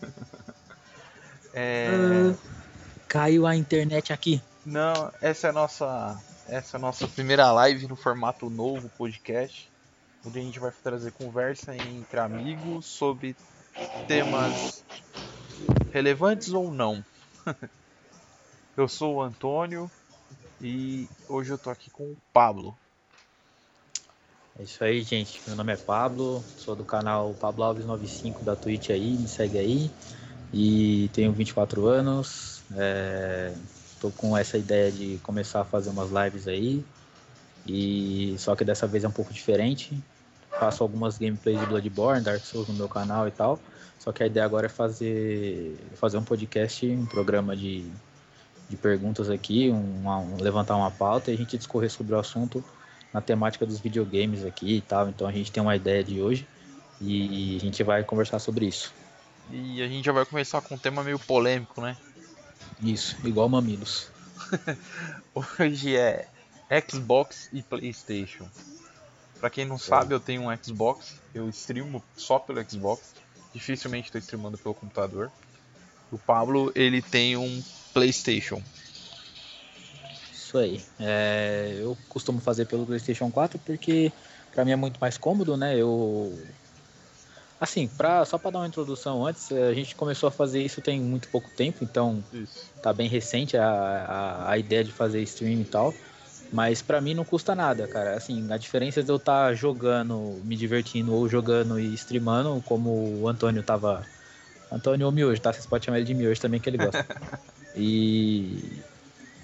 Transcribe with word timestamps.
É... 1.54 2.34
Caiu 3.08 3.46
a 3.46 3.56
internet 3.56 4.12
aqui. 4.12 4.40
Não, 4.64 5.10
essa 5.20 5.48
é 5.48 5.50
a 5.50 5.52
nossa, 5.52 6.22
essa 6.46 6.76
é 6.76 6.78
a 6.78 6.80
nossa 6.80 7.08
primeira 7.08 7.50
live 7.50 7.88
no 7.88 7.96
formato 7.96 8.48
novo 8.48 8.88
podcast, 8.90 9.68
onde 10.24 10.38
a 10.38 10.42
gente 10.42 10.60
vai 10.60 10.70
trazer 10.70 11.10
conversa 11.12 11.74
entre 11.74 12.20
amigos 12.20 12.86
sobre 12.86 13.34
temas 14.06 14.84
relevantes 15.90 16.52
ou 16.52 16.70
não. 16.70 17.04
eu 18.76 18.86
sou 18.86 19.16
o 19.16 19.22
Antônio 19.22 19.90
e 20.60 21.08
hoje 21.28 21.50
eu 21.50 21.58
tô 21.58 21.70
aqui 21.70 21.90
com 21.90 22.04
o 22.04 22.16
Pablo. 22.32 22.78
É 24.58 24.64
isso 24.64 24.82
aí, 24.82 25.02
gente. 25.02 25.40
Meu 25.46 25.54
nome 25.54 25.72
é 25.72 25.76
Pablo, 25.76 26.42
sou 26.56 26.74
do 26.74 26.84
canal 26.84 27.32
Pablo 27.38 27.62
Alves 27.62 27.86
95 27.86 28.44
da 28.44 28.56
Twitch 28.56 28.90
aí, 28.90 29.16
me 29.16 29.28
segue 29.28 29.56
aí. 29.56 29.90
E 30.52 31.08
tenho 31.12 31.32
24 31.32 31.86
anos. 31.86 32.60
É... 32.76 33.54
Tô 34.00 34.10
com 34.10 34.36
essa 34.36 34.58
ideia 34.58 34.90
de 34.90 35.18
começar 35.22 35.60
a 35.60 35.64
fazer 35.64 35.90
umas 35.90 36.10
lives 36.10 36.48
aí. 36.48 36.84
E 37.68 38.34
só 38.36 38.56
que 38.56 38.64
dessa 38.64 38.84
vez 38.84 39.04
é 39.04 39.08
um 39.08 39.12
pouco 39.12 39.32
diferente. 39.32 39.96
Faço 40.58 40.82
algumas 40.82 41.18
gameplays 41.18 41.60
de 41.60 41.66
Bloodborne, 41.66 42.24
Dark 42.24 42.44
Souls 42.44 42.66
no 42.66 42.74
meu 42.74 42.88
canal 42.88 43.28
e 43.28 43.30
tal. 43.30 43.60
Só 43.96 44.10
que 44.10 44.24
a 44.24 44.26
ideia 44.26 44.44
agora 44.44 44.66
é 44.66 44.68
fazer, 44.68 45.76
fazer 45.94 46.18
um 46.18 46.24
podcast, 46.24 46.84
um 46.84 47.06
programa 47.06 47.56
de, 47.56 47.88
de 48.68 48.76
perguntas 48.76 49.30
aqui, 49.30 49.70
um, 49.70 50.08
um, 50.08 50.36
levantar 50.40 50.74
uma 50.74 50.90
pauta 50.90 51.30
e 51.30 51.34
a 51.34 51.36
gente 51.36 51.56
discorrer 51.56 51.90
sobre 51.90 52.12
o 52.12 52.18
assunto 52.18 52.64
na 53.12 53.20
temática 53.20 53.64
dos 53.64 53.78
videogames 53.80 54.44
aqui 54.44 54.76
e 54.76 54.80
tal. 54.80 55.08
Então 55.08 55.26
a 55.26 55.32
gente 55.32 55.50
tem 55.50 55.62
uma 55.62 55.76
ideia 55.76 56.02
de 56.04 56.20
hoje 56.20 56.46
e 57.00 57.56
a 57.56 57.60
gente 57.60 57.82
vai 57.82 58.02
conversar 58.04 58.38
sobre 58.38 58.66
isso. 58.66 58.92
E 59.50 59.82
a 59.82 59.88
gente 59.88 60.04
já 60.04 60.12
vai 60.12 60.26
começar 60.26 60.60
com 60.60 60.74
um 60.74 60.78
tema 60.78 61.02
meio 61.02 61.18
polêmico, 61.18 61.80
né? 61.80 61.96
Isso, 62.82 63.16
igual 63.24 63.48
mamilos. 63.48 64.10
hoje 65.58 65.96
é 65.96 66.28
Xbox 66.88 67.48
e 67.52 67.62
PlayStation. 67.62 68.48
Para 69.40 69.50
quem 69.50 69.64
não 69.64 69.78
sabe, 69.78 70.14
eu 70.14 70.20
tenho 70.20 70.42
um 70.42 70.56
Xbox, 70.62 71.14
eu 71.34 71.48
streamo 71.48 72.02
só 72.16 72.38
pelo 72.38 72.62
Xbox, 72.68 73.14
dificilmente 73.54 74.08
estou 74.08 74.18
streamando 74.18 74.58
pelo 74.58 74.74
computador. 74.74 75.30
O 76.10 76.18
Pablo, 76.18 76.72
ele 76.74 77.00
tem 77.00 77.36
um 77.36 77.62
PlayStation. 77.94 78.62
Isso 80.48 80.56
aí. 80.56 80.82
É, 80.98 81.76
eu 81.78 81.94
costumo 82.08 82.40
fazer 82.40 82.64
pelo 82.64 82.86
PlayStation 82.86 83.30
4 83.30 83.58
porque 83.66 84.10
para 84.50 84.64
mim 84.64 84.70
é 84.70 84.76
muito 84.76 84.98
mais 84.98 85.18
cômodo, 85.18 85.58
né? 85.58 85.76
Eu 85.76 86.34
assim, 87.60 87.86
pra, 87.86 88.24
só 88.24 88.38
para 88.38 88.52
dar 88.52 88.60
uma 88.60 88.66
introdução 88.66 89.26
antes, 89.26 89.52
a 89.52 89.74
gente 89.74 89.94
começou 89.94 90.28
a 90.28 90.30
fazer 90.30 90.62
isso 90.62 90.80
tem 90.80 90.98
muito 90.98 91.28
pouco 91.28 91.50
tempo, 91.50 91.84
então 91.84 92.24
isso. 92.32 92.72
tá 92.82 92.94
bem 92.94 93.10
recente 93.10 93.58
a, 93.58 93.68
a, 93.68 94.52
a, 94.52 94.58
ideia 94.58 94.82
de 94.82 94.90
fazer 94.90 95.20
stream 95.20 95.60
e 95.60 95.64
tal. 95.66 95.92
Mas 96.50 96.80
para 96.80 96.98
mim 96.98 97.12
não 97.12 97.26
custa 97.26 97.54
nada, 97.54 97.86
cara. 97.86 98.16
Assim, 98.16 98.50
a 98.50 98.56
diferença 98.56 99.02
de 99.02 99.10
eu 99.10 99.16
estar 99.16 99.48
tá 99.48 99.54
jogando, 99.54 100.40
me 100.44 100.56
divertindo 100.56 101.12
ou 101.12 101.28
jogando 101.28 101.78
e 101.78 101.92
streamando, 101.92 102.62
como 102.64 103.20
o 103.20 103.28
Antônio 103.28 103.62
tava. 103.62 104.02
Antônio 104.72 105.04
ou 105.04 105.12
Miojo, 105.12 105.42
tá? 105.42 105.52
Vocês 105.52 105.66
podem 105.66 105.84
chamar 105.84 105.98
ele 105.98 106.06
de 106.06 106.14
Miojo 106.14 106.40
também, 106.40 106.58
que 106.58 106.70
ele 106.70 106.78
gosta. 106.78 107.04
e 107.76 108.80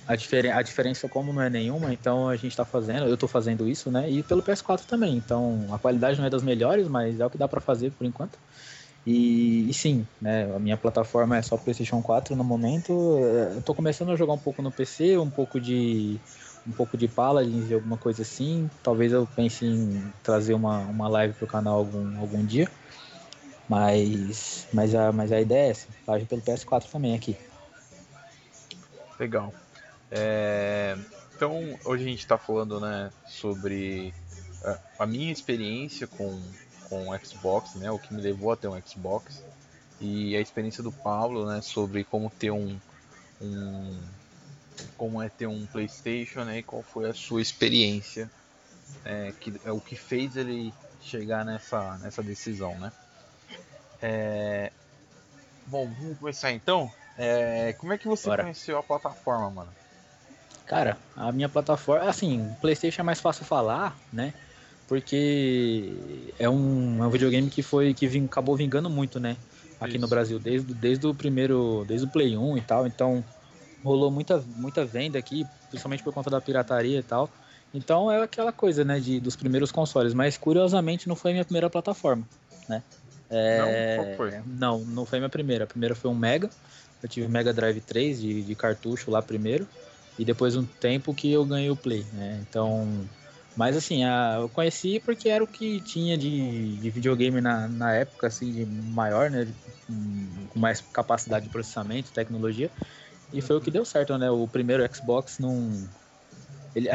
a, 0.06 0.16
difer 0.16 0.55
a 0.55 0.62
diferença, 0.62 1.08
como 1.08 1.33
não 1.33 1.42
é 1.42 1.50
nenhuma, 1.50 1.92
então 1.92 2.28
a 2.28 2.36
gente 2.36 2.48
está 2.48 2.64
fazendo, 2.64 3.06
eu 3.06 3.14
estou 3.14 3.28
fazendo 3.28 3.69
isso, 3.69 3.91
né? 3.91 4.11
E 4.11 4.22
pelo 4.22 4.42
PS4 4.42 4.84
também. 4.84 5.16
Então 5.16 5.66
a 5.70 5.78
qualidade 5.78 6.19
não 6.19 6.27
é 6.27 6.30
das 6.30 6.42
melhores, 6.42 6.88
mas 6.88 7.20
é 7.20 7.27
o 7.27 7.30
que 7.30 7.38
dá 7.38 7.48
para 7.48 7.61
fazer 7.61 7.91
por 7.92 8.06
enquanto. 8.06 8.38
E, 9.06 9.69
e, 9.69 9.74
sim, 9.74 10.06
né? 10.20 10.50
A 10.55 10.58
minha 10.58 10.77
plataforma 10.77 11.36
é 11.36 11.42
só 11.42 11.56
PlayStation 11.56 12.00
4 12.00 12.34
no 12.34 12.44
momento. 12.44 12.92
Eu 13.55 13.61
tô 13.62 13.74
começando 13.74 14.11
a 14.11 14.16
jogar 14.16 14.33
um 14.33 14.38
pouco 14.38 14.62
no 14.62 14.72
PC, 14.72 15.19
um 15.19 15.28
pouco 15.28 15.61
de 15.61 16.18
um 16.67 16.73
pouco 16.73 16.96
de 16.96 17.06
Paladins 17.06 17.70
e 17.70 17.74
alguma 17.74 17.98
coisa 17.98 18.23
assim. 18.23 18.70
Talvez 18.83 19.12
eu 19.12 19.29
pense 19.36 19.67
em 19.67 20.12
trazer 20.23 20.55
uma, 20.55 20.79
uma 20.79 21.08
live 21.08 21.34
pro 21.34 21.46
canal 21.46 21.77
algum, 21.77 22.18
algum 22.18 22.45
dia. 22.45 22.70
Mas, 23.68 24.67
mas, 24.73 24.95
a, 24.95 25.12
mas 25.12 25.33
a 25.33 25.40
ideia 25.40 25.68
é 25.68 25.70
essa, 25.70 25.89
live 26.06 26.27
pelo 26.27 26.42
PS4 26.42 26.90
também 26.90 27.14
aqui. 27.14 27.36
Legal. 29.18 29.52
É, 30.17 30.97
então, 31.35 31.77
hoje 31.85 32.05
a 32.05 32.08
gente 32.08 32.20
está 32.20 32.39
falando 32.39 32.80
né, 32.80 33.11
sobre 33.27 34.14
a, 34.97 35.05
minha 35.07 35.33
experiência 35.33 36.07
com, 36.07 36.41
com 36.89 37.08
o 37.08 37.19
Xbox, 37.19 37.75
né, 37.75 37.91
o 37.91 37.98
que 37.98 38.14
me 38.14 38.23
levou 38.23 38.53
a 38.53 38.57
ter 38.57 38.69
um 38.69 38.80
Xbox, 38.80 39.42
e 40.01 40.36
a 40.36 40.41
experiência 40.41 40.85
do 40.85 40.92
Paulo 40.92 41.47
né, 41.47 41.61
sobre 41.61 42.05
como 42.05 42.30
ter 42.30 42.53
um, 42.53 42.79
um 43.42 44.01
como 44.97 45.20
é 45.20 45.29
ter 45.29 45.48
um 45.48 45.67
PlayStation 45.67 46.45
né, 46.45 46.58
e 46.58 46.63
qual 46.63 46.83
foi 46.83 47.11
a 47.11 47.14
sua 47.14 47.42
experiência, 47.42 48.30
é, 49.05 49.33
que 49.41 49.53
é 49.64 49.73
o 49.73 49.80
que 49.80 49.97
fez 49.97 50.36
ele 50.36 50.73
chegar 51.01 51.45
nessa, 51.45 51.98
nessa 51.98 52.23
decisão. 52.23 52.79
Né? 52.79 52.92
É, 54.01 54.73
bom, 55.67 55.92
vamos 55.98 56.19
começar 56.19 56.53
então. 56.53 56.91
É, 57.19 57.73
como 57.79 57.92
é 57.92 57.98
que 57.98 58.07
você 58.07 58.29
Bora. 58.29 58.42
conheceu 58.45 58.79
a 58.79 58.83
plataforma, 58.83 59.51
mano? 59.51 59.83
Cara, 60.67 60.97
a 61.17 61.30
minha 61.30 61.48
plataforma, 61.48 62.08
assim, 62.08 62.51
PlayStation 62.61 63.02
é 63.02 63.05
mais 63.05 63.20
fácil 63.20 63.45
falar, 63.45 63.97
né? 64.13 64.33
Porque 64.89 65.92
é 66.39 66.48
um, 66.48 67.02
é 67.02 67.07
um 67.07 67.11
videogame 67.11 67.51
que 67.51 67.63
foi 67.63 67.92
que 67.92 68.07
ving, 68.07 68.25
acabou 68.25 68.57
vingando 68.57 68.89
muito, 68.89 69.20
né? 69.20 69.36
Aqui 69.80 69.92
Isso. 69.92 70.01
no 70.01 70.08
Brasil, 70.08 70.39
desde, 70.39 70.73
desde 70.73 71.07
o 71.07 71.14
primeiro, 71.14 71.85
desde 71.86 72.07
o 72.07 72.11
Play 72.11 72.36
1 72.36 72.58
e 72.58 72.61
tal, 72.61 72.86
então 72.86 73.24
rolou 73.83 74.11
muita, 74.11 74.42
muita 74.57 74.85
venda 74.85 75.19
aqui, 75.19 75.47
principalmente 75.69 76.03
por 76.03 76.13
conta 76.13 76.30
da 76.30 76.41
pirataria 76.41 76.98
e 76.98 77.03
tal. 77.03 77.29
Então 77.73 78.11
é 78.11 78.23
aquela 78.23 78.53
coisa, 78.53 78.85
né, 78.85 79.01
de, 79.01 79.20
dos 79.20 79.36
primeiros 79.36 79.70
consoles, 79.70 80.14
mas 80.14 80.39
curiosamente 80.39 81.08
não 81.08 81.17
foi 81.17 81.33
a 81.33 81.35
minha 81.35 81.45
primeira 81.45 81.69
plataforma, 81.69 82.27
né? 82.69 82.83
É... 83.29 83.58
Não, 83.97 84.05
qual 84.05 84.17
foi? 84.17 84.41
Não, 84.47 84.79
não 84.80 85.05
foi 85.05 85.19
a 85.19 85.20
minha 85.20 85.30
primeira. 85.30 85.64
A 85.64 85.67
primeira 85.67 85.95
foi 85.95 86.11
um 86.11 86.14
Mega. 86.14 86.48
Eu 87.03 87.08
tive 87.08 87.29
Mega 87.29 87.53
Drive 87.53 87.80
3 87.80 88.20
de, 88.20 88.42
de 88.42 88.55
cartucho 88.55 89.11
lá 89.11 89.20
primeiro. 89.20 89.67
E 90.19 90.25
depois 90.25 90.57
um 90.57 90.64
tempo 90.64 91.14
que 91.14 91.30
eu 91.33 91.45
ganhei 91.45 91.70
o 91.70 91.77
Play, 91.77 92.05
né? 92.13 92.45
Então. 92.48 93.08
Mas 93.57 93.77
assim, 93.77 94.02
a, 94.02 94.39
eu 94.41 94.48
conheci 94.48 94.98
porque 94.98 95.29
era 95.29 95.42
o 95.42 95.47
que 95.47 95.80
tinha 95.80 96.19
de, 96.19 96.77
de 96.77 96.91
videogame 96.91 97.41
na, 97.41 97.69
na 97.69 97.92
época, 97.95 98.27
assim, 98.27 98.51
de 98.51 98.67
maior, 98.67 99.30
né? 99.30 99.47
Com 100.51 100.58
mais 100.58 100.80
capacidade 100.80 101.45
de 101.47 101.53
processamento, 101.53 102.13
tecnologia. 102.13 102.70
E 103.33 103.41
foi 103.41 103.57
o 103.57 103.61
que 103.61 103.70
deu 103.70 103.85
certo, 103.85 104.17
né? 104.19 104.30
O 104.30 104.47
primeiro 104.48 104.85
Xbox 104.92 105.39
não. 105.39 105.70
Ele, 106.74 106.89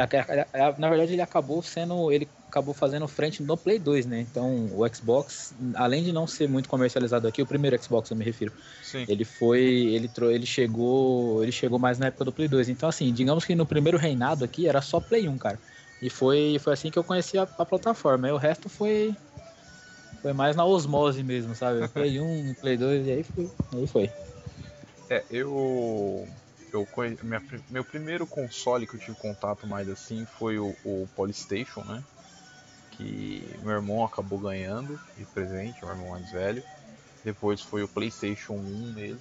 na 0.78 0.88
verdade, 0.90 1.12
ele 1.12 1.22
acabou 1.22 1.62
sendo. 1.62 2.12
Ele 2.12 2.28
acabou 2.50 2.74
fazendo 2.74 3.06
frente 3.06 3.42
no 3.42 3.56
Play 3.56 3.78
2, 3.78 4.06
né? 4.06 4.20
Então, 4.20 4.68
o 4.72 4.86
Xbox, 4.92 5.54
além 5.74 6.02
de 6.02 6.12
não 6.12 6.26
ser 6.26 6.48
muito 6.48 6.68
comercializado 6.68 7.26
aqui, 7.26 7.40
o 7.40 7.46
primeiro 7.46 7.80
Xbox 7.82 8.10
eu 8.10 8.16
me 8.16 8.24
refiro. 8.24 8.52
Sim. 8.82 9.04
Ele 9.08 9.24
foi, 9.24 9.62
ele 9.62 10.10
ele 10.18 10.46
chegou, 10.46 11.42
ele 11.42 11.52
chegou 11.52 11.78
mais 11.78 11.98
na 11.98 12.06
época 12.06 12.24
do 12.24 12.32
Play 12.32 12.48
2. 12.48 12.68
Então, 12.68 12.88
assim, 12.88 13.12
digamos 13.12 13.44
que 13.44 13.54
no 13.54 13.64
primeiro 13.64 13.96
reinado 13.96 14.44
aqui 14.44 14.68
era 14.68 14.82
só 14.82 15.00
Play 15.00 15.28
1, 15.28 15.38
cara. 15.38 15.58
E 16.02 16.10
foi, 16.10 16.58
foi 16.60 16.72
assim 16.72 16.90
que 16.90 16.98
eu 16.98 17.04
conheci 17.04 17.38
a, 17.38 17.42
a 17.42 17.64
plataforma. 17.64 18.28
E 18.28 18.32
o 18.32 18.36
resto 18.36 18.68
foi 18.68 19.14
foi 20.20 20.32
mais 20.34 20.54
na 20.54 20.66
osmose 20.66 21.22
mesmo, 21.22 21.54
sabe? 21.54 21.86
Play 21.94 22.20
1, 22.20 22.54
Play 22.54 22.76
2 22.76 23.06
e 23.06 23.10
aí 23.12 23.22
foi, 23.22 23.50
aí 23.72 23.86
foi. 23.86 24.10
É, 25.08 25.24
eu 25.30 26.28
eu 26.72 26.86
minha, 27.22 27.42
meu 27.68 27.84
primeiro 27.84 28.26
console 28.26 28.86
que 28.86 28.94
eu 28.94 29.00
tive 29.00 29.16
contato 29.16 29.66
mais 29.66 29.88
assim 29.88 30.26
foi 30.38 30.58
o, 30.58 30.74
o 30.84 31.08
Polystation, 31.16 31.82
né? 31.84 32.02
Que 33.00 33.58
meu 33.62 33.72
irmão 33.72 34.04
acabou 34.04 34.38
ganhando 34.38 35.00
de 35.16 35.24
presente, 35.24 35.82
meu 35.82 35.94
irmão 35.94 36.10
mais 36.10 36.30
velho. 36.30 36.62
Depois 37.24 37.60
foi 37.60 37.82
o 37.82 37.88
PlayStation 37.88 38.54
1 38.54 38.92
mesmo. 38.92 39.20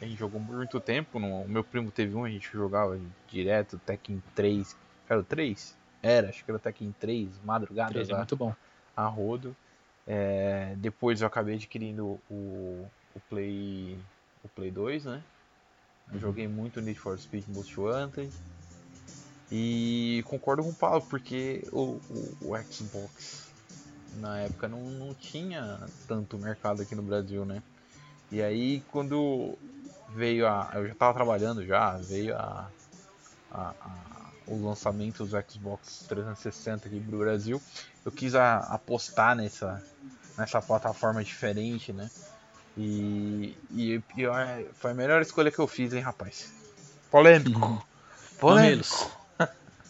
A 0.00 0.04
gente 0.04 0.18
jogou 0.18 0.40
muito 0.40 0.80
tempo. 0.80 1.18
No, 1.18 1.42
o 1.42 1.48
meu 1.48 1.62
primo 1.62 1.90
teve 1.90 2.14
um, 2.14 2.24
a 2.24 2.30
gente 2.30 2.50
jogava 2.52 2.98
direto, 3.28 3.78
Tekken 3.78 4.22
3. 4.34 4.76
Era 5.08 5.20
o 5.20 5.24
3? 5.24 5.76
Era, 6.02 6.28
acho 6.28 6.44
que 6.44 6.50
era 6.50 6.58
Tekken 6.58 6.94
3, 6.98 7.28
madrugada. 7.44 7.92
3 7.92 8.10
é 8.10 8.16
muito 8.16 8.36
bom. 8.36 8.54
A 8.96 9.06
rodo. 9.06 9.54
É, 10.06 10.74
depois 10.76 11.20
eu 11.20 11.26
acabei 11.26 11.54
adquirindo 11.54 12.20
o, 12.30 12.86
o 13.14 13.20
Play 13.30 13.98
o 14.42 14.48
Play 14.48 14.70
2, 14.70 15.06
né? 15.06 15.22
Eu 16.08 16.14
uhum. 16.14 16.20
joguei 16.20 16.46
muito 16.46 16.80
Need 16.82 16.98
for 16.98 17.18
Speed 17.18 17.44
Most 17.48 17.80
Wanted. 17.80 18.30
E 19.56 20.24
concordo 20.26 20.64
com 20.64 20.70
o 20.70 20.74
Paulo, 20.74 21.00
porque 21.08 21.64
o, 21.70 22.00
o, 22.10 22.36
o 22.40 22.62
Xbox 22.72 23.44
na 24.16 24.40
época 24.40 24.66
não, 24.66 24.80
não 24.80 25.14
tinha 25.14 25.78
tanto 26.08 26.36
mercado 26.36 26.82
aqui 26.82 26.96
no 26.96 27.04
Brasil, 27.04 27.44
né? 27.44 27.62
E 28.32 28.42
aí 28.42 28.82
quando 28.90 29.56
veio 30.08 30.48
a. 30.48 30.72
Eu 30.74 30.88
já 30.88 30.94
tava 30.96 31.14
trabalhando 31.14 31.64
já, 31.64 31.96
veio 31.98 32.36
a, 32.36 32.68
a, 33.52 33.74
a 33.80 34.04
os 34.48 34.60
lançamentos 34.60 35.30
do 35.30 35.44
Xbox 35.48 36.04
360 36.08 36.88
aqui 36.88 36.98
pro 36.98 37.18
Brasil, 37.18 37.62
eu 38.04 38.10
quis 38.10 38.34
a, 38.34 38.58
apostar 38.58 39.36
nessa, 39.36 39.80
nessa 40.36 40.60
plataforma 40.60 41.22
diferente, 41.22 41.92
né? 41.92 42.10
E, 42.76 43.56
e 43.70 44.00
pior, 44.00 44.64
foi 44.74 44.90
a 44.90 44.94
melhor 44.94 45.22
escolha 45.22 45.52
que 45.52 45.60
eu 45.60 45.68
fiz, 45.68 45.92
hein, 45.92 46.00
rapaz? 46.00 46.52
Polêmico. 47.08 47.86
Polêmico. 48.36 49.23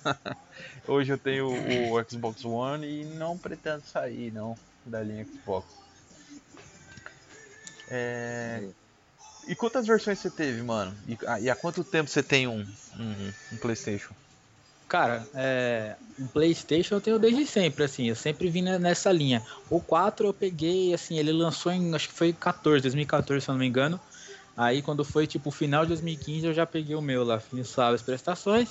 Hoje 0.87 1.12
eu 1.12 1.19
tenho 1.19 1.49
o 1.49 2.11
Xbox 2.11 2.45
One 2.45 2.87
e 2.87 3.05
não 3.05 3.37
pretendo 3.37 3.85
sair, 3.85 4.33
não, 4.33 4.56
da 4.85 5.03
linha 5.03 5.25
Xbox. 5.25 5.67
É... 7.89 8.67
E 9.47 9.55
quantas 9.55 9.87
versões 9.87 10.19
você 10.19 10.31
teve, 10.31 10.62
mano? 10.62 10.95
E, 11.06 11.19
e 11.43 11.51
há 11.51 11.56
quanto 11.56 11.85
tempo 11.85 12.09
você 12.09 12.23
tem 12.23 12.47
um, 12.47 12.67
um, 12.99 13.33
um 13.53 13.56
PlayStation? 13.59 14.15
Cara, 14.89 15.27
é, 15.35 15.97
um 16.19 16.27
PlayStation 16.27 16.95
eu 16.95 17.01
tenho 17.01 17.19
desde 17.19 17.47
sempre, 17.47 17.85
assim, 17.85 18.09
eu 18.09 18.15
sempre 18.15 18.49
vim 18.49 18.62
nessa 18.62 19.11
linha. 19.11 19.45
O 19.69 19.81
4 19.81 20.29
eu 20.29 20.33
peguei, 20.33 20.95
assim, 20.95 21.19
ele 21.19 21.33
lançou 21.33 21.73
em, 21.73 21.95
acho 21.95 22.09
que 22.09 22.15
foi 22.15 22.33
14, 22.33 22.83
2014, 22.83 23.45
se 23.45 23.51
eu 23.51 23.55
não 23.55 23.59
me 23.59 23.67
engano. 23.67 24.01
Aí 24.56 24.83
quando 24.83 25.05
foi, 25.05 25.27
tipo, 25.27 25.51
final 25.51 25.83
de 25.83 25.89
2015, 25.89 26.47
eu 26.47 26.55
já 26.55 26.65
peguei 26.65 26.95
o 26.95 27.03
meu 27.03 27.25
lá, 27.25 27.41
fiz 27.41 27.77
as 27.79 28.03
prestações. 28.03 28.69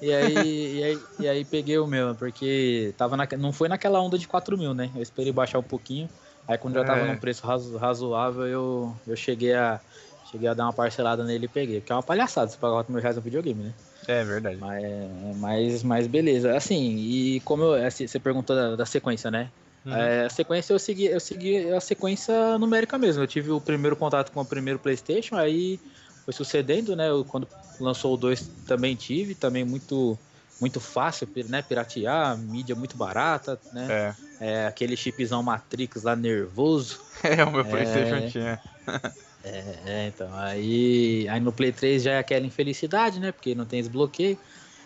E 0.00 0.12
aí, 0.12 0.78
e 0.78 0.82
aí, 0.82 1.02
e 1.18 1.28
aí, 1.28 1.44
peguei 1.44 1.78
o 1.78 1.86
meu, 1.86 2.14
porque 2.14 2.94
tava 2.96 3.16
na, 3.16 3.28
não 3.38 3.52
foi 3.52 3.68
naquela 3.68 4.00
onda 4.00 4.18
de 4.18 4.26
4 4.26 4.56
mil, 4.56 4.72
né? 4.72 4.90
Eu 4.94 5.02
esperei 5.02 5.32
baixar 5.32 5.58
um 5.58 5.62
pouquinho. 5.62 6.08
Aí 6.48 6.56
quando 6.58 6.74
já 6.74 6.84
tava 6.84 7.00
é. 7.00 7.06
num 7.06 7.18
preço 7.18 7.46
razo, 7.46 7.76
razoável, 7.76 8.46
eu, 8.46 8.96
eu 9.06 9.16
cheguei 9.16 9.54
a 9.54 9.80
cheguei 10.24 10.48
a 10.48 10.54
dar 10.54 10.64
uma 10.64 10.72
parcelada 10.72 11.24
nele 11.24 11.46
e 11.46 11.48
peguei. 11.48 11.80
Porque 11.80 11.92
é 11.92 11.94
uma 11.94 12.02
palhaçada 12.02 12.50
você 12.50 12.56
pagar 12.56 12.74
4 12.74 12.92
mil 12.92 13.00
reais 13.00 13.16
no 13.16 13.22
videogame, 13.22 13.64
né? 13.64 13.72
É 14.06 14.24
verdade. 14.24 14.56
Mas, 14.56 15.36
mas, 15.36 15.82
mas 15.82 16.06
beleza. 16.06 16.56
Assim, 16.56 16.96
e 16.96 17.40
como 17.40 17.62
eu, 17.62 17.86
assim, 17.86 18.06
você 18.06 18.18
perguntou 18.18 18.56
da, 18.56 18.76
da 18.76 18.86
sequência, 18.86 19.30
né? 19.30 19.50
Uhum. 19.84 19.94
É, 19.94 20.26
a 20.26 20.30
sequência 20.30 20.72
eu 20.72 20.78
segui, 20.78 21.06
eu 21.06 21.20
segui 21.20 21.72
a 21.72 21.80
sequência 21.80 22.58
numérica 22.58 22.98
mesmo. 22.98 23.22
Eu 23.22 23.26
tive 23.26 23.50
o 23.50 23.60
primeiro 23.60 23.96
contato 23.96 24.30
com 24.30 24.40
o 24.40 24.44
primeiro 24.44 24.78
PlayStation, 24.78 25.36
aí 25.36 25.80
foi 26.24 26.34
sucedendo, 26.34 26.94
né? 26.94 27.08
Eu, 27.08 27.24
quando 27.24 27.46
lançou 27.78 28.14
o 28.14 28.16
2 28.16 28.50
também 28.66 28.94
tive, 28.94 29.34
também 29.34 29.64
muito 29.64 30.18
muito 30.60 30.78
fácil, 30.78 31.26
né? 31.48 31.62
Piratear, 31.62 32.36
mídia 32.36 32.76
muito 32.76 32.94
barata, 32.96 33.58
né? 33.72 34.14
É. 34.40 34.46
é 34.46 34.66
aquele 34.66 34.94
chipzão 34.94 35.42
Matrix 35.42 36.02
lá 36.02 36.14
nervoso. 36.14 37.00
É, 37.22 37.44
o 37.44 37.50
meu 37.50 37.62
PlayStation 37.66 38.14
é... 38.14 38.28
tinha. 38.28 38.60
É, 39.42 39.78
é, 39.86 40.06
então, 40.08 40.28
aí, 40.34 41.26
aí 41.28 41.40
no 41.40 41.50
Play 41.50 41.72
3 41.72 42.02
já 42.02 42.12
é 42.12 42.18
aquela 42.18 42.44
infelicidade, 42.44 43.18
né? 43.18 43.32
Porque 43.32 43.54
não 43.54 43.64
tem 43.64 43.80
desbloqueio. 43.80 44.38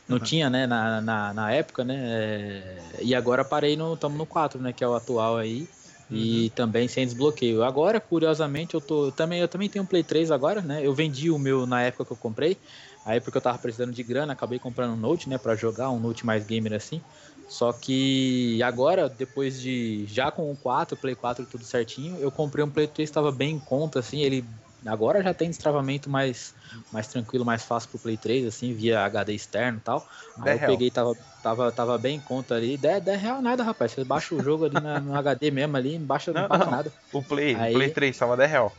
Não 0.07 0.19
uhum. 0.19 0.23
tinha, 0.23 0.49
né, 0.49 0.67
na, 0.67 1.01
na, 1.01 1.35
na 1.35 1.53
época, 1.53 1.83
né? 1.83 1.97
É, 1.99 2.79
e 3.03 3.15
agora 3.15 3.45
parei 3.45 3.77
no. 3.77 3.95
Estamos 3.95 4.17
no 4.17 4.27
4, 4.27 4.61
né? 4.61 4.73
Que 4.73 4.85
é 4.85 4.89
o 4.89 4.95
atual 4.95 5.37
aí. 5.37 5.69
E 6.15 6.45
uhum. 6.45 6.55
também 6.55 6.87
sem 6.89 7.05
desbloqueio. 7.05 7.63
Agora, 7.65 8.01
curiosamente, 8.01 8.75
eu 8.75 8.81
tô. 8.81 9.11
Também, 9.13 9.41
eu 9.41 9.49
também 9.49 9.69
tenho 9.69 9.85
um 9.85 9.87
Play 9.87 10.05
3 10.05 10.31
agora, 10.31 10.61
né? 10.63 10.87
Eu 10.87 10.95
vendi 10.95 11.31
o 11.31 11.39
meu 11.39 11.67
na 11.67 11.83
época 11.83 12.05
que 12.05 12.13
eu 12.13 12.17
comprei. 12.17 12.57
Aí 13.05 13.21
porque 13.21 13.37
eu 13.37 13.43
tava 13.43 13.59
precisando 13.59 13.93
de 13.93 14.03
grana, 14.03 14.33
acabei 14.33 14.59
comprando 14.59 14.93
um 14.95 14.97
Note, 14.97 15.29
né? 15.29 15.39
Pra 15.39 15.57
jogar, 15.57 15.91
um 15.91 15.99
Note 15.99 16.25
mais 16.25 16.45
gamer 16.45 16.73
assim. 16.73 17.01
Só 17.47 17.73
que 17.73 18.63
agora, 18.63 19.09
depois 19.09 19.61
de. 19.61 20.07
Já 20.07 20.31
com 20.31 20.51
o 20.51 20.57
4, 20.57 20.97
Play 20.97 21.15
4 21.15 21.45
tudo 21.47 21.65
certinho, 21.65 22.17
eu 22.19 22.31
comprei 22.31 22.65
um 22.65 22.71
Play 22.71 22.87
3 22.87 23.09
estava 23.09 23.33
bem 23.33 23.57
em 23.57 23.61
conta, 23.61 23.99
assim, 23.99 24.21
ele. 24.21 24.45
Agora 24.87 25.23
já 25.23 25.33
tem 25.33 25.49
destravamento 25.49 26.11
mais, 26.11 26.55
mais 26.91 27.09
tranquilo, 27.09 27.45
mais 27.45 27.65
fácil 27.65 27.91
pro 27.91 27.99
Play 27.99 28.17
3, 28.17 28.47
assim, 28.47 28.75
via 28.75 29.01
HD 29.05 29.35
externo 29.35 29.79
e 29.79 29.81
tal. 29.81 30.09
Aí 30.41 30.53
eu 30.55 30.59
real. 30.59 30.73
peguei, 30.73 30.91
tava, 30.91 31.17
tava, 31.43 31.73
tava 31.73 31.99
bem 31.99 32.17
em 32.17 32.21
conta 32.21 32.55
ali. 32.55 32.77
10, 32.77 33.03
10 33.03 33.21
real 33.21 33.43
nada, 33.43 33.63
rapaz. 33.63 33.93
Você 33.93 34.05
baixa 34.05 34.35
o 34.35 34.43
jogo 34.43 34.65
ali 34.65 34.81
na, 34.81 35.01
no 35.01 35.15
HD 35.17 35.51
mesmo 35.51 35.77
ali, 35.77 35.99
baixa 35.99 36.33
não, 36.33 36.43
não 36.43 36.49
paga 36.49 36.67
nada. 36.67 36.93
O 37.13 37.23
Play, 37.23 37.55
Aí, 37.57 37.73
Play 37.73 37.91
3 37.91 38.17
tava 38.17 38.37
10 38.37 38.51
real. 38.51 38.77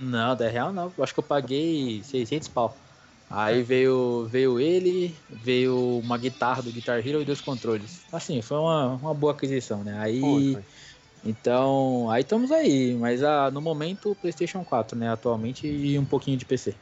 Não, 0.00 0.34
10 0.36 0.52
real 0.52 0.72
não. 0.72 0.92
Eu 0.96 1.04
acho 1.04 1.14
que 1.14 1.20
eu 1.20 1.24
paguei 1.24 2.02
600 2.02 2.48
pau. 2.48 2.80
Aí 3.28 3.62
veio, 3.62 4.26
veio 4.28 4.60
ele, 4.60 5.16
veio 5.28 5.98
uma 5.98 6.16
guitarra 6.18 6.62
do 6.62 6.70
Guitar 6.70 7.04
Hero 7.04 7.20
e 7.20 7.24
dois 7.24 7.40
controles. 7.40 8.06
Assim, 8.12 8.40
foi 8.42 8.58
uma, 8.58 8.94
uma 8.96 9.14
boa 9.14 9.32
aquisição, 9.32 9.82
né? 9.82 9.98
Aí. 9.98 10.56
Então, 11.24 12.10
aí 12.10 12.22
estamos 12.22 12.52
aí, 12.52 12.94
mas 12.94 13.22
ah, 13.22 13.50
no 13.50 13.60
momento 13.60 14.14
PlayStation 14.20 14.62
4, 14.62 14.96
né, 14.96 15.08
atualmente, 15.08 15.66
e 15.66 15.98
um 15.98 16.04
pouquinho 16.04 16.36
de 16.36 16.44
PC. 16.44 16.74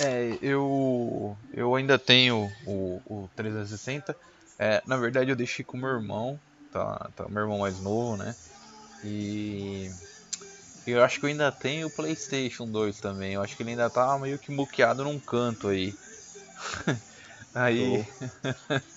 É, 0.00 0.38
eu, 0.40 1.36
eu 1.52 1.74
ainda 1.74 1.98
tenho 1.98 2.50
o, 2.64 3.02
o 3.04 3.28
360. 3.34 4.16
É, 4.58 4.80
na 4.86 4.96
verdade, 4.96 5.30
eu 5.30 5.36
deixei 5.36 5.64
com 5.64 5.76
meu 5.76 5.90
irmão, 5.90 6.38
tá, 6.70 7.10
tá, 7.16 7.28
meu 7.28 7.42
irmão 7.42 7.58
mais 7.58 7.80
novo, 7.80 8.16
né? 8.16 8.36
E 9.02 9.90
eu 10.86 11.02
acho 11.02 11.18
que 11.18 11.26
eu 11.26 11.30
ainda 11.30 11.50
tenho 11.50 11.88
o 11.88 11.90
PlayStation 11.90 12.66
2 12.66 13.00
também. 13.00 13.34
Eu 13.34 13.42
acho 13.42 13.56
que 13.56 13.62
ele 13.62 13.70
ainda 13.70 13.90
tá 13.90 14.16
meio 14.18 14.38
que 14.38 14.52
muqueado 14.52 15.04
num 15.04 15.18
canto 15.18 15.68
aí. 15.68 15.94
aí. 17.54 18.06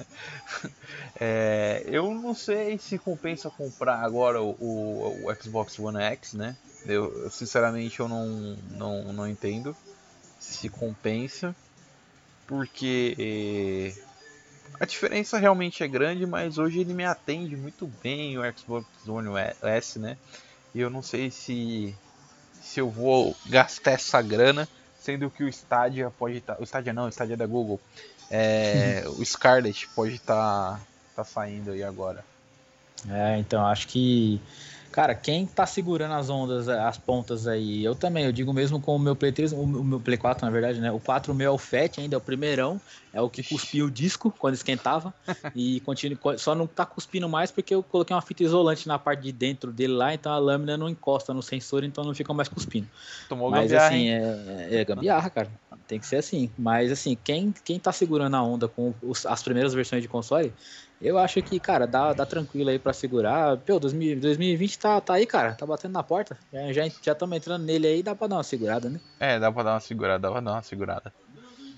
é, 1.19 1.83
eu 1.87 2.13
não 2.13 2.33
sei 2.33 2.77
se 2.77 2.97
compensa 2.97 3.49
comprar 3.49 3.97
agora 3.97 4.41
o, 4.41 4.55
o, 4.59 5.27
o 5.29 5.35
Xbox 5.35 5.79
One 5.79 6.01
X, 6.01 6.33
né? 6.33 6.55
Eu, 6.85 7.29
sinceramente 7.29 7.99
eu 7.99 8.07
não, 8.07 8.57
não, 8.71 9.13
não 9.13 9.27
entendo 9.27 9.75
se 10.43 10.69
compensa. 10.69 11.55
Porque 12.45 13.15
eh, 13.17 14.03
a 14.79 14.85
diferença 14.85 15.37
realmente 15.37 15.81
é 15.81 15.87
grande, 15.87 16.25
mas 16.25 16.57
hoje 16.57 16.81
ele 16.81 16.93
me 16.93 17.05
atende 17.05 17.55
muito 17.55 17.87
bem 18.03 18.37
o 18.37 18.57
Xbox 18.57 18.85
One 19.07 19.29
S, 19.61 19.97
né? 19.97 20.17
E 20.75 20.79
eu 20.81 20.89
não 20.89 21.01
sei 21.01 21.31
se 21.31 21.95
se 22.61 22.79
eu 22.79 22.89
vou 22.89 23.35
gastar 23.45 23.91
essa 23.91 24.21
grana, 24.21 24.67
sendo 24.97 25.29
que 25.29 25.43
o 25.43 25.49
Stadia 25.49 26.09
pode 26.09 26.37
estar, 26.37 26.55
tá, 26.55 26.61
o 26.61 26.63
Stadia 26.63 26.93
não, 26.93 27.05
o 27.05 27.09
Stadia 27.09 27.33
é 27.33 27.37
da 27.37 27.45
Google, 27.45 27.79
é, 28.29 29.03
o 29.17 29.23
Scarlet 29.23 29.87
pode 29.89 30.15
estar 30.15 30.75
tá, 30.75 30.79
tá 31.15 31.23
saindo 31.23 31.71
aí 31.71 31.83
agora. 31.83 32.23
É, 33.09 33.37
então 33.37 33.65
acho 33.65 33.87
que 33.87 34.41
Cara, 34.93 35.15
quem 35.15 35.47
tá 35.47 35.65
segurando 35.65 36.13
as 36.13 36.29
ondas, 36.29 36.69
as 36.69 36.99
pontas 36.99 37.47
aí? 37.47 37.83
Eu 37.83 37.95
também, 37.95 38.25
eu 38.25 38.31
digo 38.31 38.53
mesmo 38.53 38.79
com 38.79 38.95
o 38.95 38.99
meu 38.99 39.15
Play 39.15 39.31
3, 39.31 39.51
o 39.51 39.65
meu 39.65 39.99
Play 39.99 40.17
4, 40.17 40.45
na 40.45 40.51
verdade, 40.51 40.79
né? 40.79 40.91
O 40.91 40.99
4 40.99 41.33
meu 41.33 41.47
é 41.47 41.49
o 41.51 41.57
FAT 41.57 41.97
ainda, 41.97 42.15
é 42.15 42.17
o 42.17 42.21
primeirão, 42.21 42.79
é 43.11 43.19
o 43.19 43.27
que 43.27 43.41
cuspia 43.41 43.83
o 43.83 43.89
disco 43.89 44.31
quando 44.37 44.53
esquentava. 44.53 45.11
e 45.55 45.79
continua, 45.79 46.37
só 46.37 46.53
não 46.53 46.67
tá 46.67 46.85
cuspindo 46.85 47.27
mais 47.27 47.49
porque 47.49 47.73
eu 47.73 47.81
coloquei 47.81 48.15
uma 48.15 48.21
fita 48.21 48.43
isolante 48.43 48.87
na 48.87 48.99
parte 48.99 49.23
de 49.23 49.31
dentro 49.31 49.71
dele 49.71 49.93
lá, 49.93 50.13
então 50.13 50.31
a 50.31 50.37
lâmina 50.37 50.77
não 50.77 50.87
encosta 50.87 51.33
no 51.33 51.41
sensor, 51.41 51.83
então 51.83 52.03
não 52.03 52.13
fica 52.13 52.31
mais 52.31 52.47
cuspindo. 52.47 52.87
Tomou 53.27 53.49
Mas 53.49 53.71
gambiarra, 53.71 53.87
assim, 53.87 54.09
é, 54.09 54.67
é, 54.79 54.85
gambiarra, 54.85 55.29
cara. 55.31 55.49
Tem 55.87 55.99
que 55.99 56.05
ser 56.05 56.17
assim. 56.17 56.51
Mas 56.57 56.91
assim, 56.91 57.17
quem, 57.23 57.53
quem 57.63 57.79
tá 57.79 57.91
segurando 57.91 58.35
a 58.35 58.43
onda 58.43 58.67
com 58.67 58.93
os, 59.01 59.25
as 59.25 59.43
primeiras 59.43 59.73
versões 59.73 60.01
de 60.01 60.07
console, 60.07 60.53
eu 61.01 61.17
acho 61.17 61.41
que, 61.41 61.59
cara, 61.59 61.85
dá, 61.85 62.13
dá 62.13 62.25
tranquilo 62.25 62.69
aí 62.69 62.79
para 62.79 62.93
segurar. 62.93 63.57
Pô, 63.57 63.79
2020 63.79 64.79
tá, 64.79 65.01
tá 65.01 65.15
aí, 65.15 65.25
cara. 65.25 65.53
Tá 65.53 65.65
batendo 65.65 65.93
na 65.93 66.03
porta. 66.03 66.37
Já 66.71 66.85
estamos 66.85 67.37
entrando 67.37 67.63
nele 67.63 67.87
aí, 67.87 68.03
dá 68.03 68.15
pra 68.15 68.27
dar 68.27 68.37
uma 68.37 68.43
segurada, 68.43 68.89
né? 68.89 68.99
É, 69.19 69.39
dá 69.39 69.51
pra 69.51 69.63
dar 69.63 69.73
uma 69.73 69.79
segurada, 69.79 70.19
dá 70.19 70.31
pra 70.31 70.41
dar 70.41 70.51
uma 70.53 70.63
segurada. 70.63 71.13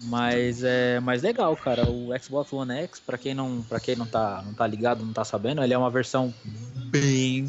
Mas 0.03 0.63
é 0.63 0.99
mais 0.99 1.21
legal, 1.21 1.55
cara. 1.55 1.89
O 1.89 2.09
Xbox 2.19 2.51
One 2.53 2.73
X, 2.83 2.99
para 2.99 3.17
quem 3.17 3.33
não, 3.33 3.61
para 3.63 3.79
quem 3.79 3.95
não 3.95 4.05
tá, 4.05 4.43
não 4.45 4.53
tá 4.53 4.67
ligado, 4.67 5.03
não 5.03 5.13
tá 5.13 5.23
sabendo, 5.23 5.63
ele 5.63 5.73
é 5.73 5.77
uma 5.77 5.89
versão 5.89 6.33
bem 6.91 7.47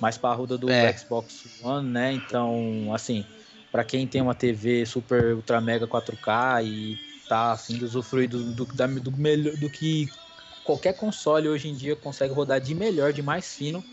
mais 0.00 0.16
parruda 0.16 0.56
do 0.56 0.70
é. 0.70 0.96
Xbox 0.96 1.46
One, 1.62 1.88
né? 1.88 2.12
Então, 2.12 2.92
assim, 2.94 3.24
para 3.70 3.84
quem 3.84 4.06
tem 4.06 4.20
uma 4.20 4.34
TV 4.34 4.86
super 4.86 5.34
ultra 5.34 5.60
mega 5.60 5.86
4K 5.86 6.64
e 6.64 6.98
tá 7.28 7.52
assim 7.52 7.82
usufruir 7.82 8.28
do, 8.28 8.52
do, 8.52 8.64
do, 8.64 9.00
do, 9.00 9.16
melhor, 9.16 9.56
do 9.56 9.68
que 9.68 10.08
qualquer 10.64 10.94
console 10.94 11.48
hoje 11.48 11.68
em 11.68 11.74
dia 11.74 11.94
consegue 11.96 12.34
rodar 12.34 12.60
de 12.60 12.74
melhor, 12.74 13.12
de 13.12 13.22
mais 13.22 13.54
fino, 13.54 13.84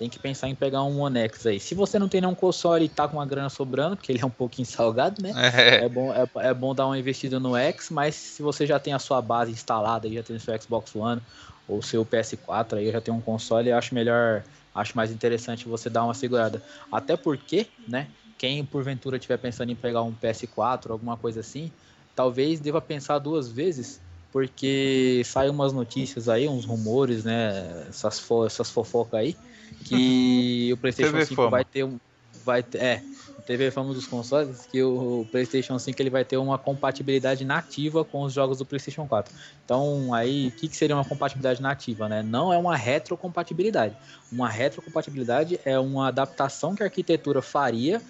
tem 0.00 0.08
que 0.08 0.18
pensar 0.18 0.48
em 0.48 0.54
pegar 0.54 0.82
um 0.82 1.00
One 1.00 1.18
X 1.18 1.46
aí. 1.46 1.60
Se 1.60 1.74
você 1.74 1.98
não 1.98 2.08
tem 2.08 2.22
nenhum 2.22 2.34
console 2.34 2.86
e 2.86 2.88
tá 2.88 3.06
com 3.06 3.18
uma 3.18 3.26
grana 3.26 3.50
sobrando, 3.50 3.96
porque 3.96 4.10
ele 4.10 4.20
é 4.22 4.24
um 4.24 4.30
pouquinho 4.30 4.66
salgado, 4.66 5.22
né? 5.22 5.32
É, 5.60 5.84
é 5.84 5.88
bom, 5.88 6.12
é, 6.12 6.26
é, 6.36 6.54
bom 6.54 6.74
dar 6.74 6.86
uma 6.86 6.98
investida 6.98 7.38
no 7.38 7.54
X, 7.56 7.90
mas 7.90 8.14
se 8.14 8.42
você 8.42 8.66
já 8.66 8.78
tem 8.78 8.94
a 8.94 8.98
sua 8.98 9.20
base 9.20 9.52
instalada 9.52 10.08
e 10.08 10.14
já 10.14 10.22
tem 10.22 10.36
o 10.36 10.40
seu 10.40 10.58
Xbox 10.60 10.94
One 10.94 11.20
ou 11.68 11.82
seu 11.82 12.04
PS4 12.04 12.78
aí, 12.78 12.90
já 12.90 13.00
tem 13.00 13.12
um 13.12 13.20
console, 13.20 13.68
eu 13.68 13.76
acho 13.76 13.94
melhor, 13.94 14.42
acho 14.74 14.96
mais 14.96 15.10
interessante 15.10 15.68
você 15.68 15.90
dar 15.90 16.04
uma 16.04 16.14
segurada. 16.14 16.62
Até 16.90 17.16
porque, 17.16 17.66
né? 17.86 18.08
Quem 18.40 18.64
porventura 18.64 19.18
estiver 19.18 19.36
pensando 19.36 19.70
em 19.70 19.76
pegar 19.76 20.02
um 20.02 20.14
PS4, 20.14 20.92
alguma 20.92 21.14
coisa 21.14 21.40
assim, 21.40 21.70
talvez 22.16 22.58
deva 22.58 22.80
pensar 22.80 23.18
duas 23.18 23.50
vezes 23.52 24.00
porque 24.32 25.20
saem 25.26 25.50
umas 25.50 25.74
notícias 25.74 26.26
aí, 26.26 26.48
uns 26.48 26.64
rumores, 26.64 27.22
né? 27.22 27.84
Essas, 27.90 28.18
fo 28.18 28.46
essas 28.46 28.70
fofocas 28.70 29.20
aí, 29.20 29.36
que 29.84 30.70
o 30.72 30.76
PlayStation 30.80 31.22
5 31.22 31.50
vai 31.50 31.66
ter 31.66 31.84
um. 31.84 31.98
vai 32.42 32.62
ter, 32.62 32.78
é, 32.78 33.02
teve 33.44 33.70
fama 33.70 33.92
dos 33.92 34.06
consoles 34.06 34.66
que 34.72 34.82
o 34.82 35.26
PlayStation 35.30 35.78
5 35.78 36.00
ele 36.00 36.08
vai 36.08 36.24
ter 36.24 36.38
uma 36.38 36.56
compatibilidade 36.56 37.44
nativa 37.44 38.06
com 38.06 38.22
os 38.22 38.32
jogos 38.32 38.56
do 38.56 38.64
PlayStation 38.64 39.06
4. 39.06 39.34
Então, 39.62 40.14
aí, 40.14 40.48
o 40.48 40.52
que, 40.52 40.66
que 40.66 40.76
seria 40.78 40.96
uma 40.96 41.04
compatibilidade 41.04 41.60
nativa, 41.60 42.08
né? 42.08 42.22
Não 42.22 42.50
é 42.50 42.56
uma 42.56 42.74
retrocompatibilidade. 42.74 43.94
Uma 44.32 44.48
retrocompatibilidade 44.48 45.60
é 45.62 45.78
uma 45.78 46.08
adaptação 46.08 46.74
que 46.74 46.82
a 46.82 46.86
arquitetura 46.86 47.42
faria 47.42 48.00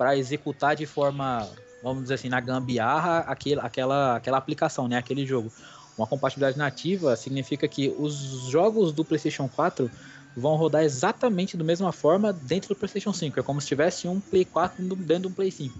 para 0.00 0.16
executar 0.16 0.74
de 0.74 0.86
forma, 0.86 1.46
vamos 1.82 2.04
dizer 2.04 2.14
assim, 2.14 2.30
na 2.30 2.40
gambiarra 2.40 3.18
aquele, 3.18 3.60
aquela, 3.60 4.16
aquela 4.16 4.38
aplicação, 4.38 4.88
né? 4.88 4.96
Aquele 4.96 5.26
jogo. 5.26 5.52
Uma 5.98 6.06
compatibilidade 6.06 6.56
nativa 6.56 7.14
significa 7.16 7.68
que 7.68 7.94
os 7.98 8.14
jogos 8.48 8.94
do 8.94 9.04
PlayStation 9.04 9.46
4 9.46 9.90
vão 10.34 10.56
rodar 10.56 10.84
exatamente 10.84 11.54
da 11.54 11.62
mesma 11.62 11.92
forma 11.92 12.32
dentro 12.32 12.70
do 12.70 12.76
PlayStation 12.76 13.12
5. 13.12 13.40
É 13.40 13.42
como 13.42 13.60
se 13.60 13.66
tivesse 13.66 14.08
um 14.08 14.20
Play 14.20 14.46
4 14.46 14.82
dentro 14.96 15.28
do 15.28 15.34
Play 15.34 15.50
5. 15.50 15.78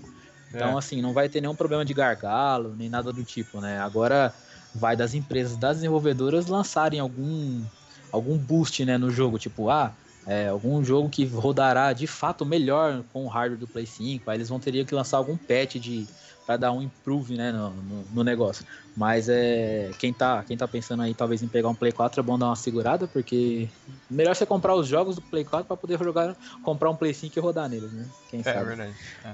Então, 0.55 0.73
é. 0.73 0.79
assim, 0.79 1.01
não 1.01 1.15
vai 1.15 1.27
ter 1.31 1.41
nenhum 1.41 1.55
problema 1.55 1.83
de 1.83 1.95
gargalo, 1.95 2.75
nem 2.77 2.91
nada 2.91 3.11
do 3.15 3.25
tipo, 3.25 3.59
né? 3.59 3.81
Agora 3.81 4.35
vai 4.75 4.95
das 4.97 5.15
empresas, 5.15 5.57
das 5.57 5.79
desenvolvedoras 5.79 6.47
lançarem 6.47 7.01
algum, 7.01 7.65
algum 8.13 8.37
boost 8.37 8.85
né, 8.85 8.99
no 8.99 9.11
jogo, 9.11 9.39
tipo, 9.39 9.71
ah, 9.71 9.95
é, 10.31 10.47
algum 10.47 10.85
jogo 10.85 11.09
que 11.09 11.25
rodará 11.25 11.93
de 11.93 12.07
fato 12.07 12.47
melhor 12.47 13.03
com 13.13 13.25
o 13.25 13.29
hardware 13.29 13.59
do 13.59 13.67
Play 13.67 13.85
5. 13.85 14.31
Aí 14.31 14.37
eles 14.37 14.49
vão 14.49 14.61
ter 14.61 14.85
que 14.87 14.95
lançar 14.95 15.17
algum 15.17 15.37
patch 15.37 15.75
de 15.75 16.07
para 16.47 16.57
dar 16.57 16.73
um 16.73 16.81
improve 16.81 17.37
né, 17.37 17.51
no, 17.51 17.71
no, 17.71 18.05
no, 18.13 18.25
negócio. 18.25 18.65
Mas 18.97 19.29
é 19.29 19.91
quem 19.99 20.13
tá, 20.13 20.45
quem 20.47 20.57
tá 20.57 20.69
pensando 20.69 21.03
aí 21.03 21.15
talvez 21.15 21.43
em 21.43 21.49
pegar 21.49 21.69
um 21.69 21.75
Play 21.75 21.91
4 21.91 22.21
é 22.21 22.23
bom 22.23 22.39
dar 22.39 22.47
uma 22.47 22.57
segurada, 22.57 23.09
porque 23.09 23.69
melhor 24.09 24.37
você 24.37 24.47
comprar 24.47 24.77
os 24.77 24.87
jogos 24.87 25.17
do 25.17 25.23
Play 25.23 25.45
4 25.45 25.67
para 25.67 25.77
poder 25.77 25.99
jogar, 25.99 26.37
comprar 26.63 26.91
um 26.91 26.97
Play 26.97 27.13
5 27.13 27.37
e 27.37 27.43
rodar 27.43 27.69
neles, 27.69 27.93
né? 27.93 28.07
Quem 28.31 28.39
é, 28.39 28.43
sabe. 28.45 28.59
É 28.59 28.65
verdade. 28.65 28.95
É. 29.25 29.33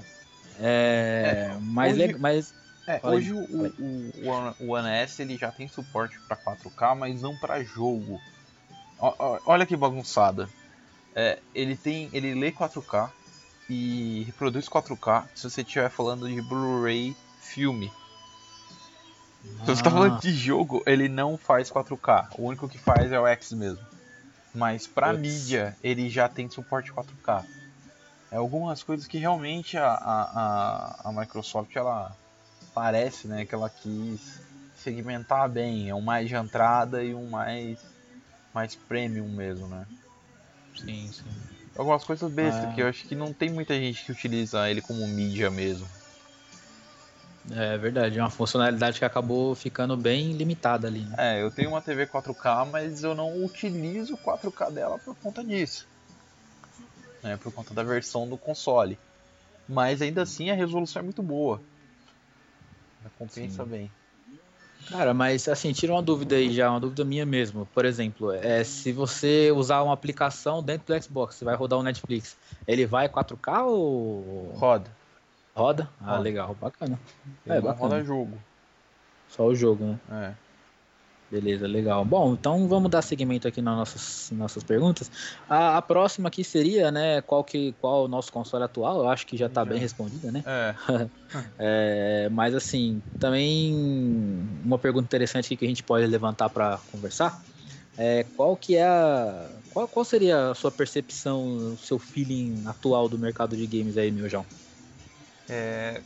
É, 0.58 1.50
é, 1.52 1.58
mas, 1.60 1.92
hoje, 1.92 2.16
mas 2.18 2.54
é, 2.88 3.00
hoje 3.02 3.32
o, 3.34 3.38
o, 3.38 4.64
o, 4.64 4.72
One 4.72 4.88
S 4.88 5.20
ele 5.20 5.36
já 5.36 5.50
tem 5.50 5.68
suporte 5.68 6.18
para 6.26 6.38
4K, 6.38 6.96
mas 6.96 7.20
não 7.20 7.36
para 7.36 7.62
jogo. 7.62 8.18
O, 8.98 9.40
olha 9.44 9.66
que 9.66 9.76
bagunçada. 9.76 10.48
É, 11.16 11.38
ele 11.54 11.76
tem, 11.76 12.10
ele 12.12 12.34
lê 12.34 12.52
4K, 12.52 13.10
e 13.68 14.22
reproduz 14.24 14.68
4K 14.68 15.24
se 15.34 15.50
você 15.50 15.62
estiver 15.62 15.90
falando 15.90 16.28
de 16.28 16.40
Blu-ray 16.40 17.16
filme. 17.40 17.90
Ah. 17.92 19.60
Se 19.60 19.66
você 19.66 19.72
está 19.72 19.90
falando 19.90 20.20
de 20.20 20.32
jogo, 20.32 20.82
ele 20.86 21.08
não 21.08 21.36
faz 21.36 21.70
4K. 21.70 22.28
O 22.38 22.46
único 22.46 22.68
que 22.68 22.78
faz 22.78 23.10
é 23.12 23.18
o 23.18 23.26
X 23.26 23.52
mesmo. 23.52 23.84
Mas 24.54 24.86
para 24.86 25.12
mídia, 25.12 25.76
ele 25.82 26.08
já 26.08 26.28
tem 26.28 26.48
suporte 26.48 26.92
4K. 26.92 27.44
É 28.30 28.36
algumas 28.36 28.82
coisas 28.82 29.06
que 29.06 29.18
realmente 29.18 29.76
a, 29.76 29.88
a, 29.88 31.00
a, 31.04 31.12
Microsoft 31.12 31.74
ela 31.76 32.16
parece 32.74 33.28
né, 33.28 33.44
que 33.44 33.54
ela 33.54 33.70
quis 33.70 34.40
segmentar 34.76 35.48
bem. 35.48 35.88
É 35.88 35.94
um 35.94 36.00
mais 36.00 36.28
de 36.28 36.34
entrada 36.34 37.04
e 37.04 37.14
um 37.14 37.28
mais, 37.28 37.78
mais 38.52 38.74
premium 38.74 39.28
mesmo, 39.28 39.68
né? 39.68 39.86
Sim, 40.76 41.10
sim 41.12 41.56
algumas 41.76 42.04
coisas 42.04 42.30
bestas, 42.30 42.64
ah. 42.64 42.72
que 42.72 42.82
eu 42.82 42.88
acho 42.88 43.06
que 43.06 43.14
não 43.14 43.32
tem 43.32 43.50
muita 43.50 43.74
gente 43.74 44.04
que 44.04 44.12
utiliza 44.12 44.68
ele 44.68 44.80
como 44.80 45.06
mídia 45.06 45.50
mesmo. 45.50 45.86
É 47.50 47.78
verdade, 47.78 48.18
é 48.18 48.22
uma 48.22 48.30
funcionalidade 48.30 48.98
que 48.98 49.04
acabou 49.04 49.54
ficando 49.54 49.96
bem 49.96 50.32
limitada 50.32 50.88
ali. 50.88 51.00
Né? 51.00 51.14
É, 51.18 51.42
eu 51.42 51.50
tenho 51.50 51.68
uma 51.70 51.80
TV 51.80 52.06
4K, 52.06 52.64
mas 52.64 53.04
eu 53.04 53.14
não 53.14 53.44
utilizo 53.44 54.14
o 54.14 54.18
4K 54.18 54.70
dela 54.70 54.98
por 54.98 55.14
conta 55.16 55.44
disso. 55.44 55.86
Né, 57.22 57.36
por 57.36 57.52
conta 57.52 57.72
da 57.72 57.84
versão 57.84 58.28
do 58.28 58.36
console. 58.36 58.98
Mas 59.68 60.02
ainda 60.02 60.22
assim 60.22 60.50
a 60.50 60.54
resolução 60.54 61.00
é 61.00 61.04
muito 61.04 61.22
boa. 61.22 61.60
Compensa 63.16 63.64
Sim. 63.64 63.70
bem. 63.70 63.92
Cara, 64.88 65.12
mas 65.12 65.48
assim, 65.48 65.72
tira 65.72 65.92
uma 65.92 66.02
dúvida 66.02 66.36
aí 66.36 66.52
já, 66.52 66.70
uma 66.70 66.80
dúvida 66.80 67.04
minha 67.04 67.26
mesmo. 67.26 67.66
Por 67.74 67.84
exemplo, 67.84 68.32
é, 68.32 68.62
se 68.62 68.92
você 68.92 69.52
usar 69.54 69.82
uma 69.82 69.92
aplicação 69.92 70.62
dentro 70.62 70.94
do 70.94 71.02
Xbox, 71.02 71.34
você 71.34 71.44
vai 71.44 71.56
rodar 71.56 71.78
o 71.78 71.82
Netflix, 71.82 72.36
ele 72.66 72.86
vai 72.86 73.08
4K 73.08 73.64
ou. 73.66 74.52
Roda. 74.54 74.90
Roda? 75.54 75.88
Ah, 76.00 76.12
roda. 76.12 76.22
legal, 76.22 76.56
bacana. 76.60 76.98
Ele 77.44 77.56
é, 77.56 77.60
bacana. 77.60 77.80
roda 77.80 78.04
jogo. 78.04 78.38
Só 79.28 79.46
o 79.46 79.54
jogo, 79.54 79.84
né? 79.84 79.98
É. 80.10 80.45
Beleza, 81.30 81.66
legal. 81.66 82.04
Bom, 82.04 82.34
então 82.34 82.68
vamos 82.68 82.88
dar 82.88 83.02
seguimento 83.02 83.48
aqui 83.48 83.60
nas 83.60 83.76
nossas, 83.76 84.30
nossas 84.30 84.62
perguntas. 84.62 85.10
A, 85.48 85.76
a, 85.76 85.82
próxima 85.82 86.28
aqui 86.28 86.44
seria, 86.44 86.90
né, 86.92 87.20
qual 87.20 87.42
que 87.42 87.74
qual 87.80 88.04
o 88.04 88.08
nosso 88.08 88.30
console 88.32 88.62
atual? 88.62 89.00
Eu 89.00 89.08
acho 89.08 89.26
que 89.26 89.36
já 89.36 89.46
está 89.46 89.64
bem 89.64 89.78
respondida, 89.78 90.30
né? 90.30 90.44
É. 90.46 90.74
é. 91.58 92.28
Mas 92.30 92.54
assim, 92.54 93.02
também 93.18 93.74
uma 94.64 94.78
pergunta 94.78 95.06
interessante 95.06 95.46
aqui 95.46 95.56
que 95.56 95.64
a 95.64 95.68
gente 95.68 95.82
pode 95.82 96.06
levantar 96.06 96.48
para 96.48 96.78
conversar 96.92 97.42
é 97.98 98.24
qual 98.36 98.56
que 98.56 98.76
é 98.76 98.84
a 98.84 99.48
qual, 99.72 99.88
qual 99.88 100.04
seria 100.04 100.50
a 100.50 100.54
sua 100.54 100.70
percepção, 100.70 101.72
o 101.72 101.78
seu 101.78 101.98
feeling 101.98 102.62
atual 102.66 103.08
do 103.08 103.18
mercado 103.18 103.56
de 103.56 103.66
games 103.66 103.96
aí, 103.98 104.12
meu 104.12 104.28
João? 104.28 104.46
É, 105.48 106.00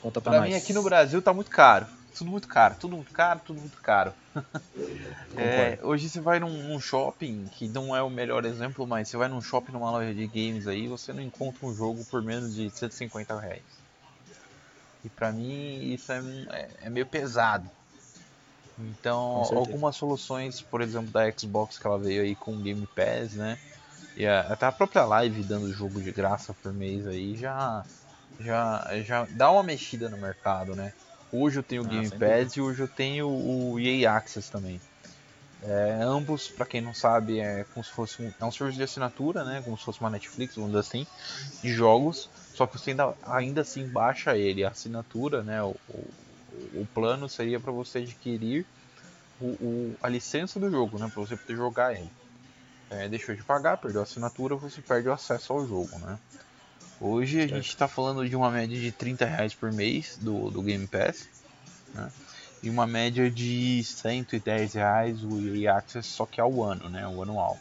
Conta 0.00 0.20
pra, 0.20 0.32
pra 0.32 0.42
mim 0.42 0.54
aqui 0.54 0.72
no 0.72 0.82
Brasil 0.82 1.22
tá 1.22 1.32
muito 1.32 1.50
caro 1.50 1.86
tudo 2.20 2.30
muito 2.30 2.48
caro, 2.48 2.76
tudo 2.78 2.96
muito 2.96 3.12
caro, 3.12 3.40
tudo 3.44 3.60
muito 3.60 3.80
caro. 3.80 4.12
é, 5.36 5.78
hoje 5.82 6.08
você 6.08 6.20
vai 6.20 6.38
num, 6.38 6.68
num, 6.68 6.78
shopping, 6.78 7.46
que 7.46 7.66
não 7.66 7.96
é 7.96 8.02
o 8.02 8.10
melhor 8.10 8.44
exemplo, 8.44 8.86
mas 8.86 9.08
você 9.08 9.16
vai 9.16 9.28
num 9.28 9.40
shopping 9.40 9.72
numa 9.72 9.90
loja 9.90 10.14
de 10.14 10.26
games 10.26 10.66
aí, 10.66 10.86
você 10.86 11.14
não 11.14 11.22
encontra 11.22 11.66
um 11.66 11.74
jogo 11.74 12.04
por 12.04 12.22
menos 12.22 12.54
de 12.54 12.68
150 12.70 13.40
reais. 13.40 13.62
E 15.02 15.08
pra 15.08 15.32
mim 15.32 15.94
isso 15.94 16.12
é, 16.12 16.20
é, 16.50 16.70
é 16.82 16.90
meio 16.90 17.06
pesado. 17.06 17.68
Então, 18.78 19.42
algumas 19.54 19.96
soluções, 19.96 20.60
por 20.60 20.82
exemplo, 20.82 21.10
da 21.10 21.30
Xbox 21.30 21.78
que 21.78 21.86
ela 21.86 21.98
veio 21.98 22.22
aí 22.22 22.36
com 22.36 22.60
Game 22.60 22.86
Pass, 22.88 23.34
né? 23.34 23.58
E 24.14 24.26
a, 24.26 24.40
até 24.40 24.66
a 24.66 24.72
própria 24.72 25.04
Live 25.04 25.42
dando 25.44 25.72
jogo 25.72 26.02
de 26.02 26.12
graça 26.12 26.52
por 26.52 26.72
mês 26.72 27.06
aí 27.06 27.34
já 27.34 27.84
já 28.38 28.86
já 29.02 29.26
dá 29.30 29.50
uma 29.50 29.62
mexida 29.62 30.08
no 30.08 30.18
mercado, 30.18 30.74
né? 30.74 30.92
Hoje 31.32 31.58
eu 31.58 31.62
tenho 31.62 31.82
o 31.82 31.86
ah, 31.86 31.88
Game 31.88 32.10
Pass 32.10 32.56
e 32.56 32.60
hoje 32.60 32.82
eu 32.82 32.88
tenho 32.88 33.28
o 33.28 33.78
EA 33.78 34.12
Access 34.12 34.50
também. 34.50 34.80
É, 35.62 36.00
ambos, 36.02 36.48
para 36.48 36.64
quem 36.64 36.80
não 36.80 36.94
sabe, 36.94 37.38
é 37.38 37.64
como 37.74 37.84
se 37.84 37.92
fosse 37.92 38.22
um, 38.22 38.32
é 38.40 38.44
um 38.44 38.50
serviço 38.50 38.78
de 38.78 38.84
assinatura, 38.84 39.44
né? 39.44 39.60
Como 39.62 39.76
se 39.76 39.84
fosse 39.84 40.00
uma 40.00 40.08
Netflix, 40.08 40.54
vamos 40.54 40.70
dizer 40.70 40.80
assim, 40.80 41.06
de 41.62 41.72
jogos. 41.72 42.30
Só 42.54 42.66
que 42.66 42.78
você 42.78 42.90
ainda, 42.90 43.14
ainda 43.22 43.60
assim 43.60 43.86
baixa 43.86 44.36
ele. 44.36 44.64
A 44.64 44.70
assinatura, 44.70 45.42
né? 45.42 45.62
O, 45.62 45.76
o, 45.88 46.10
o 46.80 46.88
plano 46.94 47.28
seria 47.28 47.60
para 47.60 47.72
você 47.72 47.98
adquirir 47.98 48.64
o, 49.40 49.46
o, 49.46 49.96
a 50.02 50.08
licença 50.08 50.58
do 50.58 50.70
jogo, 50.70 50.98
né? 50.98 51.10
Para 51.12 51.20
você 51.20 51.36
poder 51.36 51.56
jogar 51.56 51.94
ele. 51.94 52.10
É, 52.88 53.08
deixou 53.08 53.34
de 53.34 53.42
pagar, 53.42 53.76
perdeu 53.76 54.00
a 54.00 54.04
assinatura, 54.04 54.56
você 54.56 54.80
perde 54.80 55.08
o 55.08 55.12
acesso 55.12 55.52
ao 55.52 55.66
jogo, 55.66 55.96
né? 55.98 56.18
Hoje 57.00 57.40
a 57.40 57.46
gente 57.46 57.68
está 57.68 57.88
falando 57.88 58.28
de 58.28 58.36
uma 58.36 58.50
média 58.50 58.78
de 58.78 58.92
30 58.92 59.24
reais 59.24 59.54
por 59.54 59.72
mês 59.72 60.18
do, 60.20 60.50
do 60.50 60.60
Game 60.60 60.86
Pass. 60.86 61.26
Né? 61.94 62.12
E 62.62 62.68
uma 62.68 62.86
média 62.86 63.30
de 63.30 63.82
110 63.82 64.74
reais 64.74 65.24
o 65.24 65.56
EA 65.56 65.78
Access 65.78 66.06
só 66.06 66.26
que 66.26 66.38
ao 66.38 66.62
ano, 66.62 66.90
né? 66.90 67.08
O 67.08 67.22
anual. 67.22 67.58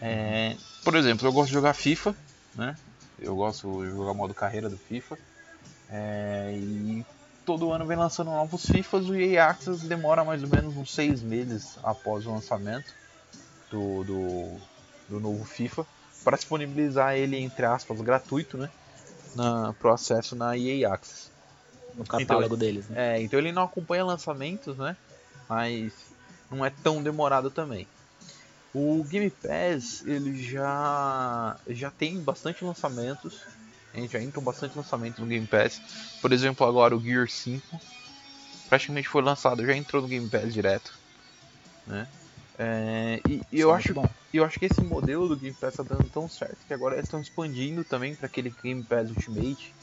É, 0.00 0.56
por 0.82 0.94
exemplo, 0.94 1.28
eu 1.28 1.32
gosto 1.34 1.48
de 1.48 1.52
jogar 1.52 1.74
FIFA, 1.74 2.16
né? 2.54 2.74
Eu 3.18 3.36
gosto 3.36 3.84
de 3.84 3.90
jogar 3.90 4.14
modo 4.14 4.32
carreira 4.32 4.70
do 4.70 4.78
FIFA. 4.78 5.18
É, 5.90 6.54
e 6.56 7.04
todo 7.44 7.70
ano 7.70 7.84
vem 7.84 7.98
lançando 7.98 8.30
novos 8.30 8.64
FIFAs. 8.64 9.10
O 9.10 9.14
EA 9.14 9.48
Access 9.48 9.86
demora 9.86 10.24
mais 10.24 10.42
ou 10.42 10.48
menos 10.48 10.74
uns 10.78 10.94
6 10.94 11.20
meses 11.20 11.78
após 11.82 12.24
o 12.24 12.30
lançamento 12.30 12.94
do, 13.70 14.02
do, 14.02 14.56
do 15.10 15.20
novo 15.20 15.44
FIFA 15.44 15.86
para 16.24 16.36
disponibilizar 16.36 17.14
ele, 17.14 17.38
entre 17.38 17.64
aspas, 17.64 18.00
gratuito, 18.00 18.56
né? 18.56 18.70
Na, 19.34 19.72
pro 19.74 19.92
acesso 19.92 20.34
na 20.34 20.56
EA 20.56 20.92
Access. 20.92 21.30
No 21.94 22.04
catálogo 22.04 22.46
então, 22.46 22.58
deles, 22.58 22.88
né? 22.88 23.16
É, 23.16 23.22
então 23.22 23.38
ele 23.38 23.52
não 23.52 23.62
acompanha 23.62 24.04
lançamentos, 24.04 24.76
né? 24.76 24.96
Mas 25.48 25.92
não 26.50 26.64
é 26.64 26.70
tão 26.70 27.02
demorado 27.02 27.50
também. 27.50 27.86
O 28.72 29.02
Game 29.04 29.30
Pass, 29.30 30.04
ele 30.06 30.40
já, 30.40 31.56
já 31.68 31.90
tem 31.90 32.20
bastante 32.20 32.64
lançamentos. 32.64 33.40
A 33.92 33.98
gente 33.98 34.12
já 34.12 34.22
entrou 34.22 34.44
bastante 34.44 34.76
lançamentos 34.76 35.18
no 35.18 35.26
Game 35.26 35.46
Pass. 35.46 35.82
Por 36.22 36.32
exemplo, 36.32 36.64
agora 36.64 36.96
o 36.96 37.00
Gear 37.00 37.28
5. 37.28 37.80
Praticamente 38.68 39.08
foi 39.08 39.22
lançado, 39.22 39.66
já 39.66 39.74
entrou 39.74 40.00
no 40.00 40.06
Game 40.06 40.28
Pass 40.28 40.54
direto. 40.54 40.96
Né? 41.84 42.06
É, 42.62 43.22
e, 43.26 43.40
e 43.50 43.58
eu 43.58 43.72
acho, 43.72 43.94
eu 44.34 44.44
acho 44.44 44.58
que 44.58 44.66
esse 44.66 44.82
modelo 44.82 45.26
do 45.26 45.34
Game 45.34 45.56
Pass 45.58 45.78
está 45.78 45.82
dando 45.82 46.10
tão 46.10 46.28
certo 46.28 46.58
que 46.68 46.74
agora 46.74 46.96
eles 46.96 47.06
estão 47.06 47.18
expandindo 47.18 47.82
também 47.84 48.14
para 48.14 48.26
aquele 48.26 48.54
Game 48.62 48.82
Pass 48.82 49.08
Ultimate, 49.08 49.74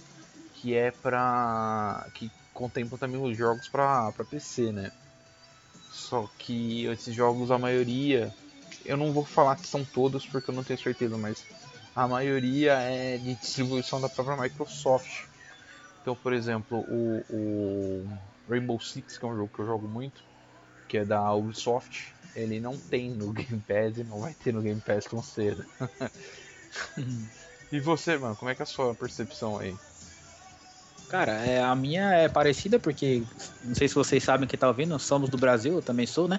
que 0.53 0.75
é 0.75 0.91
para 0.91 2.07
que 2.13 2.29
contempla 2.53 2.95
também 2.95 3.19
os 3.19 3.35
jogos 3.35 3.67
para 3.67 4.13
PC, 4.29 4.71
né? 4.71 4.91
Só 5.89 6.29
que 6.37 6.85
esses 6.85 7.15
jogos, 7.15 7.49
a 7.49 7.57
maioria, 7.57 8.31
eu 8.85 8.95
não 8.95 9.11
vou 9.11 9.25
falar 9.25 9.55
que 9.55 9.65
são 9.65 9.83
todos 9.83 10.27
porque 10.27 10.51
eu 10.51 10.55
não 10.55 10.63
tenho 10.63 10.77
certeza, 10.77 11.17
mas 11.17 11.43
a 11.95 12.07
maioria 12.07 12.73
é 12.73 13.17
de 13.17 13.33
distribuição 13.33 13.99
da 13.99 14.07
própria 14.07 14.37
Microsoft. 14.37 15.23
Então, 16.03 16.15
por 16.15 16.31
exemplo, 16.31 16.85
o, 16.87 17.25
o 17.27 18.17
Rainbow 18.47 18.79
Six, 18.79 19.17
que 19.17 19.25
é 19.25 19.27
um 19.27 19.35
jogo 19.35 19.51
que 19.51 19.61
eu 19.61 19.65
jogo 19.65 19.87
muito, 19.87 20.21
que 20.87 20.99
é 20.99 21.03
da 21.03 21.33
Ubisoft, 21.33 22.13
ele 22.35 22.59
não 22.59 22.77
tem 22.77 23.09
no 23.09 23.31
Game 23.31 23.61
Pass 23.67 23.97
e 23.97 24.03
não 24.03 24.21
vai 24.21 24.33
ter 24.33 24.53
no 24.53 24.61
Game 24.61 24.81
Pass 24.81 25.05
tão 25.05 25.21
cedo. 25.21 25.65
e 27.71 27.79
você, 27.79 28.17
mano, 28.17 28.35
como 28.35 28.51
é 28.51 28.55
que 28.55 28.61
é 28.61 28.63
a 28.63 28.67
sua 28.67 28.93
percepção 28.93 29.57
aí? 29.57 29.75
Cara, 31.09 31.31
é, 31.45 31.63
a 31.63 31.73
minha 31.73 32.11
é 32.11 32.27
parecida 32.27 32.77
porque 32.77 33.23
não 33.63 33.73
sei 33.73 33.87
se 33.87 33.95
vocês 33.95 34.21
sabem 34.21 34.45
que 34.45 34.57
tá 34.57 34.67
ouvindo, 34.67 34.99
somos 34.99 35.29
do 35.29 35.37
Brasil, 35.37 35.75
eu 35.75 35.81
também 35.81 36.05
sou, 36.05 36.27
né? 36.27 36.37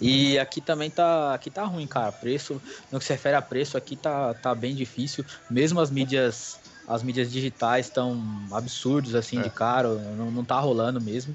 E 0.00 0.38
aqui 0.38 0.60
também 0.60 0.90
tá, 0.90 1.34
aqui 1.34 1.50
tá 1.50 1.64
ruim, 1.64 1.86
cara. 1.86 2.10
Preço, 2.10 2.60
no 2.90 2.98
que 2.98 3.04
se 3.04 3.12
refere 3.12 3.36
a 3.36 3.42
preço, 3.42 3.76
aqui 3.76 3.94
tá, 3.94 4.32
tá 4.32 4.54
bem 4.54 4.74
difícil. 4.74 5.22
Mesmo 5.50 5.80
as 5.80 5.90
mídias, 5.90 6.58
as 6.88 7.02
mídias 7.02 7.30
digitais 7.30 7.86
estão 7.86 8.18
absurdos 8.50 9.14
assim 9.14 9.38
é. 9.38 9.42
de 9.42 9.50
caro, 9.50 9.98
não, 10.16 10.30
não 10.30 10.44
tá 10.44 10.58
rolando 10.58 10.98
mesmo. 10.98 11.34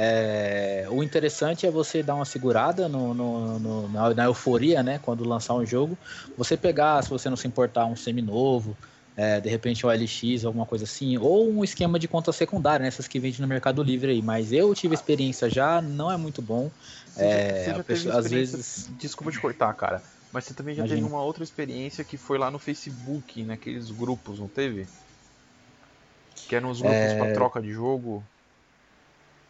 É, 0.00 0.86
o 0.90 1.02
interessante 1.02 1.66
é 1.66 1.70
você 1.72 2.04
dar 2.04 2.14
uma 2.14 2.24
segurada 2.24 2.88
no, 2.88 3.12
no, 3.12 3.58
no 3.58 3.88
na, 3.88 4.14
na, 4.14 4.24
euforia, 4.26 4.80
né? 4.80 5.00
Quando 5.02 5.28
lançar 5.28 5.54
um 5.54 5.66
jogo, 5.66 5.98
você 6.36 6.56
pegar, 6.56 7.02
se 7.02 7.10
você 7.10 7.28
não 7.28 7.36
se 7.36 7.48
importar, 7.48 7.84
um 7.84 7.96
semi-novo, 7.96 8.76
é, 9.16 9.40
de 9.40 9.48
repente 9.48 9.84
o 9.84 9.90
LX, 9.90 10.44
alguma 10.44 10.64
coisa 10.64 10.84
assim, 10.84 11.18
ou 11.18 11.50
um 11.50 11.64
esquema 11.64 11.98
de 11.98 12.06
conta 12.06 12.30
secundária, 12.30 12.84
né, 12.84 12.88
essas 12.88 13.08
que 13.08 13.18
vende 13.18 13.42
no 13.42 13.48
Mercado 13.48 13.82
Livre 13.82 14.12
aí. 14.12 14.22
Mas 14.22 14.52
eu 14.52 14.72
tive 14.72 14.94
experiência 14.94 15.50
já, 15.50 15.82
não 15.82 16.12
é 16.12 16.16
muito 16.16 16.40
bom. 16.40 16.70
Você 17.08 17.24
é, 17.24 17.64
já, 17.66 17.82
você 17.82 17.96
já 17.96 18.16
às 18.16 18.30
vezes. 18.30 18.88
Desculpa 18.96 19.32
te 19.32 19.40
cortar, 19.40 19.74
cara. 19.74 20.00
Mas 20.32 20.44
você 20.44 20.54
também 20.54 20.76
já 20.76 20.82
Imagina. 20.82 21.00
teve 21.00 21.12
uma 21.12 21.24
outra 21.24 21.42
experiência 21.42 22.04
que 22.04 22.16
foi 22.16 22.38
lá 22.38 22.52
no 22.52 22.60
Facebook, 22.60 23.42
naqueles 23.42 23.90
grupos, 23.90 24.38
não 24.38 24.46
teve? 24.46 24.86
Que 26.46 26.54
eram 26.54 26.70
os 26.70 26.80
grupos 26.80 26.96
é... 26.96 27.16
para 27.16 27.32
troca 27.32 27.60
de 27.60 27.72
jogo. 27.72 28.22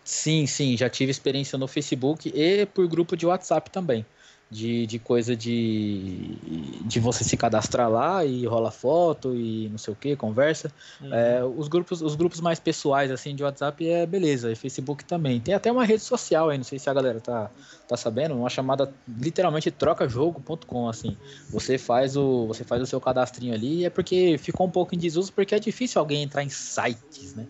Sim, 0.09 0.47
sim, 0.47 0.75
já 0.75 0.89
tive 0.89 1.11
experiência 1.11 1.59
no 1.59 1.69
Facebook 1.69 2.33
e 2.35 2.65
por 2.65 2.89
grupo 2.89 3.15
de 3.15 3.27
WhatsApp 3.27 3.71
também 3.71 4.07
de, 4.51 4.87
de 4.87 4.99
coisa 4.99 5.37
de, 5.37 6.81
de 6.85 6.99
você 6.99 7.23
se 7.23 7.37
cadastrar 7.37 7.91
lá 7.91 8.25
e 8.25 8.47
rola 8.47 8.71
foto 8.71 9.37
e 9.37 9.69
não 9.69 9.77
sei 9.77 9.93
o 9.93 9.97
que, 9.97 10.17
conversa. 10.17 10.73
Uhum. 11.01 11.13
É, 11.13 11.45
os, 11.45 11.69
grupos, 11.69 12.01
os 12.01 12.15
grupos 12.15 12.41
mais 12.41 12.59
pessoais 12.59 13.11
assim 13.11 13.35
de 13.35 13.43
WhatsApp 13.43 13.87
é 13.87 14.07
beleza, 14.07 14.51
e 14.51 14.57
Facebook 14.57 15.05
também. 15.05 15.39
Tem 15.39 15.55
até 15.55 15.71
uma 15.71 15.85
rede 15.85 16.03
social 16.03 16.49
aí, 16.49 16.57
não 16.57 16.65
sei 16.65 16.79
se 16.79 16.89
a 16.89 16.95
galera 16.95 17.21
tá, 17.21 17.51
tá 17.87 17.97
sabendo, 17.97 18.35
uma 18.35 18.49
chamada 18.49 18.93
literalmente 19.07 19.71
trocajogo.com 19.71 20.89
assim. 20.89 21.17
Você 21.53 21.77
faz 21.77 22.17
o 22.17 22.47
você 22.47 22.65
faz 22.65 22.83
o 22.83 22.87
seu 22.87 23.01
cadastrinho 23.01 23.53
ali, 23.53 23.85
é 23.85 23.91
porque 23.91 24.39
ficou 24.39 24.67
um 24.67 24.71
pouco 24.71 24.95
em 24.95 24.99
desuso 24.99 25.31
porque 25.33 25.55
é 25.55 25.59
difícil 25.59 26.01
alguém 26.01 26.23
entrar 26.23 26.43
em 26.43 26.49
sites, 26.49 27.35
né? 27.35 27.47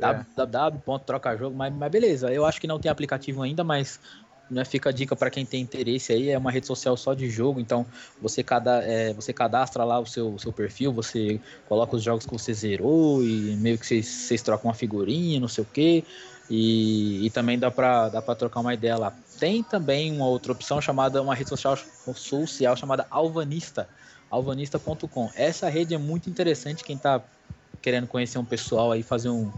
É. 0.00 0.24
www.trocajogo, 0.36 1.56
mas, 1.56 1.72
mas 1.72 1.90
beleza, 1.90 2.32
eu 2.32 2.44
acho 2.44 2.60
que 2.60 2.66
não 2.66 2.78
tem 2.78 2.90
aplicativo 2.90 3.42
ainda, 3.42 3.62
mas 3.62 4.00
né, 4.50 4.64
fica 4.64 4.90
a 4.90 4.92
dica 4.92 5.14
para 5.14 5.30
quem 5.30 5.46
tem 5.46 5.62
interesse 5.62 6.12
aí, 6.12 6.30
é 6.30 6.36
uma 6.36 6.50
rede 6.50 6.66
social 6.66 6.96
só 6.96 7.14
de 7.14 7.30
jogo, 7.30 7.60
então 7.60 7.86
você, 8.20 8.42
cada, 8.42 8.82
é, 8.82 9.12
você 9.12 9.32
cadastra 9.32 9.84
lá 9.84 10.00
o 10.00 10.06
seu, 10.06 10.36
seu 10.38 10.52
perfil, 10.52 10.92
você 10.92 11.40
coloca 11.68 11.94
os 11.96 12.02
jogos 12.02 12.26
que 12.26 12.32
você 12.32 12.52
zerou 12.52 13.22
e 13.22 13.56
meio 13.56 13.78
que 13.78 13.86
vocês, 13.86 14.06
vocês 14.06 14.42
trocam 14.42 14.68
uma 14.68 14.74
figurinha, 14.74 15.38
não 15.38 15.48
sei 15.48 15.62
o 15.62 15.66
que, 15.66 16.04
e, 16.50 17.30
também 17.32 17.56
dá 17.56 17.70
para 17.70 18.08
dá 18.08 18.20
trocar 18.34 18.58
uma 18.58 18.74
ideia 18.74 18.96
lá. 18.96 19.12
Tem 19.38 19.62
também 19.62 20.10
uma 20.10 20.26
outra 20.26 20.50
opção 20.50 20.80
chamada, 20.80 21.22
uma 21.22 21.32
rede 21.32 21.48
social, 21.48 21.78
social 22.16 22.76
chamada 22.76 23.06
Alvanista, 23.08 23.88
alvanista.com. 24.28 25.30
Essa 25.36 25.68
rede 25.68 25.94
é 25.94 25.98
muito 25.98 26.28
interessante, 26.28 26.82
quem 26.82 26.96
está 26.96 27.22
querendo 27.80 28.08
conhecer 28.08 28.36
um 28.38 28.44
pessoal 28.44 28.90
aí, 28.90 29.02
fazer 29.04 29.28
um, 29.28 29.50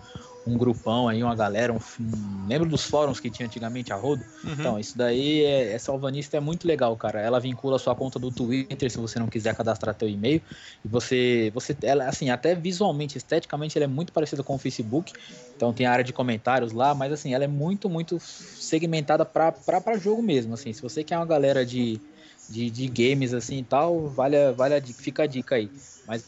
um 0.47 0.57
grupão 0.57 1.09
aí, 1.09 1.23
uma 1.23 1.35
galera, 1.35 1.73
um, 1.73 1.79
um, 2.01 2.47
lembra 2.49 2.69
dos 2.69 2.85
fóruns 2.85 3.21
que 3.21 3.31
tinha 3.31 3.47
antigamente 3.47 3.93
a 3.93 3.97
Rodo? 3.97 4.25
Uhum. 4.43 4.53
Então, 4.53 4.79
isso 4.79 4.99
daí, 4.99 5.45
é, 5.45 5.73
essa 5.73 5.93
alvanista 5.93 6.37
é 6.37 6.41
muito 6.41 6.67
legal, 6.67 6.97
cara. 6.97 7.21
Ela 7.21 7.39
vincula 7.39 7.77
a 7.77 7.79
sua 7.79 7.95
conta 7.95 8.19
do 8.19 8.31
Twitter, 8.31 8.91
se 8.91 8.99
você 8.99 9.19
não 9.19 9.29
quiser 9.29 9.55
cadastrar 9.55 9.95
teu 9.95 10.09
e-mail, 10.09 10.43
e 10.85 10.89
você, 10.89 11.51
você, 11.55 11.77
ela, 11.83 12.09
assim, 12.09 12.31
até 12.31 12.55
visualmente, 12.55 13.17
esteticamente, 13.17 13.79
ela 13.79 13.85
é 13.85 13.89
muito 13.89 14.13
parecida 14.13 14.43
com 14.43 14.55
o 14.55 14.59
Facebook, 14.59 15.13
então 15.57 15.73
tem 15.73 15.87
a 15.87 15.93
área 15.93 16.05
de 16.05 16.13
comentários 16.13 16.73
lá, 16.73 16.95
mas 16.95 17.13
assim, 17.13 17.35
ela 17.35 17.45
é 17.45 17.49
muito, 17.49 17.89
muito 17.89 18.19
segmentada 18.21 19.25
para 19.25 19.97
jogo 19.99 20.23
mesmo, 20.23 20.55
assim, 20.55 20.73
se 20.73 20.83
você 20.83 21.05
quer 21.05 21.17
uma 21.17 21.27
galera 21.27 21.65
de, 21.65 22.01
de, 22.49 22.69
de 22.69 22.89
games, 22.89 23.33
assim, 23.33 23.59
e 23.59 23.65
tal, 23.65 24.09
vale, 24.09 24.53
vale 24.53 24.75
a 24.75 24.81
dica, 24.81 25.03
fica 25.03 25.23
a 25.23 25.27
dica 25.27 25.55
aí, 25.55 25.71
mas... 26.07 26.25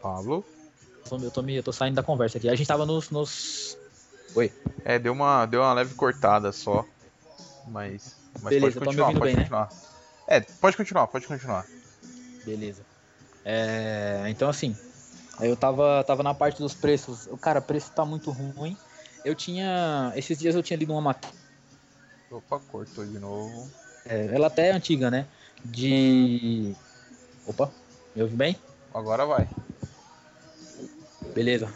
Pablo? 0.00 0.44
Eu 1.10 1.30
tô, 1.30 1.42
me, 1.42 1.56
eu 1.56 1.62
tô 1.62 1.72
saindo 1.72 1.94
da 1.94 2.02
conversa 2.02 2.38
aqui. 2.38 2.48
A 2.48 2.54
gente 2.54 2.66
tava 2.66 2.84
nos, 2.84 3.10
nos. 3.10 3.78
Oi. 4.34 4.52
É, 4.84 4.98
deu 4.98 5.12
uma, 5.12 5.46
deu 5.46 5.60
uma 5.60 5.72
leve 5.72 5.94
cortada 5.94 6.52
só. 6.52 6.84
Mas. 7.66 8.16
mas 8.42 8.54
Beleza, 8.54 8.78
pode 8.78 8.86
continuar, 8.86 9.06
pode 9.06 9.20
bem, 9.20 9.34
né? 9.34 9.40
continuar. 9.42 9.68
Né? 9.70 9.88
É, 10.28 10.40
pode 10.40 10.76
continuar, 10.76 11.06
pode 11.06 11.26
continuar. 11.26 11.66
Beleza. 12.44 12.82
É, 13.44 14.24
então 14.28 14.48
assim, 14.48 14.76
eu 15.40 15.56
tava, 15.56 16.04
tava 16.04 16.22
na 16.22 16.34
parte 16.34 16.58
dos 16.58 16.74
preços. 16.74 17.26
O 17.28 17.36
cara, 17.36 17.60
o 17.60 17.62
preço 17.62 17.90
tá 17.92 18.04
muito 18.04 18.30
ruim. 18.30 18.76
Eu 19.24 19.34
tinha. 19.34 20.12
Esses 20.16 20.38
dias 20.38 20.54
eu 20.54 20.62
tinha 20.62 20.76
lido 20.76 20.92
uma 20.92 21.00
matéria. 21.00 21.36
Opa, 22.30 22.60
cortou 22.70 23.06
de 23.06 23.18
novo. 23.18 23.70
É, 24.04 24.26
ela 24.34 24.48
até 24.48 24.68
é 24.68 24.72
antiga, 24.72 25.10
né? 25.10 25.26
De. 25.64 26.74
Opa, 27.46 27.70
me 28.14 28.22
ouve 28.22 28.36
bem? 28.36 28.56
Agora 28.92 29.24
vai. 29.24 29.48
Beleza. 31.34 31.68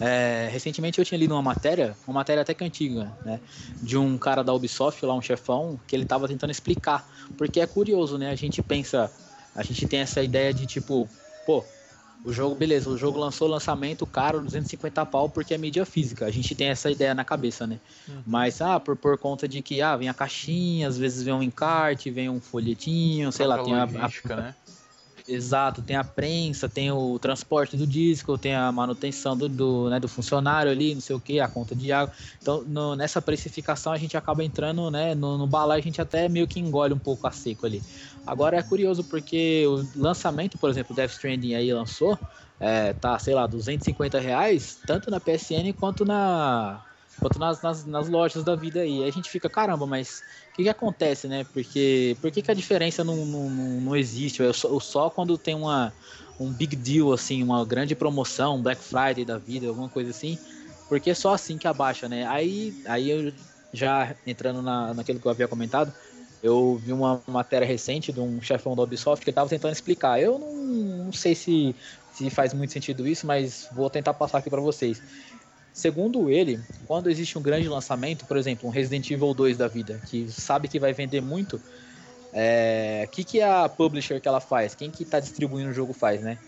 É, 0.00 0.48
recentemente 0.50 0.98
eu 0.98 1.04
tinha 1.04 1.18
lido 1.18 1.34
uma 1.34 1.42
matéria, 1.42 1.96
uma 2.06 2.14
matéria 2.14 2.42
até 2.42 2.54
que 2.54 2.64
antiga, 2.64 3.12
né? 3.24 3.40
De 3.82 3.96
um 3.96 4.16
cara 4.16 4.42
da 4.42 4.52
Ubisoft, 4.52 5.04
lá 5.04 5.14
um 5.14 5.22
chefão, 5.22 5.78
que 5.86 5.94
ele 5.94 6.04
tava 6.04 6.28
tentando 6.28 6.50
explicar. 6.50 7.06
Porque 7.36 7.60
é 7.60 7.66
curioso, 7.66 8.16
né? 8.16 8.30
A 8.30 8.34
gente 8.34 8.62
pensa, 8.62 9.10
a 9.54 9.62
gente 9.62 9.86
tem 9.86 10.00
essa 10.00 10.22
ideia 10.22 10.54
de 10.54 10.66
tipo, 10.66 11.08
pô, 11.44 11.64
o 12.24 12.32
jogo, 12.32 12.54
beleza, 12.54 12.88
o 12.88 12.96
jogo 12.96 13.18
lançou 13.18 13.48
lançamento 13.48 14.06
caro, 14.06 14.40
250 14.40 15.04
pau, 15.06 15.28
porque 15.28 15.54
é 15.54 15.58
mídia 15.58 15.84
física. 15.84 16.24
A 16.24 16.30
gente 16.30 16.54
tem 16.54 16.68
essa 16.68 16.90
ideia 16.90 17.14
na 17.14 17.24
cabeça, 17.24 17.66
né? 17.66 17.80
Uhum. 18.08 18.22
Mas, 18.24 18.60
ah, 18.60 18.78
por, 18.78 18.96
por 18.96 19.18
conta 19.18 19.48
de 19.48 19.60
que, 19.60 19.82
ah, 19.82 19.96
vem 19.96 20.08
a 20.08 20.14
caixinha, 20.14 20.86
às 20.86 20.96
vezes 20.96 21.24
vem 21.24 21.34
um 21.34 21.42
encarte, 21.42 22.10
vem 22.10 22.28
um 22.28 22.40
folhetinho, 22.40 23.32
sei 23.32 23.46
lá, 23.46 23.62
tem 23.62 23.74
a, 23.74 23.82
a, 23.82 24.36
né? 24.36 24.54
Exato, 25.32 25.80
tem 25.80 25.96
a 25.96 26.04
prensa, 26.04 26.68
tem 26.68 26.90
o 26.90 27.18
transporte 27.18 27.74
do 27.74 27.86
disco, 27.86 28.36
tem 28.36 28.54
a 28.54 28.70
manutenção 28.70 29.34
do, 29.34 29.48
do, 29.48 29.88
né, 29.88 29.98
do 29.98 30.06
funcionário 30.06 30.70
ali, 30.70 30.94
não 30.94 31.00
sei 31.00 31.16
o 31.16 31.20
que, 31.20 31.40
a 31.40 31.48
conta 31.48 31.74
de 31.74 31.90
água. 31.90 32.14
Então, 32.40 32.62
no, 32.62 32.94
nessa 32.94 33.22
precificação 33.22 33.92
a 33.92 33.96
gente 33.96 34.14
acaba 34.14 34.44
entrando 34.44 34.90
né, 34.90 35.14
no, 35.14 35.38
no 35.38 35.46
balaio, 35.46 35.80
a 35.80 35.82
gente 35.82 36.02
até 36.02 36.28
meio 36.28 36.46
que 36.46 36.60
engole 36.60 36.92
um 36.92 36.98
pouco 36.98 37.26
a 37.26 37.30
seco 37.30 37.64
ali. 37.64 37.82
Agora 38.26 38.58
é 38.58 38.62
curioso 38.62 39.02
porque 39.04 39.64
o 39.66 39.86
lançamento, 39.96 40.58
por 40.58 40.68
exemplo, 40.68 40.94
Death 40.94 41.12
Stranding 41.12 41.54
aí 41.54 41.72
lançou, 41.72 42.18
é, 42.60 42.92
tá, 42.92 43.18
sei 43.18 43.34
lá, 43.34 43.46
250 43.46 44.20
reais, 44.20 44.78
tanto 44.86 45.10
na 45.10 45.18
PSN 45.18 45.72
quanto 45.78 46.04
na 46.04 46.84
quanto 47.22 47.38
nas, 47.38 47.62
nas, 47.62 47.86
nas, 47.86 48.08
lojas 48.08 48.42
da 48.42 48.56
vida 48.56 48.80
aí. 48.80 49.02
Aí 49.02 49.08
a 49.08 49.12
gente 49.12 49.30
fica, 49.30 49.48
caramba, 49.48 49.86
mas 49.86 50.22
o 50.52 50.56
que, 50.56 50.64
que 50.64 50.68
acontece, 50.68 51.28
né? 51.28 51.46
Porque 51.52 52.16
por 52.20 52.30
que, 52.30 52.42
que 52.42 52.50
a 52.50 52.54
diferença 52.54 53.04
não, 53.04 53.24
não, 53.24 53.48
não 53.48 53.96
existe? 53.96 54.42
Ou 54.42 54.52
só, 54.52 54.80
só 54.80 55.08
quando 55.08 55.38
tem 55.38 55.54
uma, 55.54 55.92
um 56.38 56.52
big 56.52 56.74
deal, 56.74 57.12
assim, 57.12 57.42
uma 57.42 57.64
grande 57.64 57.94
promoção, 57.94 58.60
Black 58.60 58.82
Friday 58.82 59.24
da 59.24 59.38
vida, 59.38 59.68
alguma 59.68 59.88
coisa 59.88 60.10
assim, 60.10 60.36
porque 60.88 61.10
é 61.10 61.14
só 61.14 61.32
assim 61.32 61.56
que 61.56 61.68
abaixa, 61.68 62.08
né? 62.08 62.26
Aí, 62.26 62.76
aí 62.84 63.08
eu 63.08 63.32
já 63.72 64.14
entrando 64.26 64.60
na, 64.60 64.92
naquilo 64.92 65.20
que 65.20 65.26
eu 65.26 65.30
havia 65.30 65.46
comentado, 65.46 65.92
eu 66.42 66.80
vi 66.84 66.92
uma 66.92 67.22
matéria 67.28 67.64
recente 67.64 68.12
de 68.12 68.18
um 68.18 68.42
chefão 68.42 68.74
da 68.74 68.82
Ubisoft 68.82 69.24
que 69.24 69.30
estava 69.30 69.48
tentando 69.48 69.72
explicar. 69.72 70.20
Eu 70.20 70.40
não, 70.40 70.54
não 71.04 71.12
sei 71.12 71.36
se, 71.36 71.74
se 72.12 72.28
faz 72.30 72.52
muito 72.52 72.72
sentido 72.72 73.06
isso, 73.06 73.26
mas 73.26 73.68
vou 73.72 73.88
tentar 73.88 74.12
passar 74.12 74.38
aqui 74.38 74.50
para 74.50 74.60
vocês. 74.60 75.00
Segundo 75.72 76.30
ele, 76.30 76.60
quando 76.86 77.10
existe 77.10 77.38
um 77.38 77.42
grande 77.42 77.68
lançamento, 77.68 78.26
por 78.26 78.36
exemplo, 78.36 78.68
um 78.68 78.72
Resident 78.72 79.10
Evil 79.10 79.32
2 79.32 79.56
da 79.56 79.68
vida, 79.68 80.00
que 80.06 80.30
sabe 80.30 80.68
que 80.68 80.78
vai 80.78 80.92
vender 80.92 81.22
muito, 81.22 81.56
o 81.56 81.60
é... 82.32 83.08
que, 83.10 83.24
que 83.24 83.40
a 83.40 83.68
publisher 83.68 84.20
que 84.20 84.28
ela 84.28 84.40
faz? 84.40 84.74
Quem 84.74 84.90
que 84.90 85.02
está 85.02 85.18
distribuindo 85.18 85.70
o 85.70 85.74
jogo 85.74 85.92
faz, 85.92 86.20
né? 86.20 86.38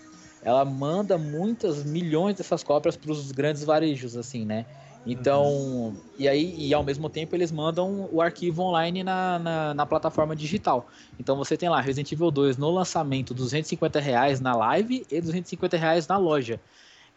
Ela 0.43 0.63
manda 0.65 1.17
muitas 1.17 1.83
milhões 1.85 2.37
dessas 2.37 2.63
cópias 2.63 2.97
para 2.97 3.11
os 3.11 3.33
grandes 3.33 3.65
varejos, 3.65 4.15
assim, 4.15 4.45
né? 4.45 4.67
Então, 5.07 5.45
uhum. 5.45 5.97
e 6.19 6.27
aí, 6.27 6.55
e 6.59 6.73
ao 6.73 6.83
mesmo 6.83 7.11
tempo 7.11 7.37
eles 7.37 7.53
mandam 7.53 8.09
o 8.11 8.23
arquivo 8.23 8.63
online 8.63 9.03
na, 9.03 9.39
na, 9.39 9.75
na, 9.75 9.87
plataforma 9.87 10.35
digital. 10.35 10.89
Então 11.21 11.37
você 11.37 11.57
tem 11.57 11.69
lá 11.69 11.81
Resident 11.81 12.11
Evil 12.13 12.31
2 12.31 12.57
no 12.57 12.71
lançamento, 12.71 13.35
250 13.35 14.01
reais 14.01 14.41
na 14.41 14.57
live 14.57 15.07
e 15.11 15.21
250 15.21 15.77
reais 15.77 16.07
na 16.07 16.17
loja. 16.17 16.59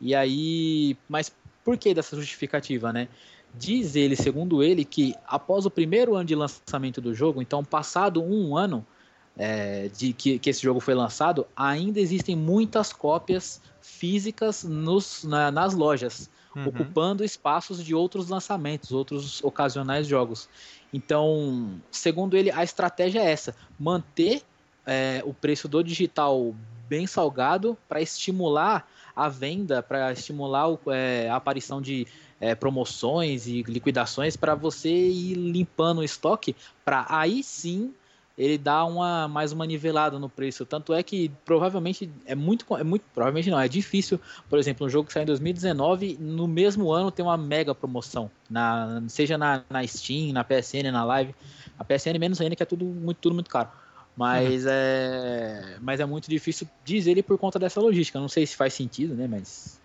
E 0.01 0.13
aí, 0.13 0.97
mas 1.07 1.31
por 1.67 1.77
que 1.77 1.93
dessa 1.93 2.15
justificativa, 2.15 2.93
né? 2.93 3.09
Diz 3.53 3.97
ele, 3.97 4.15
segundo 4.15 4.63
ele, 4.63 4.85
que 4.85 5.13
após 5.27 5.65
o 5.65 5.69
primeiro 5.69 6.15
ano 6.15 6.23
de 6.23 6.33
lançamento 6.33 7.01
do 7.01 7.13
jogo, 7.13 7.41
então 7.41 7.61
passado 7.61 8.23
um 8.23 8.55
ano, 8.55 8.87
é, 9.35 9.89
de 9.89 10.13
que, 10.13 10.39
que 10.39 10.49
esse 10.49 10.61
jogo 10.61 10.79
foi 10.79 10.95
lançado, 10.95 11.45
ainda 11.53 11.99
existem 11.99 12.37
muitas 12.37 12.93
cópias 12.93 13.61
físicas 13.81 14.63
nos, 14.63 15.25
na, 15.25 15.51
nas 15.51 15.73
lojas, 15.73 16.29
uhum. 16.55 16.67
ocupando 16.67 17.21
espaços 17.21 17.83
de 17.83 17.93
outros 17.93 18.29
lançamentos, 18.29 18.93
outros 18.93 19.43
ocasionais 19.43 20.07
jogos. 20.07 20.47
Então, 20.93 21.81
segundo 21.91 22.37
ele, 22.37 22.49
a 22.49 22.63
estratégia 22.63 23.19
é 23.19 23.29
essa: 23.29 23.53
manter 23.77 24.41
é, 24.85 25.21
o 25.25 25.33
preço 25.33 25.67
do 25.67 25.83
digital 25.83 26.55
bem 26.87 27.05
salgado 27.05 27.77
para 27.89 28.01
estimular 28.01 28.89
a 29.17 29.29
venda, 29.29 29.81
para 29.81 30.11
estimular 30.11 30.69
o, 30.69 30.79
é, 30.87 31.27
a 31.29 31.35
aparição 31.35 31.81
de 31.81 32.07
é, 32.39 32.53
promoções 32.53 33.47
e 33.47 33.63
liquidações 33.63 34.37
para 34.37 34.53
você 34.53 34.89
ir 34.89 35.33
limpando 35.33 35.99
o 35.99 36.03
estoque, 36.03 36.55
para 36.85 37.05
aí 37.09 37.41
sim 37.43 37.93
ele 38.37 38.57
dá 38.57 38.85
uma 38.85 39.27
mais 39.27 39.51
uma 39.51 39.65
nivelada 39.65 40.19
no 40.19 40.29
preço. 40.29 40.63
Tanto 40.63 40.93
é 40.93 41.01
que 41.01 41.31
provavelmente 41.43 42.09
é 42.23 42.35
muito, 42.35 42.65
é 42.77 42.83
muito 42.83 43.03
provavelmente 43.13 43.49
não, 43.49 43.59
é 43.59 43.67
difícil, 43.67 44.21
por 44.47 44.59
exemplo, 44.59 44.85
um 44.85 44.89
jogo 44.89 45.07
que 45.07 45.13
sai 45.13 45.23
em 45.23 45.25
2019, 45.25 46.17
no 46.21 46.47
mesmo 46.47 46.91
ano 46.91 47.09
tem 47.09 47.25
uma 47.25 47.35
mega 47.35 47.73
promoção, 47.73 48.29
na, 48.47 49.01
seja 49.07 49.37
na, 49.37 49.63
na 49.67 49.85
Steam, 49.87 50.31
na 50.33 50.43
PSN, 50.43 50.91
na 50.91 51.03
Live. 51.03 51.33
A 51.79 51.83
PSN 51.83 52.19
menos 52.19 52.39
ainda 52.39 52.55
que 52.55 52.61
é 52.61 52.65
tudo 52.65 52.85
muito, 52.85 53.17
tudo 53.17 53.33
muito 53.33 53.49
caro. 53.49 53.69
Mas, 54.17 54.65
uhum. 54.65 54.71
é, 54.71 55.77
mas 55.79 55.99
é 55.99 56.05
muito 56.05 56.27
difícil 56.27 56.67
dizer 56.83 57.11
ele 57.11 57.21
por 57.21 57.37
conta 57.37 57.59
dessa 57.59 57.79
logística. 57.79 58.19
Não 58.19 58.27
sei 58.27 58.47
se 58.47 58.55
faz 58.55 58.73
sentido, 58.73 59.13
né? 59.13 59.27
Mas. 59.29 59.79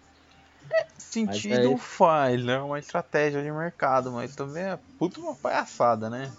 É, 0.72 0.86
sentido 0.96 1.70
mas 1.70 1.72
é... 1.72 1.76
faz, 1.76 2.42
né? 2.42 2.58
Uma 2.58 2.78
estratégia 2.78 3.42
de 3.42 3.52
mercado, 3.52 4.10
mas 4.10 4.34
também 4.34 4.62
é 4.62 4.78
puta 4.98 5.20
uma 5.20 5.34
palhaçada, 5.34 6.08
né? 6.08 6.32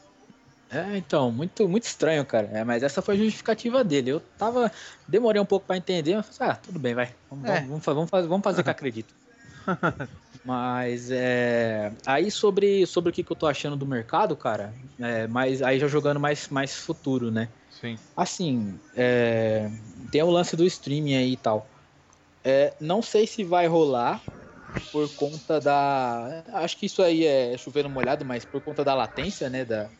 É, 0.72 0.98
então, 0.98 1.32
muito, 1.32 1.70
muito 1.70 1.84
estranho, 1.84 2.26
cara. 2.26 2.50
É, 2.52 2.64
mas 2.64 2.82
essa 2.82 3.00
foi 3.00 3.14
a 3.14 3.18
justificativa 3.18 3.84
dele. 3.84 4.10
Eu 4.10 4.20
tava. 4.40 4.72
Demorei 5.08 5.40
um 5.40 5.46
pouco 5.46 5.68
para 5.68 5.78
entender, 5.78 6.16
mas 6.16 6.36
falei, 6.36 6.54
ah, 6.54 6.56
tudo 6.56 6.80
bem, 6.80 6.96
vai. 6.96 7.12
Vamos, 7.30 7.48
é. 7.48 7.62
vamos, 7.62 7.86
vamos, 7.86 8.10
fazer, 8.10 8.28
vamos 8.28 8.44
fazer 8.44 8.64
que 8.64 8.70
acredito. 8.72 9.14
mas 10.44 11.12
é. 11.12 11.92
Aí 12.08 12.32
sobre, 12.32 12.88
sobre 12.88 13.12
o 13.12 13.14
que, 13.14 13.24
que 13.24 13.32
eu 13.32 13.36
tô 13.36 13.46
achando 13.46 13.76
do 13.76 13.86
mercado, 13.86 14.36
cara, 14.36 14.74
é, 15.00 15.28
mas 15.28 15.62
aí 15.62 15.80
já 15.80 15.88
jogando 15.88 16.20
mais, 16.20 16.50
mais 16.50 16.76
futuro, 16.76 17.30
né? 17.30 17.50
Sim. 17.84 17.98
Assim, 18.16 18.80
é, 18.96 19.70
tem 20.10 20.24
o 20.24 20.30
lance 20.30 20.56
do 20.56 20.66
streaming 20.66 21.16
aí 21.16 21.34
e 21.34 21.38
tal. 21.38 21.70
É, 22.44 22.76
não 22.80 23.02
sei 23.02 23.28
se 23.28 23.44
vai 23.44 23.68
rolar 23.68 24.24
por 24.92 25.10
conta 25.16 25.60
da. 25.60 26.44
Acho 26.54 26.78
que 26.78 26.86
isso 26.86 27.02
aí 27.02 27.26
é 27.26 27.58
chovendo 27.58 27.90
molhado, 27.90 28.24
mas 28.26 28.46
por 28.46 28.62
conta 28.62 28.84
da 28.84 28.94
latência, 28.96 29.50
né? 29.50 29.66
Da, 29.66 29.92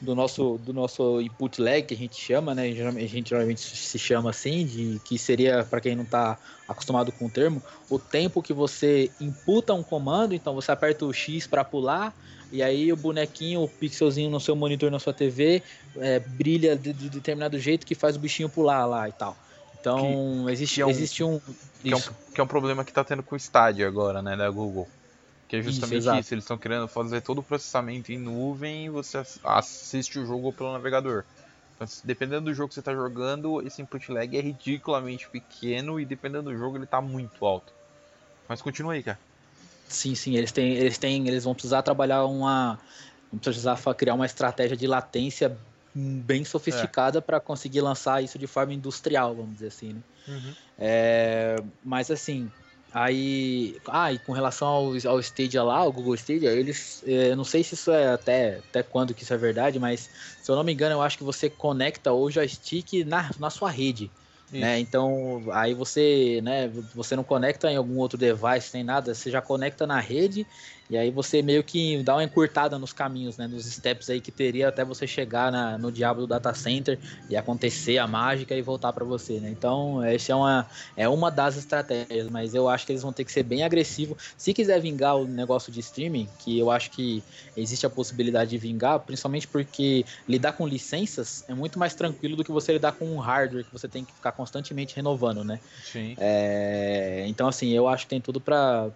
do 0.00 0.14
nosso, 0.14 0.58
do 0.58 0.72
nosso 0.72 1.20
input 1.20 1.60
lag, 1.60 1.82
que 1.82 1.94
a 1.94 1.96
gente 1.96 2.16
chama, 2.16 2.54
né? 2.54 2.64
A 2.64 3.06
gente 3.06 3.30
geralmente 3.30 3.60
se 3.60 3.98
chama 3.98 4.30
assim, 4.30 4.66
de 4.66 5.00
que 5.00 5.18
seria, 5.18 5.64
para 5.64 5.80
quem 5.80 5.96
não 5.96 6.04
está 6.04 6.38
acostumado 6.68 7.12
com 7.12 7.26
o 7.26 7.30
termo, 7.30 7.62
o 7.88 7.98
tempo 7.98 8.42
que 8.42 8.52
você 8.52 9.14
imputa 9.18 9.72
um 9.74 9.82
comando, 9.82 10.34
então 10.34 10.54
você 10.54 10.70
aperta 10.70 11.06
o 11.06 11.12
X 11.12 11.46
para 11.46 11.64
pular, 11.64 12.14
e 12.52 12.62
aí 12.62 12.92
o 12.92 12.96
bonequinho, 12.96 13.62
o 13.62 13.68
pixelzinho 13.68 14.30
no 14.30 14.40
seu 14.40 14.54
monitor, 14.54 14.90
na 14.90 14.98
sua 14.98 15.12
TV, 15.12 15.62
é, 15.96 16.20
brilha 16.20 16.76
de, 16.76 16.92
de, 16.92 17.08
determinado 17.08 17.58
jeito 17.58 17.86
que 17.86 17.94
faz 17.94 18.16
o 18.16 18.18
bichinho 18.18 18.48
pular 18.48 18.84
lá 18.86 19.08
e 19.08 19.12
tal. 19.12 19.36
Então, 19.80 20.44
que, 20.46 20.52
existe, 20.52 20.74
que 20.76 20.80
é 20.80 20.86
um, 20.86 20.90
existe 20.90 21.24
um 21.24 21.40
que, 21.82 21.92
é 21.92 21.96
um. 21.96 22.00
que 22.34 22.40
é 22.40 22.44
um 22.44 22.46
problema 22.46 22.84
que 22.84 22.90
está 22.90 23.04
tendo 23.04 23.22
com 23.22 23.34
o 23.34 23.38
Stadia 23.38 23.86
agora, 23.86 24.22
né, 24.22 24.36
da 24.36 24.48
Google. 24.50 24.88
Que 25.48 25.56
é 25.56 25.62
justamente 25.62 26.02
isso, 26.02 26.18
isso. 26.18 26.34
eles 26.34 26.44
estão 26.44 26.58
querendo 26.58 26.88
fazer 26.88 27.20
todo 27.20 27.38
o 27.38 27.42
processamento 27.42 28.10
em 28.10 28.18
nuvem 28.18 28.86
e 28.86 28.88
você 28.88 29.22
assiste 29.44 30.18
o 30.18 30.26
jogo 30.26 30.52
pelo 30.52 30.72
navegador. 30.72 31.24
Então, 31.76 31.86
dependendo 32.02 32.46
do 32.46 32.54
jogo 32.54 32.68
que 32.68 32.74
você 32.74 32.80
está 32.80 32.92
jogando, 32.92 33.64
esse 33.64 33.80
input 33.80 34.10
lag 34.10 34.36
é 34.36 34.40
ridiculamente 34.40 35.28
pequeno 35.28 36.00
e 36.00 36.04
dependendo 36.04 36.50
do 36.50 36.56
jogo 36.56 36.76
ele 36.76 36.84
está 36.84 37.00
muito 37.00 37.44
alto. 37.44 37.72
Mas 38.48 38.60
continua 38.60 38.94
aí, 38.94 39.02
cara. 39.02 39.18
Sim, 39.88 40.14
sim, 40.14 40.36
eles 40.36 40.52
têm, 40.52 40.74
eles 40.74 40.98
têm, 40.98 41.26
eles 41.28 41.44
vão 41.44 41.54
precisar 41.54 41.82
trabalhar 41.82 42.24
uma, 42.24 42.78
vão 43.30 43.38
precisar 43.38 43.78
criar 43.94 44.14
uma 44.14 44.26
estratégia 44.26 44.76
de 44.76 44.86
latência 44.86 45.56
bem 45.94 46.44
sofisticada 46.44 47.18
é. 47.18 47.20
para 47.20 47.40
conseguir 47.40 47.80
lançar 47.80 48.22
isso 48.22 48.38
de 48.38 48.46
forma 48.46 48.74
industrial, 48.74 49.34
vamos 49.34 49.54
dizer 49.54 49.68
assim, 49.68 49.94
né? 49.94 50.00
Uhum. 50.28 50.54
É, 50.78 51.56
mas 51.82 52.10
assim, 52.10 52.50
Aí, 52.92 53.78
ah, 53.88 54.10
e 54.12 54.18
com 54.18 54.32
relação 54.32 54.66
ao, 54.68 54.84
ao 55.06 55.20
Stadia 55.20 55.62
lá, 55.62 55.84
o 55.84 55.92
Google 55.92 56.14
Stadia, 56.14 56.50
eles, 56.52 57.02
é, 57.04 57.30
eu 57.32 57.36
não 57.36 57.44
sei 57.44 57.62
se 57.62 57.74
isso 57.74 57.90
é 57.90 58.08
até, 58.08 58.58
até 58.58 58.82
quando 58.82 59.12
que 59.12 59.22
isso 59.22 59.34
é 59.34 59.36
verdade, 59.36 59.78
mas 59.78 60.08
se 60.40 60.50
eu 60.50 60.56
não 60.56 60.64
me 60.64 60.72
engano, 60.72 60.94
eu 60.94 61.02
acho 61.02 61.18
que 61.18 61.24
você 61.24 61.50
conecta 61.50 62.12
o 62.12 62.30
joystick 62.30 63.04
na, 63.04 63.30
na 63.38 63.50
sua 63.50 63.70
rede. 63.70 64.10
Né? 64.50 64.78
Então, 64.78 65.44
aí 65.52 65.74
você, 65.74 66.40
né, 66.42 66.68
você 66.94 67.16
não 67.16 67.24
conecta 67.24 67.70
em 67.70 67.76
algum 67.76 67.96
outro 67.98 68.16
device, 68.16 68.70
nem 68.74 68.84
nada, 68.84 69.12
você 69.12 69.28
já 69.30 69.42
conecta 69.42 69.86
na 69.86 69.98
rede 69.98 70.46
e 70.88 70.96
aí 70.96 71.10
você 71.10 71.42
meio 71.42 71.64
que 71.64 72.02
dá 72.02 72.14
uma 72.14 72.24
encurtada 72.24 72.78
nos 72.78 72.92
caminhos, 72.92 73.36
né? 73.36 73.46
Nos 73.46 73.64
steps 73.64 74.08
aí 74.08 74.20
que 74.20 74.30
teria 74.30 74.68
até 74.68 74.84
você 74.84 75.06
chegar 75.06 75.50
na, 75.50 75.76
no 75.78 75.90
diabo 75.90 76.20
do 76.20 76.26
data 76.26 76.52
center 76.54 76.98
e 77.28 77.36
acontecer 77.36 77.98
a 77.98 78.06
mágica 78.06 78.54
e 78.54 78.62
voltar 78.62 78.92
para 78.92 79.04
você, 79.04 79.40
né? 79.40 79.50
Então, 79.50 80.02
essa 80.02 80.32
é 80.32 80.34
uma, 80.34 80.66
é 80.96 81.08
uma 81.08 81.30
das 81.30 81.56
estratégias, 81.56 82.28
mas 82.28 82.54
eu 82.54 82.68
acho 82.68 82.86
que 82.86 82.92
eles 82.92 83.02
vão 83.02 83.12
ter 83.12 83.24
que 83.24 83.32
ser 83.32 83.42
bem 83.42 83.64
agressivos. 83.64 84.16
Se 84.36 84.54
quiser 84.54 84.80
vingar 84.80 85.16
o 85.16 85.26
negócio 85.26 85.72
de 85.72 85.80
streaming, 85.80 86.28
que 86.38 86.58
eu 86.58 86.70
acho 86.70 86.90
que 86.90 87.22
existe 87.56 87.84
a 87.84 87.90
possibilidade 87.90 88.50
de 88.50 88.58
vingar, 88.58 89.00
principalmente 89.00 89.48
porque 89.48 90.04
lidar 90.28 90.52
com 90.52 90.66
licenças 90.66 91.44
é 91.48 91.54
muito 91.54 91.78
mais 91.78 91.94
tranquilo 91.94 92.36
do 92.36 92.44
que 92.44 92.52
você 92.52 92.72
lidar 92.72 92.92
com 92.92 93.06
um 93.06 93.18
hardware 93.18 93.64
que 93.64 93.72
você 93.72 93.88
tem 93.88 94.04
que 94.04 94.12
ficar 94.12 94.32
constantemente 94.32 94.94
renovando, 94.94 95.42
né? 95.42 95.58
Sim. 95.84 96.14
É, 96.18 97.24
então, 97.26 97.48
assim, 97.48 97.70
eu 97.70 97.88
acho 97.88 98.04
que 98.04 98.10
tem 98.10 98.20
tudo 98.20 98.40
para 98.40 98.92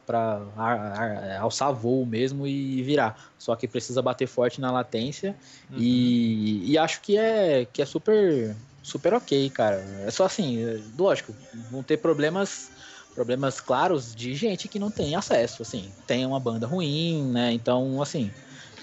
alçar 1.41 1.73
voo 1.81 2.05
mesmo 2.07 2.47
e 2.47 2.83
virar. 2.83 3.33
Só 3.39 3.57
que 3.57 3.67
precisa 3.67 4.03
bater 4.03 4.27
forte 4.27 4.61
na 4.61 4.71
latência 4.71 5.35
uhum. 5.71 5.79
e, 5.79 6.71
e 6.71 6.79
acho 6.79 7.01
que 7.01 7.17
é, 7.17 7.67
que 7.73 7.81
é 7.83 7.87
super, 7.87 8.55
super 8.83 9.15
ok, 9.15 9.51
cara. 9.51 9.77
É 10.07 10.11
só 10.11 10.25
assim, 10.25 10.59
lógico, 10.97 11.35
vão 11.71 11.83
ter 11.83 11.97
problemas 11.97 12.71
problemas 13.15 13.61
claros 13.61 14.15
de 14.15 14.35
gente 14.35 14.69
que 14.69 14.79
não 14.79 14.91
tem 14.91 15.17
acesso, 15.17 15.63
assim, 15.63 15.91
tem 16.07 16.25
uma 16.25 16.39
banda 16.39 16.67
ruim, 16.67 17.25
né? 17.33 17.53
Então, 17.53 18.01
assim, 18.01 18.31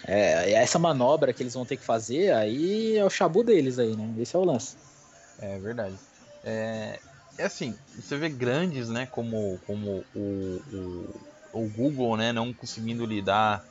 é, 0.06 0.52
essa 0.52 0.78
manobra 0.78 1.34
que 1.34 1.42
eles 1.42 1.54
vão 1.54 1.66
ter 1.66 1.78
que 1.78 1.84
fazer, 1.84 2.34
aí 2.34 2.98
é 2.98 3.06
o 3.06 3.10
chabu 3.10 3.44
deles 3.44 3.80
aí, 3.80 3.96
né? 3.96 4.14
Esse 4.20 4.36
é 4.36 4.40
o 4.40 4.44
lance. 4.44 4.76
É 5.40 5.58
verdade. 5.60 5.96
É, 6.44 7.00
é 7.38 7.44
assim, 7.44 7.76
você 7.96 8.18
vê 8.18 8.30
grandes, 8.30 8.90
né, 8.90 9.06
como, 9.06 9.60
como 9.66 10.04
o, 10.16 10.62
o, 10.74 11.16
o 11.54 11.68
Google, 11.68 12.18
né, 12.18 12.32
não 12.32 12.54
conseguindo 12.54 13.06
lidar 13.06 13.64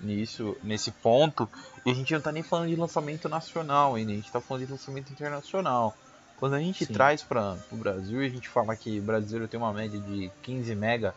nisso, 0.00 0.56
nesse 0.62 0.90
ponto, 0.90 1.48
e 1.84 1.90
a 1.90 1.94
gente 1.94 2.12
não 2.12 2.18
está 2.18 2.32
nem 2.32 2.42
falando 2.42 2.68
de 2.68 2.76
lançamento 2.76 3.28
nacional 3.28 3.94
ainda, 3.94 4.12
a 4.12 4.14
gente 4.14 4.26
está 4.26 4.40
falando 4.40 4.66
de 4.66 4.72
lançamento 4.72 5.12
internacional. 5.12 5.96
Quando 6.36 6.54
a 6.54 6.58
gente 6.58 6.84
Sim. 6.84 6.92
traz 6.92 7.22
para 7.22 7.56
o 7.70 7.76
Brasil 7.76 8.22
e 8.22 8.26
a 8.26 8.30
gente 8.30 8.48
fala 8.48 8.76
que 8.76 8.98
o 8.98 9.02
brasileiro 9.02 9.48
tem 9.48 9.58
uma 9.58 9.72
média 9.72 9.98
de 9.98 10.30
15 10.42 10.74
mega 10.74 11.14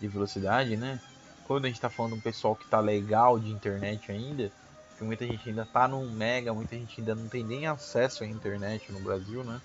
de 0.00 0.06
velocidade, 0.06 0.76
né? 0.76 1.00
Quando 1.46 1.64
a 1.64 1.68
gente 1.68 1.76
está 1.76 1.88
falando 1.88 2.12
de 2.12 2.18
um 2.18 2.22
pessoal 2.22 2.54
que 2.54 2.64
está 2.64 2.78
legal 2.78 3.38
de 3.38 3.50
internet 3.50 4.12
ainda, 4.12 4.52
que 4.96 5.04
muita 5.04 5.26
gente 5.26 5.48
ainda 5.48 5.62
está 5.62 5.88
no 5.88 6.04
mega, 6.10 6.52
muita 6.52 6.76
gente 6.76 7.00
ainda 7.00 7.14
não 7.14 7.28
tem 7.28 7.42
nem 7.42 7.66
acesso 7.66 8.22
à 8.22 8.26
internet 8.26 8.92
no 8.92 9.00
Brasil, 9.00 9.42
né? 9.42 9.60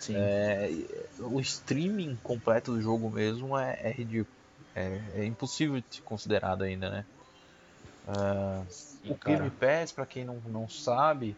Sim. 0.00 0.14
É, 0.16 0.70
o 1.20 1.40
streaming 1.40 2.18
completo 2.24 2.72
do 2.72 2.82
jogo 2.82 3.08
mesmo 3.08 3.56
é, 3.56 3.78
é 3.82 3.92
ridículo 3.92 4.41
é, 4.74 5.20
é 5.20 5.24
impossível 5.24 5.80
de 5.80 5.96
ser 5.96 6.02
considerado 6.02 6.62
ainda, 6.62 6.90
né? 6.90 7.06
Uh, 8.06 8.66
Sim, 8.68 9.12
o 9.12 9.18
Game 9.24 9.50
Pass, 9.50 9.92
para 9.92 10.06
quem 10.06 10.24
não, 10.24 10.40
não 10.46 10.68
sabe, 10.68 11.36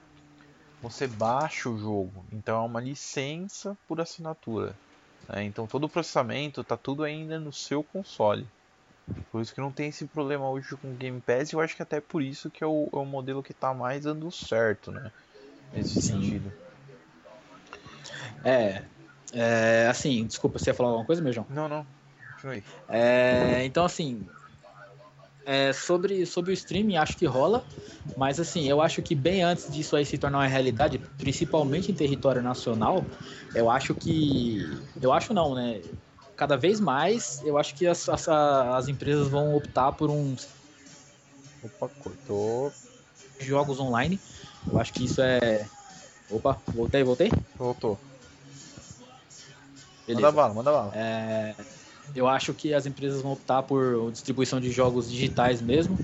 você 0.81 1.07
baixa 1.07 1.68
o 1.68 1.79
jogo, 1.79 2.25
então 2.33 2.62
é 2.62 2.66
uma 2.66 2.81
licença 2.81 3.77
por 3.87 4.01
assinatura. 4.01 4.75
Né? 5.29 5.44
Então 5.44 5.66
todo 5.66 5.85
o 5.85 5.88
processamento 5.88 6.61
está 6.61 6.77
tudo 6.77 7.03
ainda 7.03 7.38
no 7.38 7.53
seu 7.53 7.83
console. 7.83 8.47
Por 9.31 9.42
isso 9.42 9.55
que 9.55 9.61
não 9.61 9.73
tem 9.73 9.88
esse 9.88 10.07
problema 10.07 10.49
hoje 10.49 10.77
com 10.77 10.92
o 10.92 10.97
Game 10.97 11.20
Pass, 11.20 11.53
e 11.53 11.57
eu 11.57 11.61
acho 11.61 11.77
que 11.77 11.83
até 11.83 12.01
por 12.01 12.23
isso 12.23 12.51
que 12.51 12.62
é 12.62 12.66
o, 12.66 12.88
é 12.92 12.97
o 12.97 13.05
modelo 13.05 13.42
que 13.42 13.53
está 13.53 13.75
mais 13.75 14.05
dando 14.05 14.31
certo, 14.31 14.90
né? 14.92 15.11
Nesse 15.73 16.01
Sim. 16.01 16.23
sentido. 16.23 16.53
É, 18.44 18.85
é, 19.33 19.88
assim, 19.88 20.25
desculpa, 20.27 20.59
você 20.59 20.70
ia 20.70 20.75
falar 20.75 20.90
alguma 20.90 21.07
coisa, 21.07 21.20
meu 21.20 21.33
João? 21.33 21.47
Não, 21.51 21.68
não. 21.68 21.87
É, 22.88 23.64
então, 23.64 23.85
assim, 23.85 24.26
é, 25.46 25.72
sobre, 25.72 26.24
sobre 26.26 26.50
o 26.50 26.54
streaming, 26.54 26.96
acho 26.96 27.16
que 27.16 27.26
rola, 27.26 27.64
mas 28.16 28.38
assim, 28.38 28.68
eu 28.68 28.80
acho 28.80 29.02
que 29.02 29.14
bem 29.14 29.42
antes 29.42 29.72
disso 29.72 29.96
aí 29.96 30.04
se 30.04 30.18
tornar 30.18 30.38
uma 30.38 30.46
realidade, 30.46 30.98
principalmente 31.18 31.90
em 31.90 31.94
território 31.94 32.42
nacional, 32.42 33.04
eu 33.54 33.70
acho 33.70 33.94
que. 33.94 34.83
Eu 35.00 35.12
acho 35.12 35.33
não, 35.33 35.54
né? 35.54 35.80
Cada 36.37 36.57
vez 36.57 36.80
mais 36.80 37.40
eu 37.44 37.57
acho 37.57 37.74
que 37.74 37.87
as, 37.87 38.09
as, 38.09 38.28
as 38.28 38.88
empresas 38.88 39.28
vão 39.28 39.57
optar 39.57 39.92
por 39.92 40.11
um. 40.11 40.35
Opa, 41.62 41.88
cortou. 42.02 42.72
Jogos 43.40 43.80
online. 43.80 44.20
Eu 44.70 44.78
acho 44.78 44.92
que 44.92 45.04
isso 45.04 45.20
é, 45.20 45.66
Opa, 46.30 46.59
voltei, 46.68 47.02
voltei? 47.04 47.30
Voltou. 47.57 47.98
Beleza. 50.07 50.26
Manda 50.26 50.33
bala, 50.33 50.54
manda 50.54 50.72
bala. 50.72 50.92
É, 50.94 51.54
eu 52.14 52.28
acho 52.28 52.54
que 52.54 52.74
as 52.74 52.86
empresas 52.86 53.22
vão 53.22 53.32
optar 53.32 53.62
por 53.62 54.10
distribuição 54.10 54.60
de 54.60 54.70
jogos 54.70 55.10
digitais 55.10 55.60
mesmo, 55.60 55.98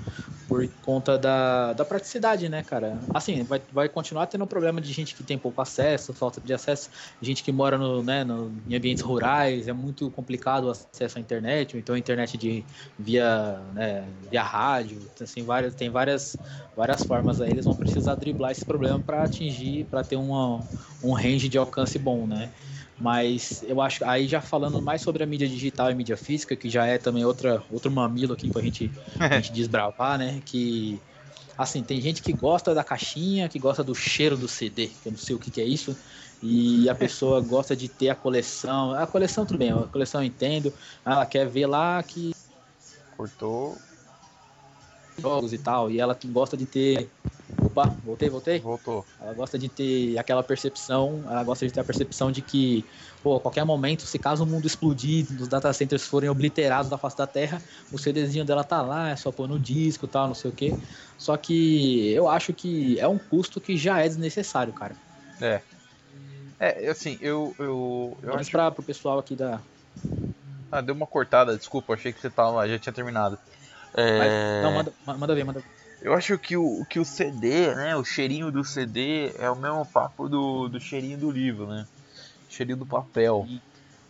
por 0.50 0.68
conta 0.82 1.16
da, 1.16 1.72
da 1.74 1.84
praticidade, 1.84 2.48
né, 2.48 2.60
cara? 2.60 2.98
Assim, 3.14 3.44
vai, 3.44 3.62
vai 3.72 3.88
continuar 3.88 4.26
tendo 4.26 4.42
um 4.42 4.48
problema 4.48 4.80
de 4.80 4.92
gente 4.92 5.14
que 5.14 5.22
tem 5.22 5.38
pouco 5.38 5.60
acesso, 5.60 6.12
falta 6.12 6.40
de 6.40 6.52
acesso, 6.52 6.90
gente 7.22 7.44
que 7.44 7.52
mora 7.52 7.78
no, 7.78 8.02
né, 8.02 8.24
no, 8.24 8.52
em 8.68 8.74
ambientes 8.74 9.00
rurais, 9.00 9.68
é 9.68 9.72
muito 9.72 10.10
complicado 10.10 10.64
o 10.64 10.70
acesso 10.70 11.18
à 11.18 11.20
internet, 11.20 11.78
então 11.78 11.94
a 11.94 11.98
internet 11.98 12.36
de, 12.36 12.64
via, 12.98 13.60
né, 13.72 14.04
via 14.28 14.42
rádio, 14.42 15.08
assim, 15.20 15.44
várias, 15.44 15.72
tem 15.76 15.88
várias, 15.88 16.36
várias 16.74 17.04
formas 17.04 17.40
aí, 17.40 17.52
eles 17.52 17.64
vão 17.64 17.76
precisar 17.76 18.16
driblar 18.16 18.50
esse 18.50 18.64
problema 18.64 18.98
para 18.98 19.22
atingir, 19.22 19.84
para 19.84 20.02
ter 20.02 20.16
uma, 20.16 20.66
um 21.00 21.12
range 21.12 21.48
de 21.48 21.58
alcance 21.58 21.96
bom, 21.96 22.26
né? 22.26 22.50
Mas 23.00 23.64
eu 23.66 23.80
acho, 23.80 24.04
aí 24.04 24.28
já 24.28 24.42
falando 24.42 24.80
mais 24.82 25.00
sobre 25.00 25.22
a 25.22 25.26
mídia 25.26 25.48
digital 25.48 25.90
e 25.90 25.94
mídia 25.94 26.18
física, 26.18 26.54
que 26.54 26.68
já 26.68 26.84
é 26.86 26.98
também 26.98 27.24
outra, 27.24 27.62
outro 27.70 27.90
mamilo 27.90 28.34
aqui 28.34 28.50
pra 28.50 28.60
gente, 28.60 28.92
pra 29.16 29.36
gente 29.40 29.52
desbravar, 29.52 30.18
né? 30.18 30.42
Que, 30.44 31.00
assim, 31.56 31.82
tem 31.82 31.98
gente 31.98 32.20
que 32.20 32.32
gosta 32.34 32.74
da 32.74 32.84
caixinha, 32.84 33.48
que 33.48 33.58
gosta 33.58 33.82
do 33.82 33.94
cheiro 33.94 34.36
do 34.36 34.46
CD, 34.46 34.88
que 34.88 35.08
eu 35.08 35.12
não 35.12 35.18
sei 35.18 35.34
o 35.34 35.38
que, 35.38 35.50
que 35.50 35.62
é 35.62 35.64
isso, 35.64 35.96
e 36.42 36.90
a 36.90 36.94
pessoa 36.94 37.40
gosta 37.40 37.74
de 37.74 37.88
ter 37.88 38.10
a 38.10 38.14
coleção. 38.14 38.92
A 38.92 39.06
coleção, 39.06 39.46
tudo 39.46 39.58
bem, 39.58 39.72
a 39.72 39.86
coleção 39.86 40.20
eu 40.20 40.26
entendo, 40.26 40.70
ela 41.04 41.24
quer 41.24 41.48
ver 41.48 41.66
lá 41.66 42.02
que. 42.02 42.32
Cortou. 43.16 43.78
Jogos 45.18 45.52
e 45.54 45.58
tal, 45.58 45.90
e 45.90 45.98
ela 45.98 46.18
gosta 46.26 46.56
de 46.56 46.66
ter 46.66 47.10
Opa, 47.70 47.96
voltei, 48.04 48.28
voltei? 48.28 48.58
Voltou. 48.58 49.06
Ela 49.20 49.32
gosta 49.32 49.56
de 49.56 49.68
ter 49.68 50.18
aquela 50.18 50.42
percepção, 50.42 51.22
ela 51.24 51.44
gosta 51.44 51.64
de 51.64 51.72
ter 51.72 51.80
a 51.80 51.84
percepção 51.84 52.32
de 52.32 52.42
que, 52.42 52.84
pô, 53.22 53.36
a 53.36 53.40
qualquer 53.40 53.64
momento, 53.64 54.02
se 54.02 54.18
caso 54.18 54.42
o 54.42 54.46
mundo 54.46 54.66
explodir, 54.66 55.24
os 55.40 55.46
data 55.46 55.72
centers 55.72 56.04
forem 56.04 56.28
obliterados 56.28 56.90
da 56.90 56.98
face 56.98 57.16
da 57.16 57.28
Terra, 57.28 57.62
o 57.92 57.98
CDzinho 57.98 58.44
dela 58.44 58.64
tá 58.64 58.82
lá, 58.82 59.10
é 59.10 59.16
só 59.16 59.30
pôr 59.30 59.48
no 59.48 59.58
disco 59.58 60.06
e 60.06 60.08
tal, 60.08 60.26
não 60.26 60.34
sei 60.34 60.50
o 60.50 60.54
quê. 60.54 60.74
Só 61.16 61.36
que 61.36 62.10
eu 62.12 62.28
acho 62.28 62.52
que 62.52 62.98
é 62.98 63.06
um 63.06 63.18
custo 63.18 63.60
que 63.60 63.76
já 63.76 64.00
é 64.00 64.08
desnecessário, 64.08 64.72
cara. 64.72 64.96
É. 65.40 65.60
É, 66.58 66.90
assim, 66.90 67.18
eu. 67.20 67.54
eu, 67.58 68.18
eu 68.20 68.28
Vamos 68.30 68.40
acho... 68.42 68.50
pra, 68.50 68.70
pro 68.70 68.82
pessoal 68.82 69.18
aqui 69.18 69.36
da. 69.36 69.60
Ah, 70.72 70.80
deu 70.80 70.94
uma 70.94 71.06
cortada, 71.06 71.56
desculpa, 71.56 71.94
achei 71.94 72.12
que 72.12 72.20
você 72.20 72.28
tava, 72.28 72.68
já 72.68 72.78
tinha 72.78 72.92
terminado. 72.92 73.38
É... 73.94 74.18
Mas, 74.18 74.62
não, 74.62 74.72
manda, 74.72 75.18
manda 75.18 75.34
ver, 75.34 75.44
manda 75.44 75.60
ver. 75.60 75.79
Eu 76.02 76.14
acho 76.14 76.38
que 76.38 76.56
o, 76.56 76.84
que 76.86 76.98
o 76.98 77.04
CD, 77.04 77.74
né, 77.74 77.94
o 77.94 78.04
cheirinho 78.04 78.50
do 78.50 78.64
CD 78.64 79.32
é 79.38 79.50
o 79.50 79.56
mesmo 79.56 79.84
papo 79.84 80.28
do, 80.28 80.68
do 80.68 80.80
cheirinho 80.80 81.18
do 81.18 81.30
livro, 81.30 81.66
né? 81.66 81.86
Cheirinho 82.48 82.78
do 82.78 82.86
papel. 82.86 83.46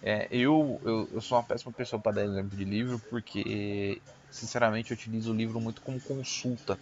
É, 0.02 0.28
eu, 0.30 0.80
eu, 0.84 1.08
eu 1.12 1.20
sou 1.20 1.36
uma 1.36 1.44
péssima 1.44 1.72
pessoa 1.72 2.00
para 2.00 2.12
dar 2.12 2.24
exemplo 2.24 2.56
de 2.56 2.64
livro 2.64 3.00
porque, 3.10 4.00
sinceramente, 4.30 4.92
eu 4.92 4.96
utilizo 4.96 5.32
o 5.32 5.36
livro 5.36 5.60
muito 5.60 5.82
como 5.82 6.00
consulta. 6.00 6.78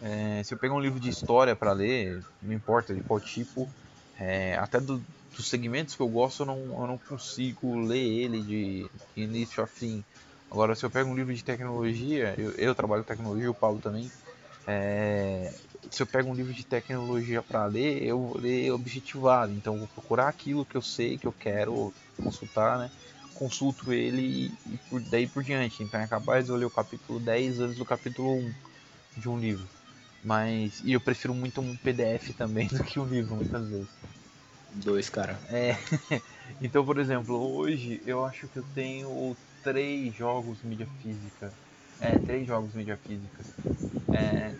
É, 0.00 0.42
se 0.44 0.52
eu 0.52 0.58
pegar 0.58 0.74
um 0.74 0.80
livro 0.80 1.00
de 1.00 1.08
história 1.08 1.56
para 1.56 1.72
ler, 1.72 2.22
não 2.42 2.52
importa 2.52 2.94
de 2.94 3.00
qual 3.02 3.18
tipo, 3.18 3.68
é, 4.18 4.56
até 4.56 4.78
do, 4.78 5.02
dos 5.34 5.48
segmentos 5.48 5.94
que 5.94 6.02
eu 6.02 6.08
gosto, 6.08 6.42
eu 6.42 6.46
não, 6.46 6.58
eu 6.82 6.86
não 6.86 6.98
consigo 6.98 7.80
ler 7.80 8.04
ele 8.04 8.42
de 8.42 8.90
início 9.16 9.62
a 9.62 9.66
fim. 9.66 10.04
Agora, 10.50 10.74
se 10.74 10.84
eu 10.84 10.90
pego 10.90 11.10
um 11.10 11.16
livro 11.16 11.34
de 11.34 11.42
tecnologia, 11.42 12.34
eu, 12.36 12.50
eu 12.52 12.74
trabalho 12.74 13.02
com 13.02 13.08
tecnologia, 13.08 13.50
o 13.50 13.54
Paulo 13.54 13.80
também, 13.80 14.10
é, 14.66 15.52
se 15.90 16.02
eu 16.02 16.06
pego 16.06 16.30
um 16.30 16.34
livro 16.34 16.52
de 16.52 16.64
tecnologia 16.64 17.42
para 17.42 17.66
ler, 17.66 18.02
eu 18.02 18.18
vou 18.18 18.38
ler 18.38 18.70
objetivado. 18.72 19.52
Então, 19.52 19.78
vou 19.78 19.88
procurar 19.88 20.28
aquilo 20.28 20.64
que 20.64 20.76
eu 20.76 20.82
sei 20.82 21.18
que 21.18 21.26
eu 21.26 21.32
quero 21.32 21.92
consultar, 22.22 22.78
né? 22.78 22.90
Consulto 23.34 23.92
ele 23.92 24.50
e, 24.66 24.76
por, 24.88 25.00
daí 25.00 25.26
por 25.26 25.42
diante. 25.42 25.82
Então, 25.82 26.00
é 26.00 26.06
capaz 26.06 26.46
de 26.46 26.50
eu 26.50 26.56
ler 26.56 26.66
o 26.66 26.70
capítulo 26.70 27.20
10 27.20 27.60
antes 27.60 27.76
do 27.76 27.84
capítulo 27.84 28.36
1 28.36 28.54
de 29.16 29.28
um 29.28 29.38
livro. 29.38 29.68
Mas, 30.22 30.80
e 30.84 30.92
eu 30.92 31.00
prefiro 31.00 31.34
muito 31.34 31.60
um 31.60 31.76
PDF 31.76 32.32
também 32.36 32.66
do 32.68 32.82
que 32.82 32.98
um 32.98 33.06
livro, 33.06 33.36
muitas 33.36 33.68
vezes. 33.68 33.88
Dois, 34.72 35.08
cara. 35.08 35.38
É. 35.50 35.76
então, 36.60 36.84
por 36.84 36.98
exemplo, 36.98 37.36
hoje 37.56 38.02
eu 38.06 38.24
acho 38.24 38.48
que 38.48 38.58
eu 38.58 38.64
tenho 38.74 39.36
três 39.62 40.14
jogos 40.14 40.62
mídia 40.62 40.88
física 41.00 41.52
é, 42.00 42.18
três 42.18 42.46
jogos 42.46 42.74
mídia 42.74 42.96
físicas. 42.96 43.46
É, 44.12 44.54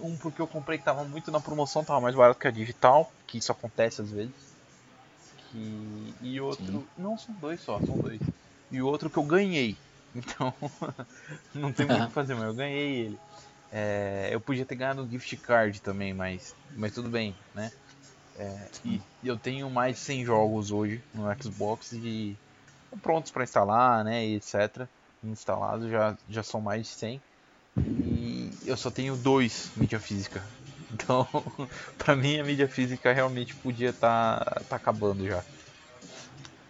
um 0.00 0.16
porque 0.16 0.40
eu 0.40 0.46
comprei 0.46 0.78
que 0.78 0.84
tava 0.84 1.04
muito 1.04 1.30
na 1.30 1.40
promoção, 1.40 1.84
tava 1.84 2.00
mais 2.00 2.14
barato 2.14 2.38
que 2.38 2.48
a 2.48 2.50
digital, 2.50 3.10
que 3.26 3.38
isso 3.38 3.52
acontece 3.52 4.00
às 4.00 4.10
vezes. 4.10 4.34
Que, 5.36 6.14
e 6.20 6.40
outro. 6.40 6.80
Sim. 6.80 6.86
Não, 6.96 7.16
são 7.16 7.34
dois 7.34 7.60
só, 7.60 7.80
são 7.82 7.98
dois. 7.98 8.20
E 8.70 8.80
o 8.80 8.86
outro 8.86 9.10
que 9.10 9.18
eu 9.18 9.24
ganhei. 9.24 9.76
Então, 10.14 10.52
não 11.54 11.70
tem 11.70 11.86
muito 11.86 12.04
o 12.04 12.08
que 12.08 12.14
fazer, 12.14 12.34
mas 12.34 12.46
eu 12.46 12.54
ganhei 12.54 13.00
ele. 13.04 13.18
É, 13.70 14.30
eu 14.32 14.40
podia 14.40 14.64
ter 14.64 14.74
ganhado 14.74 15.02
um 15.02 15.08
gift 15.08 15.36
card 15.36 15.80
também, 15.82 16.14
mas, 16.14 16.54
mas 16.70 16.92
tudo 16.94 17.10
bem, 17.10 17.36
né? 17.54 17.70
É, 18.34 18.70
e 18.84 19.02
eu 19.22 19.36
tenho 19.38 19.68
mais 19.68 19.96
de 19.96 20.02
100 20.02 20.24
jogos 20.24 20.70
hoje 20.70 21.02
no 21.12 21.24
Xbox 21.42 21.92
e 21.92 22.36
prontos 23.02 23.30
para 23.30 23.44
instalar, 23.44 24.04
né, 24.04 24.24
etc 24.26 24.88
instalados, 25.22 25.90
já, 25.90 26.16
já 26.28 26.42
são 26.42 26.60
mais 26.60 26.86
de 26.86 26.92
100. 26.94 27.22
E 27.76 28.50
eu 28.66 28.76
só 28.76 28.90
tenho 28.90 29.16
dois 29.16 29.70
mídia 29.76 30.00
física. 30.00 30.42
Então, 30.90 31.28
pra 31.98 32.16
mim 32.16 32.38
a 32.38 32.44
mídia 32.44 32.66
física 32.66 33.12
realmente 33.12 33.54
podia 33.56 33.90
estar 33.90 34.42
tá, 34.42 34.60
tá 34.70 34.76
acabando 34.76 35.26
já. 35.26 35.44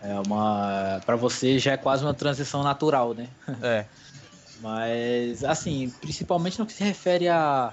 É 0.01 0.19
uma. 0.27 1.01
para 1.07 1.15
você 1.15 1.57
já 1.57 1.73
é 1.73 1.77
quase 1.77 2.05
uma 2.05 2.13
transição 2.13 2.65
natural, 2.65 3.15
né? 3.15 3.29
É. 3.63 3.87
Mas, 4.61 5.45
assim, 5.45 5.89
principalmente 6.01 6.59
no 6.59 6.67
que 6.67 6.73
se 6.73 6.83
refere 6.83 7.29
a, 7.29 7.73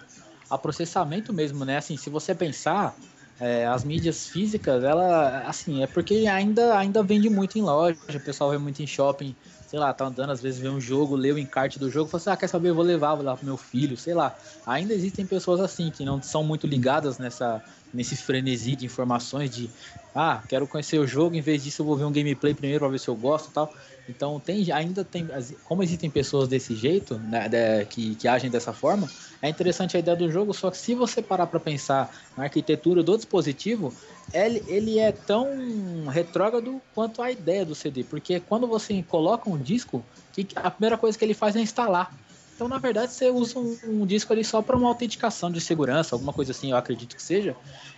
a 0.49 0.57
processamento 0.57 1.33
mesmo, 1.33 1.65
né? 1.65 1.77
Assim, 1.77 1.97
se 1.97 2.11
você 2.11 2.35
pensar, 2.35 2.95
é, 3.39 3.65
as 3.65 3.83
mídias 3.83 4.27
físicas, 4.27 4.83
ela, 4.83 5.39
assim, 5.47 5.81
é 5.81 5.87
porque 5.87 6.27
ainda, 6.27 6.77
ainda 6.77 7.01
vende 7.01 7.29
muito 7.29 7.57
em 7.57 7.63
loja, 7.63 7.97
o 8.13 8.19
pessoal 8.19 8.51
vê 8.51 8.57
muito 8.57 8.81
em 8.81 8.87
shopping 8.87 9.35
sei 9.75 9.79
lá, 9.81 9.93
tá 9.93 10.05
andando, 10.05 10.29
às 10.29 10.41
vezes 10.41 10.57
vê 10.57 10.69
um 10.69 10.79
jogo, 10.79 11.17
lê 11.17 11.33
o 11.33 11.37
encarte 11.37 11.77
do 11.77 11.89
jogo, 11.89 12.09
fala 12.09 12.21
assim, 12.21 12.29
ah, 12.29 12.37
quer 12.37 12.47
saber, 12.47 12.69
eu 12.69 12.75
vou 12.75 12.83
levar, 12.83 13.13
vou 13.13 13.25
lá 13.25 13.35
pro 13.35 13.45
meu 13.45 13.57
filho, 13.57 13.97
sei 13.97 14.13
lá. 14.13 14.33
Ainda 14.65 14.93
existem 14.93 15.25
pessoas 15.25 15.59
assim, 15.59 15.91
que 15.91 16.05
não 16.05 16.21
são 16.21 16.45
muito 16.45 16.65
ligadas 16.65 17.17
nessa, 17.19 17.61
nesse 17.95 18.15
frenesi 18.17 18.75
de 18.75 18.85
informações 18.85 19.49
de, 19.49 19.71
ah, 20.13 20.43
quero 20.47 20.67
conhecer 20.67 20.99
o 20.99 21.07
jogo, 21.07 21.35
em 21.35 21.41
vez 21.41 21.63
disso 21.63 21.81
eu 21.81 21.85
vou 21.85 21.97
ver 21.97 22.05
um 22.05 22.11
gameplay 22.11 22.53
primeiro 22.53 22.79
pra 22.81 22.89
ver 22.89 22.99
se 22.99 23.07
eu 23.09 23.15
gosto 23.15 23.49
e 23.49 23.53
tal. 23.53 23.73
Então 24.07 24.39
tem, 24.39 24.71
ainda 24.71 25.03
tem, 25.03 25.27
como 25.63 25.83
existem 25.83 26.09
pessoas 26.09 26.47
desse 26.47 26.75
jeito, 26.75 27.17
né, 27.19 27.49
de, 27.49 27.85
que, 27.85 28.15
que 28.15 28.27
agem 28.27 28.49
dessa 28.49 28.73
forma, 28.73 29.11
é 29.41 29.49
interessante 29.49 29.97
a 29.97 29.99
ideia 29.99 30.15
do 30.15 30.29
jogo, 30.31 30.53
só 30.53 30.69
que 30.71 30.77
se 30.77 30.93
você 30.93 31.21
parar 31.21 31.47
para 31.47 31.59
pensar 31.59 32.15
na 32.35 32.43
arquitetura 32.43 33.03
do 33.03 33.17
dispositivo, 33.17 33.97
ele, 34.31 34.63
ele 34.67 34.99
é 34.99 35.11
tão 35.11 36.05
retrógrado 36.07 36.81
quanto 36.93 37.21
a 37.21 37.31
ideia 37.31 37.65
do 37.65 37.75
CD, 37.75 38.03
porque 38.03 38.39
quando 38.39 38.67
você 38.67 39.01
coloca 39.03 39.49
um 39.49 39.61
disco, 39.61 40.07
a 40.55 40.71
primeira 40.71 40.97
coisa 40.97 41.17
que 41.17 41.23
ele 41.25 41.33
faz 41.33 41.55
é 41.55 41.61
instalar. 41.61 42.24
Então, 42.55 42.69
na 42.69 42.77
verdade, 42.77 43.11
você 43.11 43.29
usa 43.29 43.59
um, 43.59 43.77
um 43.83 44.05
disco 44.05 44.31
ali 44.31 44.41
só 44.41 44.61
para 44.61 44.77
uma 44.77 44.87
autenticação 44.87 45.51
de 45.51 45.59
segurança, 45.59 46.15
alguma 46.15 46.31
coisa 46.31 46.51
assim, 46.51 46.71
eu 46.71 46.77
acredito 46.77 47.13
que 47.13 47.21
seja. 47.21 47.53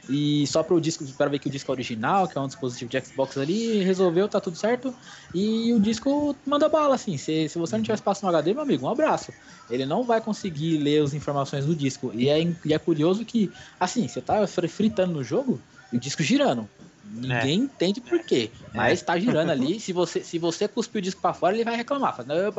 E 0.09 0.47
só 0.47 0.63
para 0.63 0.73
o 0.73 0.81
disco, 0.81 1.05
para 1.13 1.29
ver 1.29 1.37
que 1.37 1.47
o 1.47 1.51
disco 1.51 1.71
é 1.71 1.73
original, 1.73 2.27
que 2.27 2.35
é 2.35 2.41
um 2.41 2.47
dispositivo 2.47 2.89
de 2.89 2.99
Xbox 2.99 3.37
ali, 3.37 3.83
resolveu, 3.83 4.27
tá 4.27 4.41
tudo 4.41 4.57
certo. 4.57 4.91
E 5.31 5.71
o 5.73 5.79
disco 5.79 6.35
manda 6.43 6.67
bala, 6.67 6.95
assim. 6.95 7.17
Se, 7.17 7.47
se 7.47 7.59
você 7.59 7.77
não 7.77 7.83
tiver 7.83 7.93
espaço 7.93 8.25
no 8.25 8.29
HD, 8.29 8.53
meu 8.55 8.63
amigo, 8.63 8.87
um 8.87 8.89
abraço. 8.89 9.31
Ele 9.69 9.85
não 9.85 10.03
vai 10.03 10.21
conseguir 10.21 10.79
ler 10.79 11.03
as 11.03 11.13
informações 11.13 11.65
do 11.67 11.75
disco. 11.75 12.11
E 12.15 12.27
é, 12.27 12.41
e 12.65 12.73
é 12.73 12.79
curioso 12.79 13.23
que, 13.23 13.51
assim, 13.79 14.07
você 14.07 14.21
tá 14.21 14.47
fritando 14.47 15.13
no 15.13 15.23
jogo 15.23 15.61
e 15.93 15.97
o 15.97 15.99
disco 15.99 16.23
girando. 16.23 16.67
Ninguém 17.05 17.51
é. 17.61 17.63
entende 17.63 18.01
por 18.01 18.19
quê. 18.23 18.49
Mas 18.73 19.01
é. 19.01 19.05
tá 19.05 19.19
girando 19.19 19.51
ali. 19.51 19.79
Se 19.79 19.93
você, 19.93 20.23
se 20.23 20.39
você 20.39 20.67
cuspir 20.67 20.99
o 20.99 21.01
disco 21.01 21.21
para 21.21 21.33
fora, 21.33 21.55
ele 21.55 21.63
vai 21.63 21.75
reclamar. 21.75 22.15
Fala, 22.15 22.53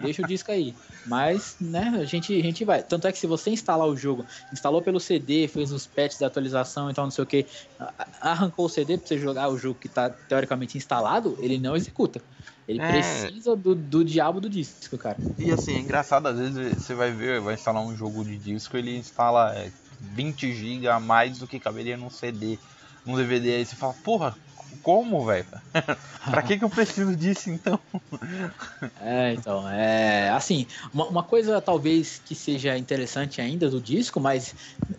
deixa 0.00 0.22
o 0.22 0.26
disco 0.26 0.50
aí. 0.50 0.74
Mas, 1.06 1.56
né, 1.60 1.92
a 2.00 2.04
gente, 2.04 2.38
a 2.38 2.42
gente 2.42 2.64
vai. 2.64 2.82
Tanto 2.82 3.06
é 3.06 3.12
que 3.12 3.18
se 3.18 3.26
você 3.26 3.50
instalar 3.50 3.86
o 3.86 3.96
jogo, 3.96 4.24
instalou 4.52 4.80
pelo 4.80 4.98
CD, 4.98 5.46
fez 5.48 5.72
os 5.72 5.86
patches 5.86 6.18
da 6.18 6.26
atualização, 6.26 6.90
então 6.90 7.04
não 7.04 7.10
sei 7.10 7.24
o 7.24 7.26
que, 7.26 7.46
arrancou 8.20 8.66
o 8.66 8.68
CD 8.68 8.96
pra 8.98 9.06
você 9.06 9.18
jogar 9.18 9.48
o 9.48 9.58
jogo 9.58 9.78
que 9.78 9.88
tá 9.88 10.08
teoricamente 10.10 10.76
instalado, 10.78 11.36
ele 11.40 11.58
não 11.58 11.76
executa. 11.76 12.20
Ele 12.66 12.80
é... 12.80 12.88
precisa 12.88 13.54
do, 13.54 13.74
do 13.74 14.04
diabo 14.04 14.40
do 14.40 14.48
disco, 14.48 14.96
cara. 14.96 15.18
E 15.38 15.50
assim, 15.50 15.74
é 15.74 15.78
engraçado, 15.78 16.26
às 16.26 16.38
vezes 16.38 16.82
você 16.82 16.94
vai 16.94 17.10
ver, 17.10 17.40
vai 17.40 17.54
instalar 17.54 17.82
um 17.82 17.94
jogo 17.96 18.24
de 18.24 18.38
disco, 18.38 18.76
ele 18.76 18.96
instala 18.96 19.54
é, 19.54 19.70
20 20.00 20.52
GB 20.52 20.88
a 20.88 20.98
mais 20.98 21.38
do 21.38 21.46
que 21.46 21.60
caberia 21.60 21.96
num 21.96 22.08
CD, 22.10 22.58
num 23.04 23.16
DVD, 23.16 23.56
aí 23.56 23.66
você 23.66 23.76
fala, 23.76 23.94
porra, 24.02 24.34
como, 24.82 25.24
velho? 25.24 25.46
pra 26.30 26.42
que, 26.42 26.58
que 26.58 26.64
eu 26.64 26.70
preciso 26.70 27.14
disso 27.16 27.50
então? 27.50 27.78
é, 29.00 29.34
então, 29.34 29.68
é. 29.68 30.30
Assim, 30.30 30.66
uma, 30.92 31.06
uma, 31.06 31.22
coisa 31.22 31.60
talvez 31.60 32.20
que 32.24 32.34
seja 32.34 32.76
interessante 32.76 33.40
ainda 33.40 33.68
do 33.68 33.80
disco, 33.80 34.20
mas 34.20 34.54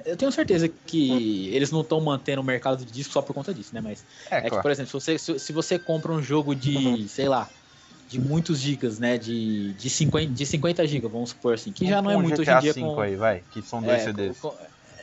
eu 0.06 0.16
tenho 0.16 0.32
certeza 0.32 0.68
que 0.68 1.50
eles 1.54 1.72
não 1.72 1.82
estão 1.82 2.00
mantendo 2.02 2.42
o 2.42 2.46
mercado 2.46 2.86
de 2.86 2.92
disco 2.92 3.14
só 3.14 3.22
por 3.22 3.34
conta 3.34 3.54
disso, 3.54 3.74
né? 3.74 3.82
Mas 3.82 4.06
é, 4.30 4.38
é 4.38 4.42
claro. 4.42 4.56
que, 4.56 4.62
por 4.62 4.72
exemplo, 4.72 4.90
se 4.90 4.94
você, 4.94 5.18
se, 5.18 5.40
se 5.40 5.54
você 5.54 5.80
compra 5.80 6.12
um 6.12 6.22
jogo 6.22 6.56
de, 6.56 7.08
sei 7.08 7.28
lá, 7.28 7.50
de 8.08 8.20
muitos 8.20 8.60
gigas, 8.60 9.00
né? 9.00 9.18
De, 9.18 9.74
de, 9.74 9.90
50, 9.90 10.34
de 10.34 10.46
50 10.46 10.88
gigas, 10.88 11.12
vamos 11.12 11.30
supor 11.32 11.54
assim. 11.54 11.72
Que 11.72 11.88
já 11.88 12.02
não 12.02 12.12
é 12.12 12.18
muito 12.18 12.42
GTA 12.42 12.58
hoje 12.60 12.70
em 12.70 12.74
dia. 12.74 12.84
com, 12.84 13.00
aí, 13.00 13.16
vai, 13.16 13.44
que 13.52 13.62
são 13.62 13.82
dois 13.82 14.02
é, 14.02 14.06
CDs. 14.06 14.40
Com, 14.40 14.54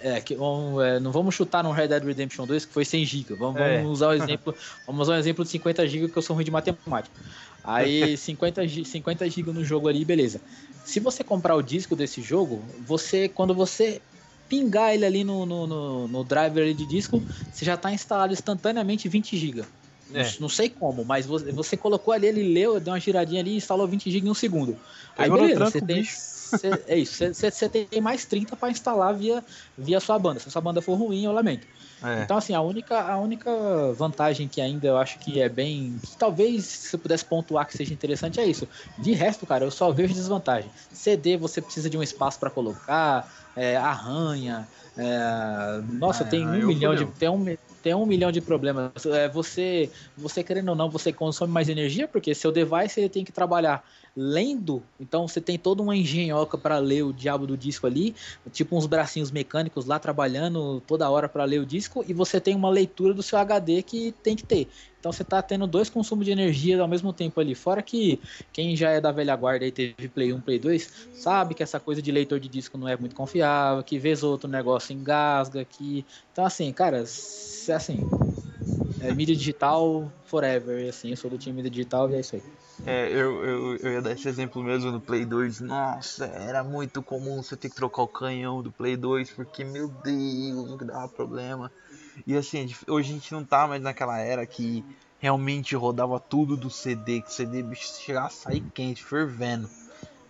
é, 0.02 0.20
que, 0.20 0.34
é, 0.34 1.00
não 1.00 1.12
vamos 1.12 1.34
chutar 1.34 1.62
no 1.62 1.70
Red 1.70 1.88
Dead 1.88 2.04
Redemption 2.04 2.46
2 2.46 2.64
que 2.64 2.72
foi 2.72 2.84
100 2.84 3.04
GB. 3.04 3.34
Vamos, 3.34 3.60
é. 3.60 3.78
vamos, 3.78 3.92
usar 3.92 4.08
o 4.08 4.12
exemplo, 4.12 4.54
vamos 4.86 5.02
usar 5.02 5.14
um 5.14 5.18
exemplo 5.18 5.44
de 5.44 5.50
50 5.50 5.86
GB 5.86 6.08
que 6.08 6.16
eu 6.16 6.22
sou 6.22 6.34
ruim 6.34 6.44
de 6.44 6.50
matemática. 6.50 7.14
Aí 7.64 8.16
50, 8.16 8.62
50 8.84 9.30
GB 9.30 9.52
no 9.52 9.64
jogo 9.64 9.88
ali, 9.88 10.04
beleza. 10.04 10.40
Se 10.84 10.98
você 10.98 11.22
comprar 11.22 11.54
o 11.54 11.62
disco 11.62 11.94
desse 11.94 12.20
jogo, 12.20 12.62
você 12.84 13.28
quando 13.28 13.54
você 13.54 14.02
pingar 14.48 14.92
ele 14.92 15.06
ali 15.06 15.24
no, 15.24 15.46
no, 15.46 15.66
no, 15.66 16.08
no 16.08 16.24
driver 16.24 16.74
de 16.74 16.84
disco, 16.84 17.22
você 17.50 17.64
já 17.64 17.74
está 17.74 17.92
instalado 17.92 18.32
instantaneamente 18.32 19.08
20 19.08 19.36
GB. 19.36 19.64
É. 20.14 20.30
Não, 20.38 20.48
sei 20.48 20.68
como, 20.68 21.04
mas 21.04 21.24
você, 21.24 21.50
você, 21.52 21.76
colocou 21.76 22.12
ali, 22.12 22.26
ele 22.26 22.42
leu, 22.42 22.78
deu 22.78 22.92
uma 22.92 23.00
giradinha 23.00 23.40
ali 23.40 23.52
e 23.52 23.56
instalou 23.56 23.88
20 23.88 24.10
GB 24.10 24.26
em 24.26 24.30
um 24.30 24.34
segundo. 24.34 24.76
Aí 25.16 25.30
beleza, 25.30 25.70
você 25.70 25.80
tem. 25.80 26.04
Cê, 26.58 26.70
é 26.86 26.98
isso, 26.98 27.24
você 27.32 27.68
tem 27.68 28.00
mais 28.00 28.24
30 28.24 28.56
para 28.56 28.70
instalar 28.70 29.14
via, 29.14 29.44
via 29.76 30.00
sua 30.00 30.18
banda. 30.18 30.40
Se 30.40 30.48
a 30.48 30.50
sua 30.50 30.62
banda 30.62 30.82
for 30.82 30.94
ruim, 30.94 31.24
eu 31.24 31.32
lamento. 31.32 31.66
É. 32.02 32.22
Então, 32.22 32.36
assim, 32.36 32.52
a 32.52 32.60
única, 32.60 33.00
a 33.00 33.16
única 33.16 33.50
vantagem 33.94 34.48
que 34.48 34.60
ainda 34.60 34.88
eu 34.88 34.96
acho 34.96 35.18
que 35.18 35.40
é 35.40 35.48
bem. 35.48 35.98
Que 36.02 36.16
talvez 36.16 36.64
se 36.64 36.96
eu 36.96 36.98
pudesse 36.98 37.24
pontuar 37.24 37.66
que 37.66 37.76
seja 37.76 37.94
interessante 37.94 38.40
é 38.40 38.44
isso. 38.44 38.68
De 38.98 39.12
resto, 39.12 39.46
cara, 39.46 39.64
eu 39.64 39.70
só 39.70 39.90
vejo 39.92 40.12
desvantagem. 40.12 40.70
CD 40.92 41.36
você 41.36 41.62
precisa 41.62 41.88
de 41.88 41.96
um 41.96 42.02
espaço 42.02 42.40
para 42.40 42.50
colocar, 42.50 43.32
é, 43.54 43.76
arranha. 43.76 44.66
É, 44.96 45.80
nossa, 45.92 46.24
ah, 46.24 46.26
tem 46.26 46.46
um 46.46 46.66
milhão 46.66 46.94
de. 46.94 47.06
Tem 47.06 47.28
um, 47.28 47.56
tem 47.82 47.94
um 47.94 48.04
milhão 48.04 48.32
de 48.32 48.40
problemas. 48.40 49.06
É, 49.06 49.28
você, 49.28 49.90
você 50.16 50.42
querendo 50.42 50.70
ou 50.70 50.74
não, 50.74 50.90
você 50.90 51.12
consome 51.12 51.52
mais 51.52 51.68
energia, 51.68 52.08
porque 52.08 52.34
seu 52.34 52.50
device 52.52 53.00
ele 53.00 53.08
tem 53.08 53.24
que 53.24 53.32
trabalhar 53.32 53.84
lendo, 54.16 54.82
então 55.00 55.26
você 55.26 55.40
tem 55.40 55.58
toda 55.58 55.82
uma 55.82 55.96
engenhoca 55.96 56.58
para 56.58 56.78
ler 56.78 57.02
o 57.02 57.12
diabo 57.12 57.46
do 57.46 57.56
disco 57.56 57.86
ali, 57.86 58.14
tipo 58.52 58.76
uns 58.76 58.86
bracinhos 58.86 59.30
mecânicos 59.30 59.86
lá 59.86 59.98
trabalhando 59.98 60.82
toda 60.86 61.08
hora 61.08 61.28
para 61.28 61.44
ler 61.44 61.60
o 61.60 61.66
disco, 61.66 62.04
e 62.06 62.12
você 62.12 62.40
tem 62.40 62.54
uma 62.54 62.68
leitura 62.68 63.14
do 63.14 63.22
seu 63.22 63.38
HD 63.38 63.82
que 63.82 64.12
tem 64.22 64.36
que 64.36 64.44
ter. 64.44 64.68
Então 65.00 65.10
você 65.10 65.22
está 65.22 65.42
tendo 65.42 65.66
dois 65.66 65.90
consumos 65.90 66.24
de 66.24 66.30
energia 66.30 66.80
ao 66.80 66.86
mesmo 66.86 67.12
tempo 67.12 67.40
ali. 67.40 67.56
Fora 67.56 67.82
que 67.82 68.20
quem 68.52 68.76
já 68.76 68.90
é 68.90 69.00
da 69.00 69.10
velha 69.10 69.34
guarda 69.34 69.66
e 69.66 69.72
teve 69.72 70.08
Play 70.08 70.32
1, 70.32 70.40
Play 70.40 70.60
2, 70.60 71.08
sabe 71.14 71.54
que 71.54 71.62
essa 71.62 71.80
coisa 71.80 72.00
de 72.00 72.12
leitor 72.12 72.38
de 72.38 72.48
disco 72.48 72.78
não 72.78 72.86
é 72.86 72.96
muito 72.96 73.16
confiável, 73.16 73.82
que 73.82 73.98
vez 73.98 74.22
outro 74.22 74.48
negócio 74.48 74.92
engasga, 74.92 75.64
que. 75.64 76.04
Então 76.32 76.44
assim, 76.44 76.72
cara, 76.72 76.98
assim. 77.00 78.31
É 79.02 79.12
mídia 79.12 79.34
digital 79.34 80.10
forever, 80.26 80.88
assim, 80.88 81.10
eu 81.10 81.16
sou 81.16 81.28
do 81.28 81.36
time 81.36 81.56
mídia 81.56 81.70
digital 81.70 82.08
e 82.10 82.14
é 82.14 82.20
isso 82.20 82.36
aí. 82.36 82.42
É, 82.86 83.08
eu, 83.08 83.44
eu, 83.44 83.76
eu 83.76 83.92
ia 83.92 84.02
dar 84.02 84.12
esse 84.12 84.28
exemplo 84.28 84.62
mesmo 84.62 84.90
no 84.90 85.00
Play 85.00 85.24
2. 85.24 85.60
Nossa, 85.60 86.24
era 86.24 86.64
muito 86.64 87.02
comum 87.02 87.42
você 87.42 87.56
ter 87.56 87.68
que 87.68 87.76
trocar 87.76 88.02
o 88.02 88.08
canhão 88.08 88.62
do 88.62 88.72
Play 88.72 88.96
2, 88.96 89.30
porque, 89.30 89.64
meu 89.64 89.88
Deus, 89.88 90.76
dava 90.78 91.08
problema. 91.08 91.70
E 92.26 92.36
assim, 92.36 92.72
hoje 92.88 93.10
a 93.10 93.14
gente 93.14 93.32
não 93.32 93.44
tá 93.44 93.66
mais 93.66 93.82
naquela 93.82 94.18
era 94.18 94.46
que 94.46 94.84
realmente 95.18 95.76
rodava 95.76 96.18
tudo 96.18 96.56
do 96.56 96.70
CD, 96.70 97.22
que 97.22 97.28
o 97.28 97.32
CD 97.32 97.64
chegava 97.74 98.26
a 98.26 98.30
sair 98.30 98.62
quente, 98.74 99.04
fervendo. 99.04 99.68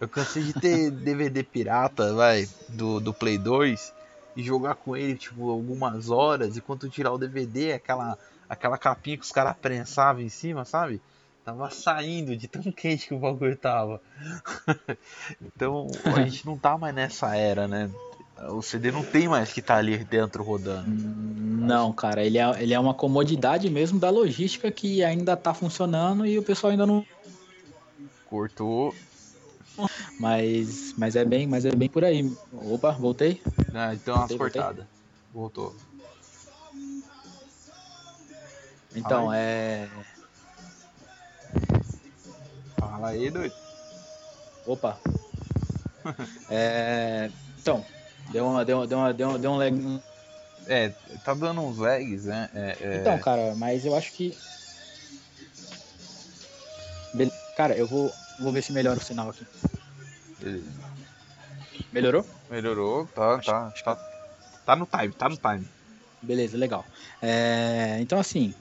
Eu 0.00 0.08
cansei 0.08 0.42
de 0.42 0.52
ter 0.52 0.90
DVD 1.04 1.42
pirata, 1.42 2.12
vai, 2.14 2.48
do, 2.68 3.00
do 3.00 3.14
Play 3.14 3.38
2 3.38 3.92
e 4.36 4.42
jogar 4.42 4.74
com 4.74 4.96
ele, 4.96 5.16
tipo, 5.16 5.50
algumas 5.50 6.10
horas, 6.10 6.56
e 6.56 6.60
quando 6.60 6.88
tirar 6.88 7.12
o 7.12 7.18
DVD, 7.18 7.72
aquela, 7.72 8.18
aquela 8.48 8.78
capinha 8.78 9.16
que 9.16 9.24
os 9.24 9.32
caras 9.32 9.56
prensavam 9.60 10.22
em 10.22 10.28
cima, 10.28 10.64
sabe? 10.64 11.00
Tava 11.44 11.70
saindo 11.70 12.36
de 12.36 12.46
tão 12.46 12.62
quente 12.72 13.08
que 13.08 13.14
o 13.14 13.18
bagulho 13.18 13.56
tava. 13.56 14.00
então 15.42 15.86
a 16.04 16.22
gente 16.22 16.46
não 16.46 16.56
tá 16.56 16.78
mais 16.78 16.94
nessa 16.94 17.34
era, 17.36 17.66
né? 17.66 17.90
O 18.48 18.60
CD 18.60 18.90
não 18.90 19.04
tem 19.04 19.28
mais 19.28 19.52
que 19.52 19.60
estar 19.60 19.74
tá 19.74 19.78
ali 19.78 19.98
dentro 19.98 20.42
rodando. 20.42 20.88
Não, 20.88 21.92
cara, 21.92 22.24
ele 22.24 22.38
é, 22.38 22.62
ele 22.62 22.74
é 22.74 22.80
uma 22.80 22.94
comodidade 22.94 23.70
mesmo 23.70 24.00
da 24.00 24.10
logística 24.10 24.70
que 24.70 25.04
ainda 25.04 25.36
tá 25.36 25.54
funcionando 25.54 26.26
e 26.26 26.38
o 26.38 26.42
pessoal 26.42 26.72
ainda 26.72 26.84
não. 26.84 27.06
Cortou. 28.26 28.92
Mas, 30.18 30.94
mas 30.96 31.16
é 31.16 31.24
bem, 31.24 31.46
mas 31.46 31.64
é 31.64 31.70
bem 31.74 31.88
por 31.88 32.04
aí. 32.04 32.30
Opa, 32.52 32.92
voltei? 32.92 33.40
Ah, 33.74 33.94
então 33.94 34.16
voltei, 34.16 34.36
umas 34.36 34.52
cortadas. 34.52 34.86
Voltou. 35.32 35.74
Então, 38.94 39.32
é. 39.32 39.88
Fala 42.78 43.08
aí, 43.08 43.30
doido. 43.30 43.54
Opa. 44.66 44.98
é, 46.50 47.30
então, 47.58 47.84
deu 48.30 48.46
uma, 48.46 48.64
deu, 48.64 48.86
deu 48.86 48.98
uma, 48.98 49.14
deu 49.14 49.28
uma, 49.28 49.38
deu 49.38 49.50
um 49.50 49.56
lag. 49.56 50.00
É, 50.66 50.90
tá 51.24 51.34
dando 51.34 51.60
uns 51.62 51.78
lags, 51.78 52.24
né? 52.24 52.48
É, 52.54 52.76
é... 52.80 52.96
Então, 53.00 53.18
cara, 53.18 53.54
mas 53.56 53.84
eu 53.84 53.96
acho 53.96 54.12
que. 54.12 54.36
Cara, 57.56 57.76
eu 57.76 57.86
vou, 57.86 58.12
vou 58.42 58.52
ver 58.52 58.62
se 58.62 58.72
melhora 58.72 58.98
o 58.98 59.02
sinal 59.02 59.30
aqui. 59.30 59.46
Beleza. 60.38 60.70
Melhorou? 61.92 62.26
Melhorou, 62.50 63.06
tá, 63.06 63.34
acho, 63.36 63.46
tá, 63.46 63.66
acho 63.66 63.84
tá, 63.84 63.98
tá 64.64 64.76
no 64.76 64.86
time, 64.86 65.12
tá 65.12 65.28
no 65.28 65.36
time. 65.36 65.68
Beleza, 66.22 66.56
legal. 66.56 66.86
É, 67.20 67.98
então, 68.00 68.18
assim, 68.18 68.54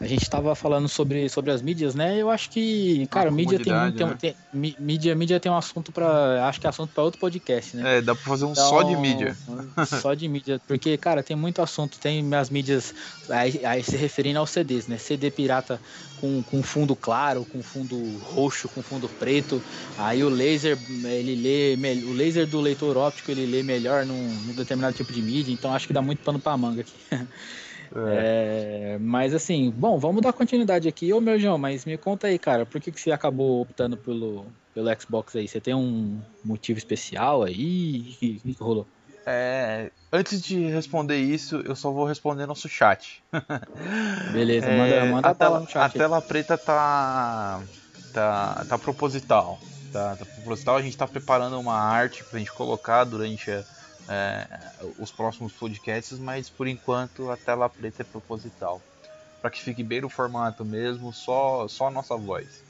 a 0.00 0.06
gente 0.06 0.22
estava 0.22 0.54
falando 0.54 0.88
sobre, 0.88 1.28
sobre 1.28 1.50
as 1.50 1.60
mídias, 1.60 1.94
né? 1.94 2.16
Eu 2.16 2.30
acho 2.30 2.48
que, 2.48 3.06
cara, 3.08 3.30
mídia 3.30 3.58
tem, 3.58 3.92
tem, 3.92 4.06
né? 4.06 4.16
tem, 4.18 4.34
mídia, 4.78 5.14
mídia 5.14 5.38
tem 5.38 5.52
um 5.52 5.56
assunto 5.58 5.92
para, 5.92 6.48
acho 6.48 6.58
que 6.58 6.66
é 6.66 6.70
assunto 6.70 6.90
para 6.94 7.04
outro 7.04 7.20
podcast, 7.20 7.76
né? 7.76 7.98
É, 7.98 8.00
dá 8.00 8.14
para 8.14 8.24
fazer 8.24 8.46
um 8.46 8.52
então, 8.52 8.66
só 8.66 8.82
de 8.82 8.96
mídia. 8.96 9.36
Só 10.00 10.14
de 10.14 10.26
mídia, 10.26 10.58
porque, 10.66 10.96
cara, 10.96 11.22
tem 11.22 11.36
muito 11.36 11.60
assunto, 11.60 11.98
tem 11.98 12.34
as 12.34 12.48
mídias 12.48 12.94
aí, 13.28 13.60
aí 13.62 13.82
se 13.82 13.94
referindo 13.94 14.38
aos 14.38 14.48
CDs, 14.48 14.86
né? 14.86 14.96
CD 14.96 15.30
pirata 15.30 15.78
com, 16.18 16.42
com 16.44 16.62
fundo 16.62 16.96
claro, 16.96 17.44
com 17.44 17.62
fundo 17.62 17.96
roxo, 18.22 18.70
com 18.70 18.82
fundo 18.82 19.06
preto. 19.06 19.62
Aí 19.98 20.24
o 20.24 20.30
laser, 20.30 20.78
ele 21.04 21.34
lê, 21.36 22.04
o 22.06 22.14
laser 22.14 22.46
do 22.46 22.58
leitor 22.58 22.96
óptico, 22.96 23.30
ele 23.30 23.44
lê 23.44 23.62
melhor 23.62 24.06
num, 24.06 24.16
num 24.16 24.54
determinado 24.54 24.96
tipo 24.96 25.12
de 25.12 25.20
mídia, 25.20 25.52
então 25.52 25.74
acho 25.74 25.86
que 25.86 25.92
dá 25.92 26.00
muito 26.00 26.20
pano 26.20 26.38
para 26.38 26.56
manga 26.56 26.80
aqui. 26.80 26.92
É. 27.96 28.94
É, 28.94 28.98
mas 28.98 29.34
assim, 29.34 29.70
bom, 29.70 29.98
vamos 29.98 30.22
dar 30.22 30.32
continuidade 30.32 30.88
aqui. 30.88 31.12
Ô 31.12 31.20
meu 31.20 31.38
João, 31.38 31.58
mas 31.58 31.84
me 31.84 31.96
conta 31.96 32.28
aí, 32.28 32.38
cara, 32.38 32.64
por 32.64 32.80
que, 32.80 32.92
que 32.92 33.00
você 33.00 33.10
acabou 33.10 33.62
optando 33.62 33.96
pelo, 33.96 34.46
pelo 34.74 34.88
Xbox 35.00 35.34
aí? 35.34 35.48
Você 35.48 35.60
tem 35.60 35.74
um 35.74 36.20
motivo 36.44 36.78
especial 36.78 37.42
aí? 37.42 38.00
O 38.00 38.18
que, 38.18 38.40
que, 38.40 38.56
rolou? 38.60 38.86
É, 39.26 39.90
antes 40.12 40.40
de 40.40 40.68
responder 40.68 41.18
isso, 41.18 41.56
eu 41.64 41.74
só 41.74 41.90
vou 41.90 42.04
responder 42.06 42.46
nosso 42.46 42.68
chat. 42.68 43.22
Beleza, 44.32 44.66
é, 44.66 44.76
manda, 44.76 45.04
manda 45.06 45.28
a, 45.28 45.34
tela, 45.34 45.66
a 45.74 45.88
tela 45.88 46.22
preta 46.22 46.56
tá, 46.56 47.62
tá, 48.12 48.64
tá 48.68 48.78
proposital. 48.78 49.58
Tá, 49.92 50.14
tá 50.14 50.24
proposital, 50.24 50.76
a 50.76 50.82
gente 50.82 50.96
tá 50.96 51.06
preparando 51.06 51.58
uma 51.58 51.74
arte 51.74 52.22
pra 52.24 52.38
gente 52.38 52.52
colocar 52.52 53.02
durante 53.02 53.50
a 53.50 53.64
é, 54.08 54.46
os 54.98 55.10
próximos 55.10 55.52
podcasts, 55.52 56.18
mas 56.18 56.48
por 56.48 56.66
enquanto 56.66 57.30
a 57.30 57.36
tela 57.36 57.68
preta 57.68 58.02
é 58.02 58.04
proposital. 58.04 58.80
Para 59.40 59.50
que 59.50 59.62
fique 59.62 59.82
bem 59.82 60.02
no 60.02 60.08
formato 60.08 60.64
mesmo, 60.64 61.12
só, 61.12 61.66
só 61.68 61.86
a 61.86 61.90
nossa 61.90 62.16
voz. 62.16 62.62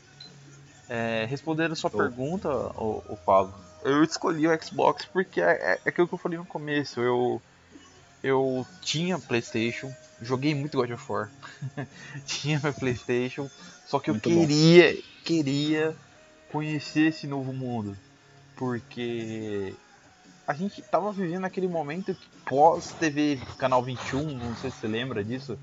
É, 0.88 1.26
respondendo 1.28 1.72
a 1.72 1.76
sua 1.76 1.90
oh. 1.92 1.96
pergunta, 1.96 2.48
o, 2.48 3.02
o 3.08 3.16
Pablo, 3.16 3.54
eu 3.82 4.02
escolhi 4.02 4.46
o 4.46 4.62
Xbox 4.62 5.04
porque 5.04 5.40
é, 5.40 5.50
é, 5.50 5.80
é 5.84 5.88
aquilo 5.88 6.06
que 6.06 6.14
eu 6.14 6.18
falei 6.18 6.38
no 6.38 6.44
começo. 6.44 7.00
Eu, 7.00 7.40
eu 8.22 8.66
tinha 8.80 9.18
PlayStation, 9.18 9.92
joguei 10.20 10.54
muito 10.54 10.76
God 10.76 10.90
of 10.90 11.12
War, 11.12 11.30
tinha 12.26 12.60
meu 12.62 12.72
PlayStation, 12.72 13.48
só 13.86 13.98
que 13.98 14.10
muito 14.10 14.28
eu 14.28 14.36
queria, 14.36 14.92
bom. 14.92 15.00
queria 15.24 15.96
conhecer 16.50 17.08
esse 17.08 17.26
novo 17.26 17.52
mundo, 17.52 17.96
porque 18.56 19.74
a 20.50 20.52
gente 20.52 20.82
tava 20.82 21.12
vivendo 21.12 21.44
aquele 21.44 21.68
momento 21.68 22.12
que 22.12 22.26
pós 22.44 22.92
TV 22.98 23.38
Canal 23.56 23.80
21, 23.82 24.36
não 24.36 24.56
sei 24.56 24.68
se 24.70 24.78
você 24.78 24.88
lembra 24.88 25.22
disso. 25.22 25.56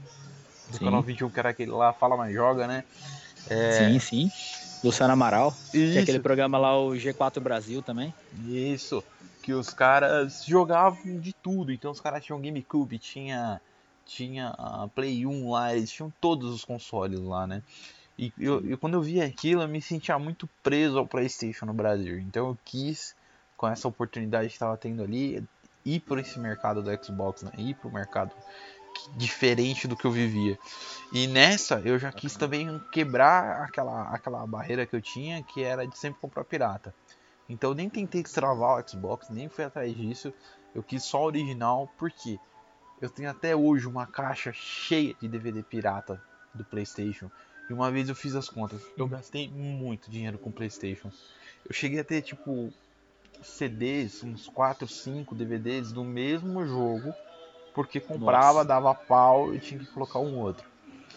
Do 0.70 0.78
sim. 0.78 0.86
Canal 0.86 1.02
21, 1.02 1.30
que 1.30 1.40
era 1.40 1.50
aquele 1.50 1.72
lá, 1.72 1.92
Fala 1.92 2.16
Mais 2.16 2.34
Joga, 2.34 2.68
né? 2.68 2.86
É... 3.50 3.72
Sim, 3.74 4.00
sim. 4.00 4.32
Luciano 4.82 5.12
Amaral. 5.12 5.54
Tinha 5.72 6.02
aquele 6.02 6.20
programa 6.20 6.58
lá, 6.58 6.80
o 6.80 6.92
G4 6.92 7.42
Brasil 7.42 7.82
também. 7.82 8.14
Isso. 8.48 9.04
Que 9.44 9.54
os 9.54 9.74
caras 9.74 10.46
jogavam 10.46 11.20
de 11.20 11.34
tudo. 11.34 11.74
Então 11.74 11.92
os 11.92 12.00
caras 12.00 12.24
tinham 12.24 12.40
GameCube, 12.40 12.98
tinha, 12.98 13.60
tinha 14.06 14.56
a 14.58 14.88
Play 14.96 15.26
1 15.26 15.52
lá, 15.52 15.76
eles 15.76 15.92
tinham 15.92 16.14
todos 16.22 16.54
os 16.54 16.64
consoles 16.64 17.20
lá, 17.20 17.46
né? 17.46 17.62
E 18.18 18.32
eu, 18.40 18.66
eu, 18.66 18.78
quando 18.78 18.94
eu 18.94 19.02
vi 19.02 19.22
aquilo, 19.22 19.64
eu 19.64 19.68
me 19.68 19.82
sentia 19.82 20.18
muito 20.18 20.48
preso 20.64 20.98
ao 20.98 21.06
PlayStation 21.06 21.66
no 21.66 21.74
Brasil. 21.74 22.18
Então 22.20 22.48
eu 22.48 22.58
quis, 22.64 23.14
com 23.58 23.68
essa 23.68 23.88
oportunidade 23.88 24.47
que 24.47 24.53
estava 24.53 24.78
tendo 24.78 25.03
ali, 25.03 25.43
ir 25.84 25.99
por 26.01 26.20
esse 26.20 26.39
mercado 26.39 26.82
do 26.82 27.03
Xbox, 27.03 27.41
né? 27.41 27.51
ir 27.58 27.74
para 27.74 27.89
o 27.89 27.93
mercado 27.93 28.32
diferente 29.16 29.88
do 29.88 29.95
que 29.95 30.05
eu 30.05 30.12
vivia. 30.12 30.58
E 31.12 31.28
nessa 31.28 31.82
eu 31.84 31.97
já 31.97 32.12
quis 32.12 32.36
também 32.36 32.80
quebrar 32.91 33.64
aquela, 33.64 34.03
aquela 34.14 34.45
barreira 34.45 34.86
que 34.86 34.95
eu 34.95 35.01
tinha, 35.01 35.43
que 35.43 35.64
era 35.64 35.86
de 35.86 35.97
sempre 35.97 36.22
comprar 36.22 36.43
pirata. 36.43 36.93
Então 37.49 37.72
eu 37.72 37.76
nem 37.76 37.89
tentei 37.89 38.22
extravar 38.22 38.80
o 38.80 38.88
Xbox, 38.89 39.30
nem 39.30 39.49
fui 39.49 39.64
atrás 39.64 39.95
disso. 39.95 40.34
Eu 40.76 40.84
quis 40.84 41.03
só 41.03 41.24
original, 41.24 41.89
porque 41.97 42.39
eu 43.01 43.10
tenho 43.10 43.30
até 43.30 43.55
hoje 43.55 43.88
uma 43.88 44.05
caixa 44.05 44.51
cheia 44.53 45.16
de 45.20 45.28
DVD 45.28 45.64
pirata 45.64 46.22
do 46.53 46.64
PlayStation. 46.64 47.32
E 47.70 47.74
uma 47.74 47.91
vez 47.91 48.10
eu 48.10 48.16
fiz 48.16 48.36
as 48.36 48.49
contas, 48.49 48.82
eu 48.97 49.08
gastei 49.08 49.49
muito 49.49 50.10
dinheiro 50.10 50.38
com 50.38 50.51
PlayStation. 50.51 51.12
Eu 51.68 51.74
cheguei 51.74 51.99
a 51.99 52.03
ter 52.03 52.22
tipo 52.22 52.72
CDs, 53.42 54.24
uns 54.24 54.48
4, 54.48 54.88
5 54.88 55.36
DVDs 55.36 55.92
do 55.92 56.04
mesmo 56.04 56.66
jogo 56.66 57.14
porque 57.78 58.00
comprava, 58.00 58.64
Nossa. 58.64 58.68
dava 58.68 58.96
pau 58.96 59.54
e 59.54 59.60
tinha 59.60 59.80
que 59.80 59.86
colocar 59.86 60.18
um 60.18 60.40
outro. 60.40 60.66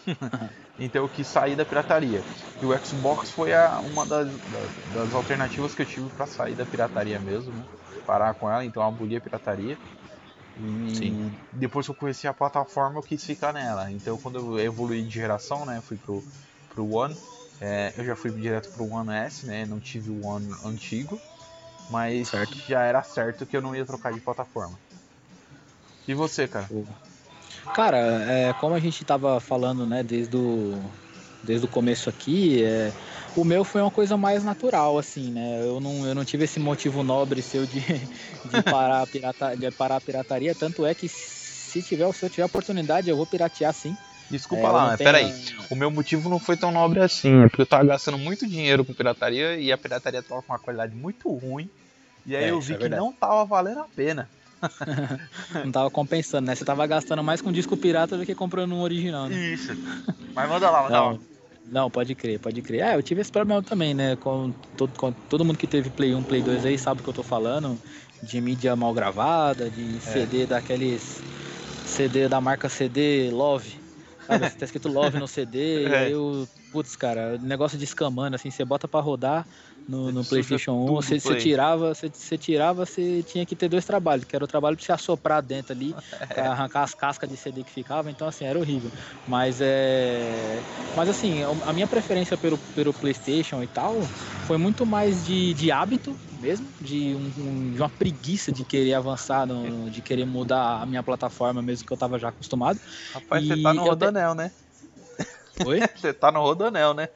então 0.77 1.01
eu 1.01 1.09
quis 1.09 1.25
sair 1.25 1.55
da 1.55 1.65
pirataria. 1.65 2.21
E 2.61 2.65
o 2.65 2.85
Xbox 2.85 3.31
foi 3.31 3.51
a, 3.51 3.79
uma 3.79 4.05
das, 4.05 4.27
das, 4.27 4.71
das, 4.93 5.15
alternativas 5.15 5.73
que 5.73 5.81
eu 5.81 5.85
tive 5.87 6.09
para 6.09 6.27
sair 6.27 6.53
da 6.53 6.63
pirataria 6.63 7.19
mesmo, 7.19 7.51
né? 7.51 7.65
parar 8.05 8.35
com 8.35 8.47
ela, 8.47 8.63
então 8.63 8.83
eu 8.83 8.87
aboli 8.87 9.15
a 9.15 9.21
pirataria. 9.21 9.75
E 10.59 10.93
Sim. 10.93 11.35
depois 11.51 11.87
que 11.87 11.91
eu 11.91 11.95
conheci 11.95 12.27
a 12.27 12.33
plataforma, 12.33 12.99
eu 12.99 13.03
quis 13.03 13.25
ficar 13.25 13.51
nela. 13.51 13.91
Então 13.91 14.15
quando 14.17 14.37
eu 14.37 14.59
evolui 14.59 15.01
de 15.01 15.09
geração, 15.09 15.65
né, 15.65 15.81
fui 15.81 15.97
pro, 15.97 16.23
pro 16.75 16.93
One, 16.93 17.17
é, 17.59 17.91
eu 17.97 18.05
já 18.05 18.15
fui 18.15 18.29
direto 18.29 18.69
pro 18.69 18.87
One 18.87 19.11
S, 19.11 19.47
né, 19.47 19.65
não 19.65 19.79
tive 19.79 20.11
o 20.11 20.27
One 20.27 20.53
antigo, 20.63 21.19
mas 21.91 22.29
certo. 22.29 22.57
já 22.67 22.81
era 22.83 23.03
certo 23.03 23.45
que 23.45 23.55
eu 23.55 23.61
não 23.61 23.75
ia 23.75 23.85
trocar 23.85 24.13
de 24.13 24.19
plataforma. 24.19 24.79
E 26.07 26.13
você, 26.13 26.47
cara? 26.47 26.67
Cara, 27.75 27.97
é, 27.97 28.53
como 28.53 28.73
a 28.73 28.79
gente 28.79 29.03
tava 29.05 29.39
falando, 29.39 29.85
né, 29.85 30.01
desde 30.01 30.35
o, 30.35 30.81
desde 31.43 31.65
o 31.65 31.69
começo 31.69 32.09
aqui, 32.09 32.63
é, 32.63 32.91
o 33.35 33.43
meu 33.43 33.63
foi 33.63 33.81
uma 33.81 33.91
coisa 33.91 34.17
mais 34.17 34.43
natural, 34.43 34.97
assim, 34.97 35.31
né? 35.31 35.61
Eu 35.61 35.79
não, 35.79 36.05
eu 36.05 36.15
não 36.15 36.25
tive 36.25 36.45
esse 36.45 36.59
motivo 36.59 37.03
nobre 37.03 37.41
seu 37.41 37.65
de, 37.65 37.79
de, 37.81 38.63
parar, 38.63 39.01
a 39.01 39.07
pirata, 39.07 39.55
de 39.55 39.71
parar 39.71 39.97
a 39.97 40.01
pirataria, 40.01 40.55
tanto 40.55 40.85
é 40.85 40.93
que 40.93 41.07
se, 41.07 41.81
tiver, 41.81 42.11
se 42.13 42.25
eu 42.25 42.29
tiver 42.29 42.45
oportunidade, 42.45 43.09
eu 43.09 43.17
vou 43.17 43.25
piratear 43.25 43.73
sim. 43.73 43.95
Desculpa 44.29 44.67
é, 44.67 44.69
lá, 44.69 44.97
tenho... 44.97 45.09
peraí. 45.09 45.33
O 45.69 45.75
meu 45.75 45.91
motivo 45.91 46.29
não 46.29 46.39
foi 46.39 46.55
tão 46.55 46.71
nobre 46.71 47.01
assim, 47.01 47.43
é 47.43 47.47
porque 47.47 47.61
eu 47.61 47.65
tava 47.65 47.83
gastando 47.83 48.17
muito 48.17 48.47
dinheiro 48.47 48.83
com 48.85 48.93
pirataria 48.93 49.57
e 49.57 49.71
a 49.71 49.77
pirataria 49.77 50.23
tava 50.23 50.41
com 50.41 50.53
uma 50.53 50.59
qualidade 50.59 50.95
muito 50.95 51.29
ruim. 51.29 51.69
E 52.25 52.35
aí 52.35 52.45
é, 52.45 52.51
eu 52.51 52.61
vi 52.61 52.73
é 52.73 52.77
que 52.77 52.89
não 52.89 53.11
tava 53.11 53.45
valendo 53.45 53.79
a 53.79 53.85
pena. 53.95 54.29
não 55.65 55.71
tava 55.71 55.89
compensando, 55.89 56.47
né? 56.47 56.55
Você 56.55 56.63
tava 56.63 56.85
gastando 56.85 57.23
mais 57.23 57.41
com 57.41 57.51
disco 57.51 57.75
pirata 57.75 58.17
do 58.17 58.25
que 58.25 58.35
comprando 58.35 58.73
um 58.73 58.81
original, 58.81 59.27
né? 59.27 59.35
Isso. 59.35 59.75
Mas 60.33 60.49
manda 60.49 60.69
lá, 60.69 60.83
manda 60.83 60.97
não, 60.97 61.11
lá. 61.13 61.19
Não, 61.65 61.89
pode 61.89 62.13
crer, 62.13 62.39
pode 62.39 62.61
crer. 62.61 62.81
É, 62.81 62.95
eu 62.95 63.01
tive 63.01 63.21
esse 63.21 63.31
problema 63.31 63.63
também, 63.63 63.93
né? 63.93 64.15
Com 64.17 64.53
todo, 64.77 64.91
com 64.97 65.11
todo 65.11 65.45
mundo 65.45 65.57
que 65.57 65.67
teve 65.67 65.89
Play 65.89 66.13
1, 66.13 66.23
Play 66.23 66.41
2 66.41 66.65
aí 66.65 66.77
sabe 66.77 67.01
o 67.01 67.03
que 67.03 67.09
eu 67.09 67.13
tô 67.13 67.23
falando. 67.23 67.77
De 68.21 68.39
mídia 68.39 68.75
mal 68.75 68.93
gravada, 68.93 69.69
de 69.69 69.99
CD 69.99 70.43
é. 70.43 70.45
daqueles. 70.45 71.21
CD 71.85 72.27
da 72.27 72.39
marca 72.39 72.69
CD 72.69 73.29
Love. 73.31 73.79
Sabe? 74.27 74.49
Tá 74.59 74.65
escrito 74.65 74.89
Love 74.89 75.17
no 75.17 75.27
CD, 75.27 75.85
é. 75.85 75.89
e 75.89 75.95
aí 75.95 76.15
o. 76.15 76.47
Putz, 76.71 76.95
cara, 76.95 77.37
negócio 77.37 77.77
de 77.77 77.83
escamando, 77.83 78.35
assim, 78.35 78.49
você 78.49 78.63
bota 78.63 78.87
pra 78.87 79.01
rodar 79.01 79.45
no, 79.85 80.09
no 80.09 80.25
PlayStation 80.25 80.71
1, 80.71 80.95
você, 80.95 81.19
você, 81.19 81.35
tirava, 81.35 81.93
você, 81.93 82.09
você, 82.09 82.37
tirava, 82.37 82.85
você 82.85 83.21
tinha 83.23 83.45
que 83.45 83.57
ter 83.57 83.67
dois 83.67 83.83
trabalhos, 83.83 84.23
que 84.23 84.33
era 84.33 84.45
o 84.45 84.47
trabalho 84.47 84.77
de 84.77 84.85
se 84.85 84.91
assoprar 84.93 85.43
dentro 85.43 85.73
ali, 85.73 85.97
pra 86.33 86.51
arrancar 86.51 86.83
as 86.83 86.93
cascas 86.95 87.27
de 87.29 87.35
CD 87.35 87.65
que 87.65 87.71
ficava, 87.73 88.09
então 88.09 88.25
assim, 88.25 88.45
era 88.45 88.57
horrível. 88.57 88.89
Mas 89.25 89.59
é. 89.61 90.63
Mas 90.95 91.09
assim, 91.09 91.41
a 91.43 91.73
minha 91.73 91.87
preferência 91.89 92.37
pelo, 92.37 92.57
pelo 92.73 92.93
PlayStation 92.93 93.61
e 93.61 93.67
tal 93.67 94.09
foi 94.39 94.57
muito 94.57 94.85
mais 94.85 95.25
de, 95.25 95.53
de 95.53 95.71
hábito 95.71 96.17
mesmo, 96.31 96.73
de, 96.79 97.13
um, 97.17 97.33
um, 97.37 97.73
de 97.73 97.81
uma 97.81 97.89
preguiça 97.89 98.49
de 98.49 98.63
querer 98.65 98.93
avançar, 98.93 99.45
no, 99.45 99.89
de 99.89 100.01
querer 100.01 100.25
mudar 100.25 100.81
a 100.81 100.85
minha 100.85 101.03
plataforma, 101.03 101.61
mesmo 101.61 101.85
que 101.85 101.91
eu 101.91 101.97
tava 101.97 102.17
já 102.17 102.29
acostumado. 102.29 102.79
Rapaz, 103.13 103.43
e 103.43 103.47
você 103.47 103.57
tá 103.57 103.73
no 103.73 103.83
Rodanel, 103.85 104.33
né? 104.35 104.51
Oi? 105.65 105.79
Você 105.95 106.13
tá 106.13 106.31
no 106.31 106.41
Rodanel, 106.41 106.93
né? 106.93 107.09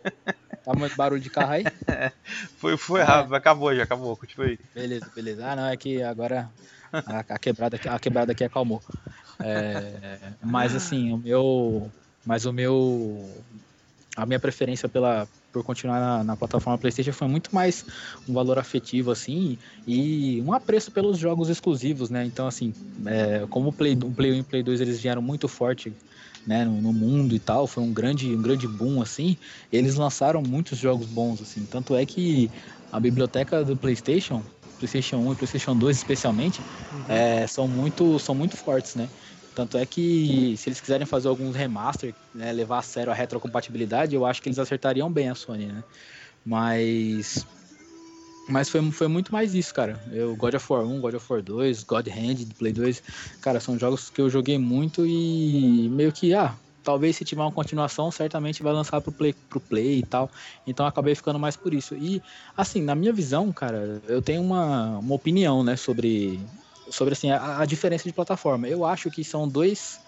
Tá 0.63 0.73
muito 0.73 0.95
barulho 0.95 1.21
de 1.21 1.29
carro 1.29 1.53
aí? 1.53 1.63
foi, 2.57 2.77
foi 2.77 3.01
rápido, 3.01 3.35
acabou 3.35 3.75
já, 3.75 3.83
acabou, 3.83 4.15
continua 4.17 4.47
aí. 4.47 4.59
Beleza, 4.73 5.11
beleza. 5.15 5.45
Ah, 5.45 5.55
não, 5.55 5.65
é 5.67 5.77
que 5.77 6.01
agora 6.01 6.49
a, 6.91 7.19
a 7.19 7.39
quebrada, 7.39 7.79
a 7.89 7.99
quebrada 7.99 8.31
aqui 8.31 8.43
acalmou. 8.43 8.81
É, 9.39 10.33
mas 10.41 10.75
assim, 10.75 11.11
o 11.11 11.17
meu. 11.17 11.91
Mas 12.25 12.45
o 12.45 12.53
meu. 12.53 13.29
A 14.15 14.25
minha 14.25 14.39
preferência 14.39 14.87
pela, 14.87 15.27
por 15.51 15.61
continuar 15.61 15.99
na, 15.99 16.23
na, 16.23 16.37
plataforma 16.37 16.77
PlayStation 16.77 17.11
foi 17.11 17.27
muito 17.27 17.53
mais 17.53 17.85
um 18.29 18.33
valor 18.33 18.57
afetivo, 18.57 19.11
assim, 19.11 19.57
e 19.85 20.41
um 20.45 20.53
apreço 20.53 20.89
pelos 20.89 21.17
jogos 21.17 21.49
exclusivos, 21.49 22.09
né? 22.09 22.23
Então, 22.23 22.47
assim, 22.47 22.73
é, 23.05 23.45
como 23.49 23.69
o 23.69 23.73
Play, 23.73 23.93
o 23.93 24.11
Play 24.11 24.31
1 24.31 24.35
e 24.35 24.39
o 24.39 24.43
Play 24.45 24.63
2 24.63 24.79
eles 24.79 25.01
vieram 25.01 25.21
muito 25.21 25.49
forte 25.49 25.91
né, 26.45 26.63
no, 26.65 26.81
no, 26.81 26.93
mundo 26.93 27.35
e 27.35 27.39
tal, 27.39 27.67
foi 27.67 27.83
um 27.83 27.91
grande, 27.91 28.35
um 28.35 28.41
grande 28.41 28.67
boom 28.67 29.01
assim. 29.01 29.37
Eles 29.71 29.95
lançaram 29.95 30.41
muitos 30.41 30.77
jogos 30.77 31.07
bons 31.07 31.41
assim, 31.41 31.65
tanto 31.65 31.95
é 31.95 32.05
que 32.05 32.49
a 32.91 32.99
biblioteca 32.99 33.63
do 33.63 33.75
PlayStation, 33.75 34.43
PlayStation 34.77 35.17
1 35.17 35.33
e 35.33 35.35
PlayStation 35.35 35.75
2 35.75 35.97
especialmente, 35.97 36.61
uhum. 36.91 37.05
é, 37.09 37.47
são 37.47 37.67
muito, 37.67 38.19
são 38.19 38.35
muito 38.35 38.55
fortes, 38.55 38.95
né? 38.95 39.09
Tanto 39.55 39.77
é 39.77 39.85
que 39.85 40.55
se 40.57 40.67
eles 40.67 40.81
quiserem 40.81 41.05
fazer 41.05 41.29
alguns 41.29 41.55
remaster, 41.55 42.13
né, 42.33 42.51
levar 42.51 42.79
a 42.79 42.81
sério 42.81 43.11
a 43.11 43.15
retrocompatibilidade, 43.15 44.13
eu 44.13 44.25
acho 44.25 44.41
que 44.41 44.49
eles 44.49 44.59
acertariam 44.59 45.09
bem 45.09 45.29
a 45.29 45.35
Sony, 45.35 45.67
né? 45.67 45.83
Mas 46.45 47.47
mas 48.47 48.69
foi, 48.69 48.91
foi 48.91 49.07
muito 49.07 49.31
mais 49.31 49.55
isso, 49.55 49.73
cara. 49.73 49.99
Eu, 50.11 50.35
God 50.35 50.53
of 50.53 50.65
War 50.71 50.83
1, 50.83 51.01
God 51.01 51.13
of 51.15 51.25
War 51.31 51.41
2, 51.41 51.83
God 51.83 52.07
Hand 52.07 52.45
Play 52.57 52.73
2, 52.73 53.03
cara, 53.41 53.59
são 53.59 53.77
jogos 53.77 54.09
que 54.09 54.21
eu 54.21 54.29
joguei 54.29 54.57
muito 54.57 55.05
e 55.05 55.89
meio 55.89 56.11
que, 56.11 56.33
ah, 56.33 56.53
talvez 56.83 57.15
se 57.15 57.25
tiver 57.25 57.41
uma 57.41 57.51
continuação, 57.51 58.11
certamente 58.11 58.61
vai 58.61 58.71
lançar 58.71 59.01
pro 59.01 59.11
Play, 59.11 59.33
pro 59.49 59.59
Play 59.59 59.99
e 59.99 60.03
tal. 60.03 60.29
Então 60.67 60.85
acabei 60.85 61.15
ficando 61.15 61.39
mais 61.39 61.55
por 61.55 61.73
isso. 61.73 61.95
E, 61.95 62.21
assim, 62.55 62.81
na 62.81 62.93
minha 62.93 63.11
visão, 63.11 63.51
cara, 63.51 64.01
eu 64.07 64.21
tenho 64.21 64.41
uma, 64.41 64.99
uma 64.99 65.15
opinião, 65.15 65.63
né, 65.63 65.75
sobre, 65.75 66.39
sobre 66.89 67.13
assim, 67.13 67.31
a, 67.31 67.59
a 67.59 67.65
diferença 67.65 68.03
de 68.03 68.13
plataforma. 68.13 68.67
Eu 68.67 68.85
acho 68.85 69.09
que 69.09 69.23
são 69.23 69.47
dois 69.47 69.99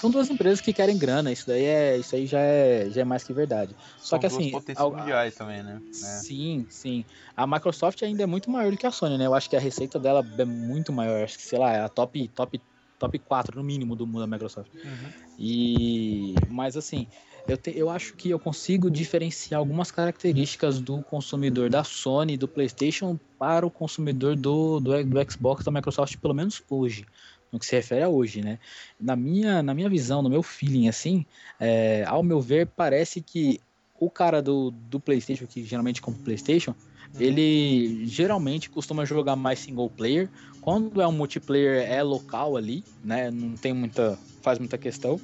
são 0.00 0.10
duas 0.10 0.30
empresas 0.30 0.62
que 0.62 0.72
querem 0.72 0.96
grana, 0.96 1.30
isso 1.30 1.46
daí 1.46 1.64
é, 1.64 1.98
isso 1.98 2.16
aí 2.16 2.26
já 2.26 2.40
é, 2.40 2.88
já 2.88 3.02
é 3.02 3.04
mais 3.04 3.22
que 3.22 3.34
verdade. 3.34 3.76
Só 3.98 4.10
São 4.10 4.18
que 4.18 4.26
assim, 4.26 4.50
potências 4.50 4.90
mundiais 4.90 5.34
também, 5.34 5.62
né? 5.62 5.78
É. 5.88 5.92
Sim, 5.92 6.66
sim. 6.70 7.04
A 7.36 7.46
Microsoft 7.46 8.02
ainda 8.02 8.22
é 8.22 8.26
muito 8.26 8.50
maior 8.50 8.70
do 8.70 8.78
que 8.78 8.86
a 8.86 8.90
Sony, 8.90 9.18
né? 9.18 9.26
Eu 9.26 9.34
acho 9.34 9.50
que 9.50 9.56
a 9.56 9.60
receita 9.60 9.98
dela 9.98 10.26
é 10.38 10.44
muito 10.46 10.90
maior, 10.90 11.22
acho 11.22 11.36
que 11.36 11.44
sei 11.44 11.58
lá, 11.58 11.74
é 11.74 11.80
a 11.80 11.88
top 11.88 12.28
top 12.28 12.60
top 12.98 13.18
4 13.18 13.56
no 13.56 13.64
mínimo 13.64 13.94
do 13.94 14.06
mundo 14.06 14.20
da 14.20 14.26
Microsoft. 14.26 14.70
Uhum. 14.74 15.10
E 15.38 16.34
mas 16.48 16.78
assim, 16.78 17.06
eu, 17.46 17.58
te, 17.58 17.76
eu 17.76 17.90
acho 17.90 18.14
que 18.14 18.30
eu 18.30 18.38
consigo 18.38 18.90
diferenciar 18.90 19.58
algumas 19.58 19.90
características 19.90 20.80
do 20.80 21.02
consumidor 21.02 21.68
da 21.68 21.84
Sony, 21.84 22.38
do 22.38 22.48
PlayStation, 22.48 23.18
para 23.38 23.66
o 23.66 23.70
consumidor 23.70 24.34
do, 24.34 24.80
do, 24.80 25.04
do 25.04 25.30
Xbox 25.30 25.64
da 25.64 25.70
Microsoft, 25.70 26.16
pelo 26.16 26.34
menos 26.34 26.62
hoje 26.70 27.04
no 27.52 27.58
que 27.58 27.66
se 27.66 27.74
refere 27.74 28.02
a 28.02 28.08
hoje, 28.08 28.42
né? 28.42 28.58
Na 29.00 29.16
minha, 29.16 29.62
na 29.62 29.74
minha 29.74 29.88
visão, 29.88 30.22
no 30.22 30.30
meu 30.30 30.42
feeling, 30.42 30.88
assim, 30.88 31.26
é, 31.58 32.04
ao 32.06 32.22
meu 32.22 32.40
ver, 32.40 32.66
parece 32.66 33.20
que 33.20 33.60
o 33.98 34.08
cara 34.08 34.40
do, 34.40 34.70
do 34.70 34.98
PlayStation, 34.98 35.46
que 35.46 35.62
geralmente 35.64 36.00
compra 36.00 36.22
PlayStation, 36.24 36.70
uhum. 36.70 37.20
ele 37.20 38.06
geralmente 38.06 38.70
costuma 38.70 39.04
jogar 39.04 39.36
mais 39.36 39.58
single 39.58 39.90
player. 39.90 40.28
Quando 40.60 41.00
é 41.00 41.06
um 41.06 41.12
multiplayer, 41.12 41.90
é 41.90 42.02
local 42.02 42.56
ali, 42.56 42.84
né? 43.04 43.30
Não 43.30 43.54
tem 43.56 43.72
muita. 43.72 44.18
faz 44.42 44.58
muita 44.58 44.78
questão. 44.78 45.20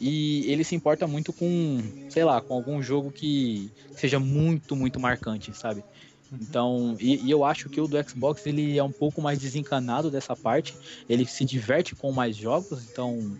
E 0.00 0.44
ele 0.50 0.62
se 0.62 0.76
importa 0.76 1.06
muito 1.06 1.32
com, 1.32 1.82
sei 2.08 2.22
lá, 2.22 2.40
com 2.40 2.54
algum 2.54 2.80
jogo 2.80 3.10
que 3.10 3.70
seja 3.96 4.20
muito, 4.20 4.76
muito 4.76 5.00
marcante, 5.00 5.52
sabe? 5.52 5.82
Então, 6.32 6.96
e, 7.00 7.26
e, 7.26 7.30
eu 7.30 7.44
acho 7.44 7.68
que 7.68 7.80
o 7.80 7.88
do 7.88 7.96
Xbox 8.08 8.46
ele 8.46 8.76
é 8.76 8.82
um 8.82 8.92
pouco 8.92 9.20
mais 9.22 9.38
desencanado 9.38 10.10
dessa 10.10 10.36
parte. 10.36 10.74
Ele 11.08 11.26
se 11.26 11.44
diverte 11.44 11.94
com 11.94 12.12
mais 12.12 12.36
jogos, 12.36 12.84
então 12.84 13.36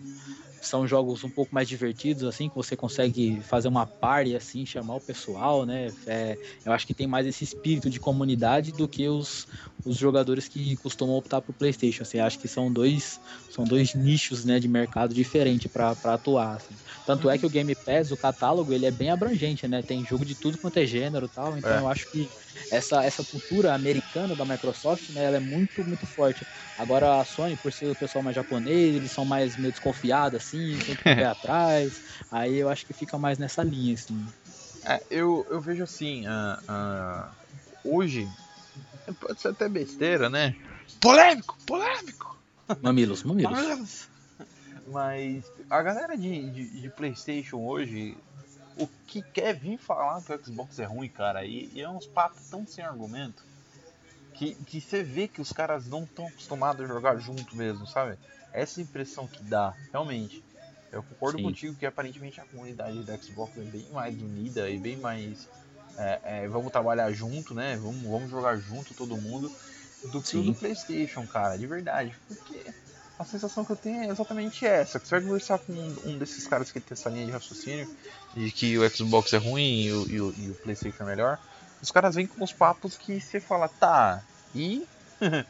são 0.61 0.87
jogos 0.87 1.23
um 1.23 1.29
pouco 1.29 1.53
mais 1.53 1.67
divertidos, 1.67 2.23
assim, 2.23 2.49
que 2.49 2.55
você 2.55 2.75
consegue 2.75 3.41
fazer 3.41 3.67
uma 3.67 3.85
party, 3.85 4.35
assim, 4.35 4.65
chamar 4.65 4.95
o 4.95 5.01
pessoal, 5.01 5.65
né? 5.65 5.91
É, 6.05 6.37
eu 6.65 6.71
acho 6.71 6.85
que 6.85 6.93
tem 6.93 7.07
mais 7.07 7.25
esse 7.25 7.43
espírito 7.43 7.89
de 7.89 7.99
comunidade 7.99 8.71
do 8.71 8.87
que 8.87 9.07
os, 9.07 9.47
os 9.85 9.97
jogadores 9.97 10.47
que 10.47 10.75
costumam 10.77 11.15
optar 11.15 11.41
por 11.41 11.53
PlayStation. 11.53 12.03
Assim, 12.03 12.19
acho 12.19 12.39
que 12.39 12.47
são 12.47 12.71
dois, 12.71 13.19
são 13.49 13.63
dois 13.63 13.93
nichos 13.93 14.45
né, 14.45 14.59
de 14.59 14.67
mercado 14.67 15.13
diferentes 15.13 15.71
para 15.71 15.91
atuar. 15.91 16.57
Assim. 16.57 16.75
Tanto 17.05 17.29
é 17.29 17.37
que 17.37 17.45
o 17.45 17.49
Game 17.49 17.73
Pass, 17.75 18.11
o 18.11 18.17
catálogo, 18.17 18.73
ele 18.73 18.85
é 18.85 18.91
bem 18.91 19.09
abrangente, 19.09 19.67
né? 19.67 19.81
Tem 19.81 20.05
jogo 20.05 20.25
de 20.25 20.35
tudo 20.35 20.57
quanto 20.57 20.77
é 20.77 20.85
gênero 20.85 21.27
tal. 21.27 21.57
Então 21.57 21.71
é. 21.71 21.79
eu 21.79 21.87
acho 21.87 22.11
que 22.11 22.29
essa, 22.69 23.03
essa 23.03 23.23
cultura 23.23 23.73
americana 23.73 24.35
da 24.35 24.45
Microsoft, 24.45 25.09
né, 25.09 25.25
ela 25.25 25.37
é 25.37 25.39
muito, 25.39 25.83
muito 25.83 26.05
forte. 26.05 26.45
Agora 26.77 27.19
a 27.19 27.25
Sony, 27.25 27.55
por 27.55 27.71
ser 27.71 27.89
o 27.89 27.95
pessoal 27.95 28.23
mais 28.23 28.35
japonês, 28.35 28.95
eles 28.95 29.11
são 29.11 29.25
mais 29.25 29.55
meio 29.57 29.71
desconfiados, 29.71 30.41
assim, 30.41 30.79
sempre 30.79 31.03
pé 31.03 31.25
atrás. 31.25 32.01
Aí 32.31 32.57
eu 32.57 32.69
acho 32.69 32.85
que 32.85 32.93
fica 32.93 33.17
mais 33.17 33.37
nessa 33.37 33.63
linha, 33.63 33.93
assim. 33.93 34.25
É, 34.85 35.01
eu, 35.09 35.45
eu 35.49 35.59
vejo 35.59 35.83
assim, 35.83 36.25
uh, 36.25 36.59
uh, 36.71 37.29
hoje, 37.83 38.27
pode 39.19 39.41
ser 39.41 39.49
até 39.49 39.67
besteira, 39.67 40.29
né? 40.29 40.55
Polêmico, 41.01 41.57
polêmico! 41.65 42.37
Mamilos, 42.81 43.23
mamilos. 43.23 43.51
mamilos. 43.51 44.09
Mas 44.87 45.43
a 45.69 45.81
galera 45.81 46.17
de, 46.17 46.49
de, 46.49 46.81
de, 46.81 46.89
PlayStation 46.89 47.57
hoje, 47.57 48.17
o 48.79 48.87
que 49.07 49.21
quer 49.21 49.53
vir 49.55 49.77
falar 49.77 50.21
que 50.21 50.33
o 50.33 50.45
Xbox 50.45 50.79
é 50.79 50.85
ruim, 50.85 51.09
cara, 51.09 51.45
e, 51.45 51.69
e 51.73 51.81
é 51.81 51.89
uns 51.89 52.07
papos 52.07 52.49
tão 52.49 52.65
sem 52.65 52.83
argumento 52.83 53.43
que, 54.39 54.55
que 54.55 54.79
você 54.79 55.03
vê 55.03 55.27
que 55.27 55.41
os 55.41 55.51
caras 55.51 55.85
não 55.87 56.03
estão 56.05 56.27
acostumados 56.27 56.83
a 56.83 56.87
jogar 56.87 57.17
junto 57.17 57.57
mesmo, 57.57 57.85
sabe? 57.85 58.17
Essa 58.53 58.81
impressão 58.81 59.27
que 59.27 59.43
dá, 59.43 59.75
realmente. 59.91 60.41
Eu 60.91 61.03
concordo 61.03 61.37
Sim. 61.37 61.43
contigo 61.43 61.75
que 61.75 61.85
aparentemente 61.85 62.39
a 62.39 62.45
comunidade 62.45 63.03
da 63.03 63.17
Xbox 63.17 63.57
é 63.57 63.61
bem 63.61 63.87
mais 63.91 64.15
unida 64.15 64.69
e 64.69 64.79
bem 64.79 64.97
mais. 64.97 65.47
É, 65.97 66.19
é, 66.23 66.47
vamos 66.47 66.71
trabalhar 66.71 67.11
junto, 67.11 67.53
né? 67.53 67.75
Vamos, 67.75 68.01
vamos 68.01 68.29
jogar 68.29 68.55
junto 68.57 68.93
todo 68.93 69.17
mundo. 69.17 69.51
Do 70.11 70.21
que 70.21 70.37
o 70.37 70.43
do 70.43 70.55
PlayStation, 70.55 71.27
cara, 71.27 71.57
de 71.57 71.67
verdade. 71.67 72.15
Porque 72.25 72.73
a 73.19 73.25
sensação 73.25 73.65
que 73.65 73.71
eu 73.71 73.75
tenho 73.75 74.03
é 74.03 74.07
exatamente 74.07 74.65
essa. 74.65 74.97
Que 74.97 75.05
você 75.05 75.15
vai 75.15 75.25
conversar 75.25 75.59
com 75.59 75.73
um, 75.73 75.97
um, 76.05 76.17
desses 76.17 76.47
caras 76.47 76.71
que 76.71 76.79
tem 76.79 76.95
essa 76.95 77.09
linha 77.09 77.25
de 77.25 77.31
raciocínio 77.33 77.93
de 78.33 78.49
que 78.49 78.77
o 78.77 78.89
Xbox 78.89 79.33
é 79.33 79.37
ruim 79.37 79.81
e 79.81 79.91
o, 79.91 80.09
e 80.09 80.21
o, 80.21 80.33
e 80.37 80.49
o 80.51 80.55
PlayStation 80.55 81.03
é 81.03 81.05
melhor. 81.05 81.37
Os 81.81 81.91
caras 81.91 82.15
vêm 82.15 82.25
com 82.25 82.41
os 82.41 82.53
papos 82.53 82.97
que 82.97 83.19
você 83.19 83.41
fala, 83.41 83.67
tá, 83.67 84.23
e. 84.55 84.87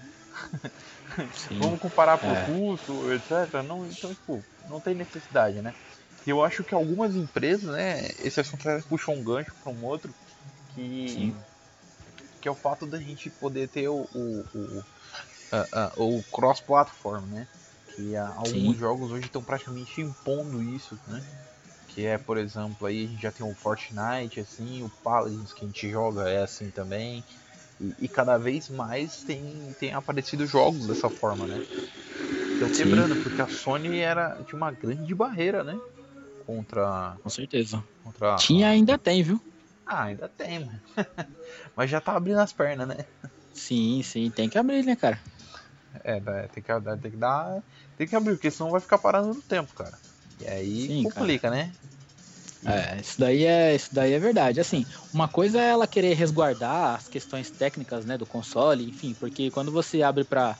Vamos 1.52 1.80
comparar 1.80 2.18
por 2.18 2.30
é. 2.30 2.46
custo, 2.46 3.14
etc. 3.14 3.62
Não, 3.68 3.86
então, 3.86 4.14
tipo, 4.14 4.44
não 4.68 4.80
tem 4.80 4.96
necessidade, 4.96 5.62
né? 5.62 5.74
E 6.26 6.30
eu 6.30 6.44
acho 6.44 6.64
que 6.64 6.74
algumas 6.74 7.16
empresas, 7.16 7.72
né, 7.72 8.10
esse 8.24 8.40
assunto 8.40 8.64
puxa 8.88 9.12
um 9.12 9.24
gancho 9.24 9.54
para 9.64 9.72
um 9.72 9.84
outro, 9.86 10.14
que, 10.74 11.10
Sim. 11.10 11.36
que 12.42 12.48
é 12.48 12.52
o 12.52 12.56
fato 12.56 12.86
da 12.86 13.00
gente 13.00 13.30
poder 13.30 13.68
ter 13.70 13.88
o, 13.88 14.08
o, 14.14 14.84
o, 15.98 16.18
o 16.18 16.24
cross-platform, 16.32 17.26
né? 17.26 17.48
Que 18.00 18.16
uh, 18.16 18.32
alguns 18.38 18.78
jogos 18.78 19.12
hoje 19.12 19.26
estão 19.26 19.44
praticamente 19.44 20.00
impondo 20.00 20.64
isso, 20.64 20.98
né? 21.06 21.22
Que 21.90 22.06
é, 22.06 22.18
por 22.18 22.38
exemplo, 22.38 22.88
aí 22.88 23.04
a 23.04 23.08
gente 23.08 23.22
já 23.22 23.30
tem 23.30 23.46
o 23.46 23.54
Fortnite, 23.54 24.40
assim, 24.40 24.82
o 24.84 24.90
Paladins 25.04 25.52
que 25.52 25.66
a 25.66 25.68
gente 25.68 25.90
joga 25.90 26.30
é 26.30 26.42
assim 26.42 26.70
também. 26.70 27.26
E, 27.82 28.06
e, 28.06 28.08
cada 28.08 28.38
vez 28.38 28.70
mais 28.70 29.22
tem, 29.24 29.76
tem 29.78 29.94
aparecido 29.94 30.46
jogos 30.46 30.88
dessa 30.88 31.10
forma, 31.10 31.46
né? 31.46 31.62
Estão 32.54 32.70
quebrando, 32.70 33.18
porque 33.18 33.42
a 33.42 33.48
Sony 33.48 34.00
era, 34.00 34.38
tinha 34.48 34.58
uma 34.58 34.72
grande 34.72 35.14
barreira, 35.14 35.62
né? 35.62 35.78
Contra. 36.46 37.18
Com 37.22 37.30
certeza. 37.30 37.84
Contra... 38.02 38.36
Tinha 38.38 38.70
ainda 38.70 38.98
tem, 38.98 39.24
viu? 39.24 39.42
Ah, 39.86 40.04
ainda 40.04 40.30
tem, 40.30 40.60
mano. 40.60 40.82
Mas 41.76 41.90
já 41.90 42.00
tá 42.00 42.16
abrindo 42.16 42.40
as 42.40 42.54
pernas, 42.54 42.88
né? 42.88 43.06
Sim, 43.52 44.02
sim, 44.04 44.30
tem 44.30 44.48
que 44.48 44.58
abrir, 44.58 44.86
né, 44.86 44.96
cara? 44.96 45.20
É, 46.04 46.20
tem 46.48 46.64
que, 46.64 46.82
tem 47.02 47.12
que 47.12 47.18
dar. 47.18 47.64
Tem 47.98 48.08
que 48.08 48.16
abrir, 48.16 48.34
porque 48.36 48.52
senão 48.52 48.72
vai 48.72 48.82
ficar 48.82 48.98
parando 48.98 49.34
no 49.34 49.42
tempo, 49.42 49.74
cara. 49.74 49.98
E 50.40 50.48
aí 50.48 50.88
sim, 50.88 51.04
complica, 51.04 51.50
cara. 51.50 51.56
né? 51.56 51.74
É, 52.66 53.00
isso 53.00 53.20
daí 53.20 53.46
é, 53.46 53.76
isso 53.76 53.90
daí 53.94 54.14
é 54.14 54.20
verdade. 54.20 54.60
Assim, 54.60 54.86
uma 55.14 55.28
coisa 55.28 55.60
é 55.60 55.70
ela 55.70 55.88
querer 55.88 56.14
resguardar 56.14 56.96
as 56.96 57.08
questões 57.08 57.50
técnicas, 57.50 58.06
né, 58.06 58.18
do 58.18 58.26
console, 58.26 58.88
enfim, 58.88 59.14
porque 59.14 59.50
quando 59.50 59.72
você 59.72 60.04
abre 60.04 60.26
para 60.26 60.58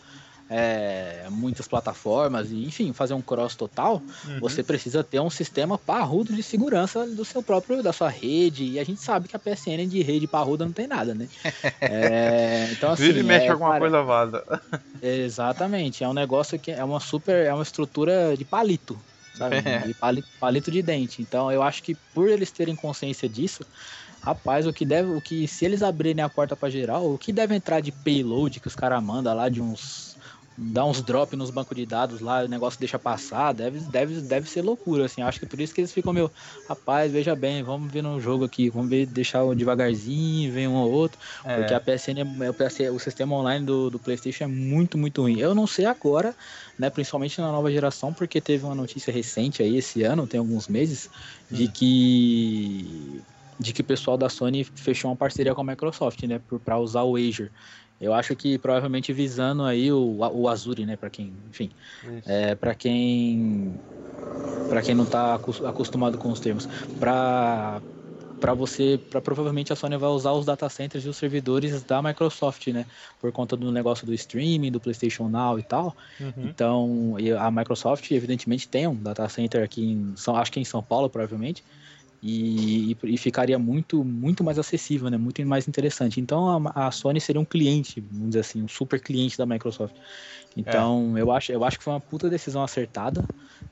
é, 0.50 1.28
muitas 1.30 1.68
plataformas 1.68 2.52
e, 2.52 2.66
enfim, 2.66 2.92
fazer 2.92 3.14
um 3.14 3.22
cross 3.22 3.56
total, 3.56 4.02
uhum. 4.26 4.40
você 4.40 4.64
precisa 4.64 5.04
ter 5.04 5.20
um 5.20 5.30
sistema 5.30 5.78
parrudo 5.78 6.34
de 6.34 6.42
segurança 6.42 7.06
do 7.06 7.24
seu 7.24 7.44
próprio, 7.44 7.84
da 7.84 7.94
sua 7.94 8.10
rede. 8.10 8.66
E 8.66 8.80
a 8.80 8.84
gente 8.84 9.00
sabe 9.00 9.28
que 9.28 9.36
a 9.36 9.40
PSN 9.40 9.88
de 9.88 10.02
rede 10.02 10.26
parruda 10.26 10.66
não 10.66 10.72
tem 10.72 10.88
nada, 10.88 11.14
né? 11.14 11.28
É, 11.82 12.70
então, 12.72 12.92
assim. 12.92 13.04
Vira 13.04 13.20
e 13.20 13.24
mexe 13.24 13.46
é, 13.46 13.50
alguma 13.50 13.72
cara, 13.72 13.80
coisa 13.82 14.02
vaza. 14.02 14.44
Exatamente. 15.02 16.04
É 16.04 16.08
um 16.08 16.14
negócio 16.14 16.58
que 16.60 16.72
é 16.72 16.84
uma 16.84 17.00
super. 17.00 17.46
É 17.46 17.54
uma 17.54 17.64
estrutura 17.64 18.36
de 18.38 18.44
palito 18.44 19.00
sabe? 19.40 19.58
É. 19.66 19.80
De 19.80 19.94
palito, 19.94 20.28
palito 20.40 20.72
de 20.72 20.82
dente. 20.82 21.22
Então 21.22 21.52
eu 21.52 21.64
acho 21.64 21.82
que 21.82 21.96
por 22.14 22.30
eles 22.30 22.52
terem 22.52 22.76
consciência 22.76 23.30
disso, 23.30 23.66
rapaz, 24.22 24.68
o 24.68 24.74
que 24.74 24.86
deve, 24.86 25.12
o 25.12 25.22
que 25.22 25.48
se 25.48 25.66
eles 25.66 25.82
abrirem 25.82 26.24
a 26.24 26.30
porta 26.30 26.56
para 26.56 26.70
geral, 26.70 27.12
o 27.12 27.18
que 27.18 27.32
deve 27.32 27.56
entrar 27.56 27.80
de 27.80 27.92
payload 27.92 28.60
que 28.60 28.68
os 28.68 28.76
caras 28.76 29.02
mandam 29.02 29.34
lá 29.34 29.48
de 29.48 29.62
uns 29.62 30.18
dá 30.62 30.86
uns 30.86 31.02
drop 31.02 31.36
nos 31.38 31.50
bancos 31.50 31.76
de 31.76 31.86
dados 31.86 32.20
lá, 32.20 32.44
o 32.44 32.48
negócio 32.48 32.78
deixa 32.80 33.00
passar, 33.00 33.54
deve, 33.54 33.80
deve, 33.80 34.20
deve 34.22 34.50
ser 34.50 34.62
loucura, 34.62 35.06
assim. 35.06 35.22
Acho 35.22 35.40
que 35.40 35.46
por 35.46 35.60
isso 35.60 35.74
que 35.74 35.80
eles 35.80 35.94
ficam 35.94 36.12
meio, 36.12 36.30
rapaz, 36.68 37.12
veja 37.12 37.34
bem, 37.34 37.64
vamos 37.64 37.90
ver 37.92 38.04
no 38.04 38.20
jogo 38.20 38.44
aqui, 38.44 38.70
vamos 38.70 38.90
ver, 38.90 39.06
deixar 39.06 39.44
devagarzinho, 39.56 40.52
vem 40.52 40.68
um 40.68 40.76
ou 40.76 40.92
outro, 40.92 41.18
é. 41.46 41.56
porque 41.56 41.74
a 41.74 41.80
PSN, 41.80 42.44
é, 42.44 42.50
o, 42.50 42.54
PSN, 42.54 42.92
o 42.94 43.00
sistema 43.00 43.36
online 43.36 43.66
do, 43.66 43.90
do 43.90 43.98
PlayStation 43.98 44.44
é 44.44 44.48
muito, 44.48 44.98
muito 44.98 45.22
ruim. 45.22 45.40
Eu 45.40 45.56
não 45.56 45.66
sei 45.66 45.86
agora, 45.86 46.36
né, 46.78 46.90
principalmente 46.90 47.40
na 47.40 47.52
nova 47.52 47.72
geração, 47.72 48.14
porque 48.14 48.42
teve 48.42 48.66
uma 48.66 48.76
notícia 48.76 49.14
recente 49.14 49.64
aí 49.64 49.78
esse 49.78 50.04
ano, 50.04 50.28
tem 50.28 50.40
alguns 50.40 50.68
meses, 50.68 51.10
de 51.50 51.66
hum. 51.66 51.72
que 51.74 53.22
de 53.60 53.74
que 53.74 53.82
o 53.82 53.84
pessoal 53.84 54.18
da 54.18 54.30
Sony 54.30 54.64
fechou 54.64 55.12
uma 55.12 55.18
parceria 55.18 55.54
com 55.54 55.60
a 55.60 55.64
Microsoft, 55.66 56.24
né, 56.24 56.40
para 56.64 56.80
usar 56.80 57.04
o 57.04 57.18
Azure. 57.18 57.52
Eu 58.00 58.14
acho 58.14 58.36
que 58.36 58.58
provavelmente 58.58 59.12
visando 59.12 59.64
aí 59.64 59.92
o, 59.92 60.18
o 60.18 60.48
Azure, 60.48 60.86
né, 60.86 60.96
para 60.96 61.10
quem, 61.10 61.34
enfim, 61.50 61.70
é, 62.26 62.56
para 62.56 62.74
quem 62.74 63.74
para 64.70 64.82
quem 64.82 64.96
não 64.96 65.04
está 65.04 65.36
acostumado 65.36 66.18
com 66.18 66.30
os 66.30 66.40
termos, 66.40 66.68
para 67.00 67.82
para 68.40 68.54
você, 68.54 68.98
para 69.10 69.20
provavelmente 69.20 69.74
a 69.74 69.76
Sony 69.76 69.98
vai 69.98 70.10
usar 70.10 70.32
os 70.32 70.46
data 70.46 70.70
centers 70.70 71.04
e 71.04 71.10
os 71.10 71.18
servidores 71.18 71.84
da 71.84 72.02
Microsoft, 72.02 72.68
né, 72.68 72.86
por 73.20 73.34
conta 73.34 73.58
do 73.58 73.70
negócio 73.70 74.08
do 74.08 74.14
streaming, 74.14 74.72
do 74.72 74.80
PlayStation 74.80 75.28
Now 75.28 75.60
e 75.60 75.64
tal. 75.64 75.94
Uhum. 76.20 76.32
Então, 76.38 77.16
a 77.38 77.52
Microsoft 77.52 78.10
evidentemente 78.12 78.66
tem 78.66 78.88
um 78.88 78.96
data 78.96 79.28
center 79.28 79.62
aqui 79.62 79.84
em 79.84 80.16
São, 80.16 80.38
acho 80.38 80.54
que 80.54 80.60
em 80.60 80.64
São 80.64 80.82
Paulo, 80.82 81.10
provavelmente 81.10 81.64
e, 82.22 82.98
e, 83.04 83.18
ficaria 83.18 83.58
muito 83.58 84.04
muito 84.04 84.44
mais 84.44 84.60
acessível, 84.60 85.10
né? 85.10 85.18
Muito 85.18 85.46
mais 85.46 85.68
interessante. 85.68 86.20
Então 86.20 86.68
a, 86.68 86.88
a, 86.88 86.92
Sony 86.92 87.22
seria 87.22 87.40
um 87.40 87.46
cliente, 87.46 88.02
vamos 88.12 88.30
dizer 88.30 88.42
assim, 88.42 88.62
um 88.62 88.68
super 88.68 89.00
cliente 89.00 89.38
da 89.38 89.46
Microsoft. 89.46 89.96
Então 90.56 91.16
é. 91.16 91.22
eu 91.22 91.32
acho 91.32 91.52
eu 91.52 91.64
acho 91.64 91.78
que 91.78 91.84
foi 91.84 91.94
uma 91.94 92.00
puta 92.00 92.30
decisão 92.30 92.62
acertada 92.62 93.24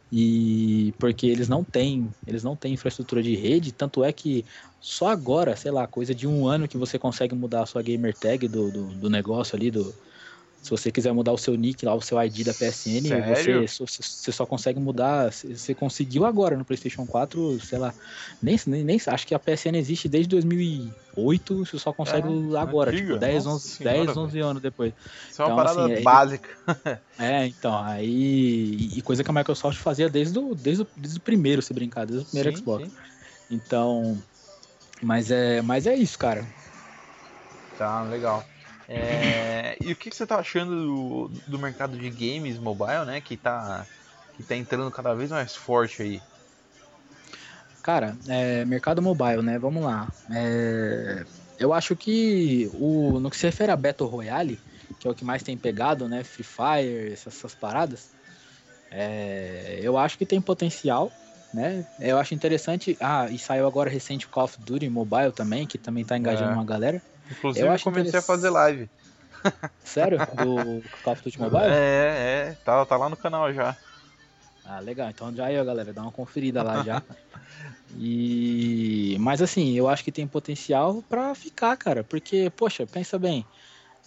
e 0.09 0.93
porque 0.97 1.27
eles 1.27 1.49
não 1.49 1.61
têm 1.61 2.09
eles 2.25 2.41
não 2.41 2.55
têm 2.55 2.73
infraestrutura 2.73 3.21
de 3.21 3.35
rede, 3.35 3.73
tanto 3.73 4.01
é 4.01 4.13
que 4.13 4.45
só 4.79 5.09
agora, 5.09 5.55
sei 5.57 5.71
lá, 5.71 5.85
coisa 5.85 6.15
de 6.15 6.25
um 6.25 6.47
ano 6.47 6.67
que 6.67 6.77
você 6.77 6.97
consegue 6.97 7.35
mudar 7.35 7.63
a 7.63 7.65
sua 7.65 7.81
gamer 7.81 8.13
tag 8.13 8.47
do, 8.47 8.71
do, 8.71 8.85
do 8.87 9.09
negócio 9.09 9.57
ali 9.57 9.69
do 9.69 9.93
se 10.67 10.71
você 10.71 10.91
quiser 10.91 11.13
mudar 11.13 11.31
o 11.31 11.37
seu 11.37 11.55
nick 11.55 11.85
lá, 11.85 11.95
o 11.95 12.01
seu 12.01 12.21
ID 12.21 12.45
da 12.45 12.53
PSN, 12.53 13.07
você, 13.65 13.87
você, 13.87 14.31
só 14.33 14.45
consegue 14.45 14.79
mudar. 14.79 15.31
Você 15.31 15.73
conseguiu 15.73 16.25
agora 16.25 16.57
no 16.57 16.65
PlayStation 16.65 17.05
4, 17.05 17.59
sei 17.61 17.79
lá. 17.79 17.93
Nem, 18.41 18.59
nem, 18.67 18.83
nem 18.83 19.01
acho 19.07 19.25
que 19.25 19.33
a 19.33 19.39
PSN 19.39 19.77
existe 19.77 20.09
desde 20.09 20.27
2008, 20.27 21.65
você 21.65 21.79
só 21.79 21.93
consegue 21.93 22.27
é, 22.27 22.59
agora, 22.59 22.91
antiga. 22.91 23.07
tipo, 23.07 23.19
10, 23.19 23.47
11, 23.47 23.67
senhora, 23.69 24.05
10, 24.05 24.17
11 24.17 24.39
anos 24.39 24.61
depois. 24.61 24.93
Isso 25.29 25.41
então, 25.41 25.45
é 25.45 25.53
uma 25.53 25.61
então, 25.61 25.75
parada 25.75 25.93
assim, 25.93 26.03
básica. 26.03 26.49
é, 27.17 27.45
então, 27.47 27.81
aí. 27.81 28.89
E 28.93 29.01
coisa 29.01 29.23
que 29.23 29.31
a 29.31 29.33
Microsoft 29.33 29.79
fazia 29.79 30.09
desde 30.09 30.37
o, 30.37 30.53
desde 30.53 30.83
o, 30.83 30.87
desde 30.97 31.17
o 31.17 31.21
primeiro, 31.21 31.61
se 31.61 31.73
brincar, 31.73 32.05
desde 32.05 32.25
o 32.25 32.27
primeiro 32.27 32.51
sim, 32.51 32.57
Xbox. 32.57 32.83
Sim. 32.83 32.93
Então. 33.49 34.21
Mas 35.01 35.31
é, 35.31 35.61
mas 35.61 35.87
é 35.87 35.95
isso, 35.95 36.19
cara. 36.19 36.45
Tá, 37.77 38.01
legal. 38.01 38.43
É, 38.89 39.77
e 39.81 39.91
o 39.91 39.95
que, 39.95 40.09
que 40.09 40.15
você 40.15 40.23
está 40.23 40.37
achando 40.37 40.85
do, 40.85 41.31
do 41.47 41.59
mercado 41.59 41.97
de 41.97 42.09
games 42.09 42.57
mobile, 42.57 43.05
né? 43.05 43.19
Que 43.19 43.33
está 43.33 43.85
que 44.35 44.43
tá 44.43 44.55
entrando 44.55 44.91
cada 44.91 45.15
vez 45.15 45.31
mais 45.31 45.55
forte 45.55 46.01
aí. 46.03 46.21
Cara, 47.81 48.15
é, 48.27 48.63
mercado 48.65 49.01
mobile, 49.01 49.41
né? 49.41 49.57
Vamos 49.57 49.83
lá. 49.83 50.07
É, 50.31 51.25
eu 51.59 51.73
acho 51.73 51.95
que 51.95 52.69
o, 52.75 53.19
no 53.19 53.29
que 53.29 53.37
se 53.37 53.45
refere 53.45 53.71
a 53.71 53.75
Battle 53.75 54.07
Royale, 54.07 54.59
que 54.99 55.07
é 55.07 55.11
o 55.11 55.15
que 55.15 55.25
mais 55.25 55.41
tem 55.41 55.57
pegado, 55.57 56.07
né? 56.07 56.23
Free 56.23 56.43
Fire, 56.43 57.11
essas, 57.11 57.35
essas 57.35 57.55
paradas, 57.55 58.11
é, 58.91 59.79
eu 59.81 59.97
acho 59.97 60.17
que 60.17 60.25
tem 60.25 60.39
potencial, 60.39 61.11
né? 61.53 61.85
Eu 61.99 62.19
acho 62.19 62.33
interessante. 62.33 62.95
Ah, 62.99 63.27
e 63.29 63.39
saiu 63.39 63.65
agora 63.65 63.89
recente 63.89 64.27
o 64.27 64.29
Call 64.29 64.45
of 64.45 64.57
Duty 64.59 64.89
Mobile 64.89 65.31
também, 65.31 65.65
que 65.65 65.77
também 65.77 66.05
tá 66.05 66.17
engajando 66.17 66.51
é. 66.51 66.53
uma 66.53 66.65
galera. 66.65 67.01
Inclusive, 67.31 67.65
eu, 67.65 67.73
eu 67.73 67.79
comecei 67.79 68.19
a 68.19 68.23
fazer 68.23 68.49
live. 68.49 68.89
Sério? 69.83 70.17
Do 70.17 70.83
Call 71.03 71.13
of 71.13 71.23
Duty 71.23 71.39
Mobile? 71.39 71.63
É, 71.65 72.49
é, 72.49 72.57
tá, 72.63 72.85
tá 72.85 72.97
lá 72.97 73.09
no 73.09 73.17
canal 73.17 73.53
já. 73.53 73.75
Ah, 74.65 74.79
legal. 74.79 75.09
Então 75.09 75.33
já 75.33 75.45
aí, 75.45 75.59
ó, 75.59 75.63
galera, 75.63 75.93
dá 75.93 76.01
uma 76.01 76.11
conferida 76.11 76.61
lá 76.61 76.83
já. 76.83 77.01
E 77.99 79.15
mas 79.19 79.41
assim, 79.41 79.73
eu 79.73 79.87
acho 79.87 80.03
que 80.03 80.11
tem 80.11 80.27
potencial 80.27 81.01
para 81.09 81.33
ficar, 81.33 81.75
cara, 81.77 82.03
porque 82.03 82.51
poxa, 82.55 82.85
pensa 82.85 83.17
bem. 83.17 83.45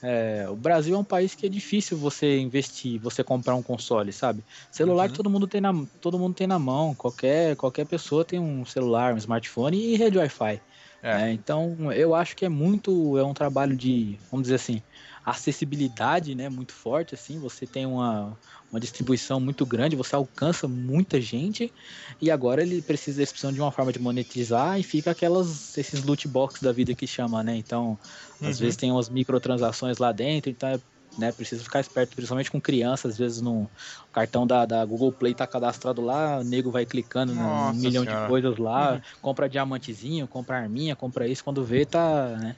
É, 0.02 0.46
o 0.48 0.54
Brasil 0.54 0.94
é 0.94 0.98
um 0.98 1.04
país 1.04 1.34
que 1.34 1.46
é 1.46 1.48
difícil 1.48 1.96
você 1.96 2.38
investir, 2.38 2.98
você 3.00 3.24
comprar 3.24 3.54
um 3.54 3.62
console, 3.62 4.12
sabe? 4.12 4.44
Celular 4.70 5.08
uhum. 5.08 5.14
todo 5.14 5.30
mundo 5.30 5.46
tem 5.46 5.60
na 5.60 5.72
todo 6.00 6.18
mundo 6.18 6.34
tem 6.34 6.46
na 6.46 6.58
mão, 6.58 6.94
qualquer 6.94 7.56
qualquer 7.56 7.86
pessoa 7.86 8.24
tem 8.24 8.38
um 8.38 8.64
celular, 8.64 9.14
um 9.14 9.18
smartphone 9.18 9.76
e 9.76 9.96
rede 9.96 10.18
Wi-Fi. 10.18 10.60
É. 11.02 11.22
É, 11.22 11.32
então 11.32 11.92
eu 11.92 12.14
acho 12.14 12.36
que 12.36 12.44
é 12.44 12.48
muito 12.48 13.16
é 13.16 13.24
um 13.24 13.34
trabalho 13.34 13.76
de 13.76 14.18
vamos 14.30 14.44
dizer 14.44 14.56
assim 14.56 14.82
acessibilidade, 15.24 16.34
né, 16.34 16.48
muito 16.48 16.72
forte 16.72 17.14
assim. 17.14 17.38
Você 17.38 17.66
tem 17.66 17.86
uma 17.86 18.36
uma 18.70 18.78
distribuição 18.78 19.40
muito 19.40 19.66
grande, 19.66 19.96
você 19.96 20.14
alcança 20.14 20.68
muita 20.68 21.20
gente 21.20 21.72
e 22.20 22.30
agora 22.30 22.62
ele 22.62 22.80
precisa 22.80 23.20
eles 23.20 23.30
precisam 23.30 23.52
de 23.52 23.60
uma 23.60 23.72
forma 23.72 23.92
de 23.92 23.98
monetizar 23.98 24.78
e 24.78 24.82
fica 24.82 25.10
aquelas 25.10 25.76
esses 25.76 26.04
loot 26.04 26.28
box 26.28 26.62
da 26.62 26.70
vida 26.70 26.94
que 26.94 27.06
chama, 27.06 27.42
né? 27.42 27.56
Então, 27.56 27.98
uhum. 28.40 28.48
às 28.48 28.60
vezes 28.60 28.76
tem 28.76 28.92
umas 28.92 29.08
microtransações 29.08 29.98
lá 29.98 30.12
dentro, 30.12 30.50
então 30.50 30.68
é, 30.68 30.80
né, 31.18 31.32
precisa 31.32 31.62
ficar 31.62 31.80
esperto, 31.80 32.14
principalmente 32.14 32.50
com 32.50 32.60
crianças, 32.60 33.12
às 33.12 33.18
vezes 33.18 33.40
no 33.40 33.68
cartão 34.12 34.46
da, 34.46 34.64
da 34.64 34.84
Google 34.84 35.12
Play 35.12 35.34
tá 35.34 35.46
cadastrado 35.46 36.00
lá, 36.00 36.38
o 36.38 36.44
nego 36.44 36.70
vai 36.70 36.86
clicando 36.86 37.34
num 37.34 37.72
milhão 37.72 38.04
senhora. 38.04 38.22
de 38.22 38.28
coisas 38.28 38.58
lá, 38.58 38.92
uhum. 38.92 39.00
compra 39.20 39.48
diamantezinho, 39.48 40.26
compra 40.26 40.58
arminha, 40.58 40.94
compra 40.96 41.26
isso, 41.26 41.44
quando 41.44 41.64
vê 41.64 41.84
tá, 41.84 42.36
né? 42.38 42.56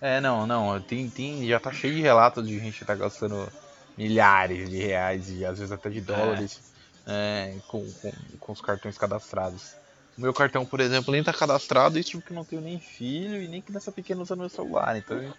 É, 0.00 0.20
não, 0.20 0.46
não, 0.46 0.80
tem, 0.80 1.08
tem, 1.10 1.46
já 1.48 1.58
tá 1.58 1.72
cheio 1.72 1.94
de 1.94 2.00
relatos 2.00 2.46
de 2.46 2.58
gente 2.58 2.78
que 2.78 2.84
tá 2.84 2.94
gastando 2.94 3.48
milhares 3.96 4.70
de 4.70 4.76
reais 4.78 5.28
e 5.28 5.44
às 5.44 5.58
vezes 5.58 5.72
até 5.72 5.90
de 5.90 6.00
dólares 6.00 6.60
é. 7.04 7.54
É, 7.54 7.54
com, 7.66 7.84
com, 7.84 8.12
com, 8.38 8.52
os 8.52 8.60
cartões 8.60 8.96
cadastrados. 8.96 9.74
O 10.18 10.20
meu 10.20 10.34
cartão, 10.34 10.66
por 10.66 10.80
exemplo, 10.80 11.12
nem 11.12 11.20
está 11.20 11.32
cadastrado, 11.32 11.96
isso 11.96 12.18
porque 12.18 12.32
eu 12.32 12.36
não 12.36 12.44
tenho 12.44 12.60
nem 12.60 12.80
filho 12.80 13.40
e 13.40 13.46
nem 13.46 13.62
criança 13.62 13.92
pequena 13.92 14.20
usando 14.20 14.40
meu 14.40 14.48
celular. 14.48 14.96
Então 14.96 15.16
eu, 15.22 15.32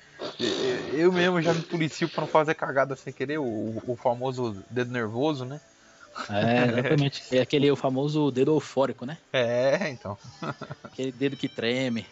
eu 0.94 1.12
mesmo 1.12 1.42
já 1.42 1.54
me 1.54 1.62
policio 1.62 2.08
para 2.08 2.22
não 2.22 2.28
fazer 2.30 2.56
cagada 2.56 2.96
sem 2.96 3.12
querer, 3.12 3.40
o, 3.40 3.84
o 3.86 3.98
famoso 3.98 4.64
dedo 4.70 4.90
nervoso, 4.90 5.44
né? 5.44 5.60
É, 6.30 6.66
exatamente. 6.66 7.24
É 7.30 7.42
aquele 7.42 7.70
o 7.70 7.76
famoso 7.76 8.32
dedo 8.32 8.52
eufórico, 8.52 9.06
né? 9.06 9.18
É, 9.34 9.90
então. 9.90 10.18
aquele 10.82 11.12
dedo 11.12 11.36
que 11.36 11.50
treme. 11.50 12.08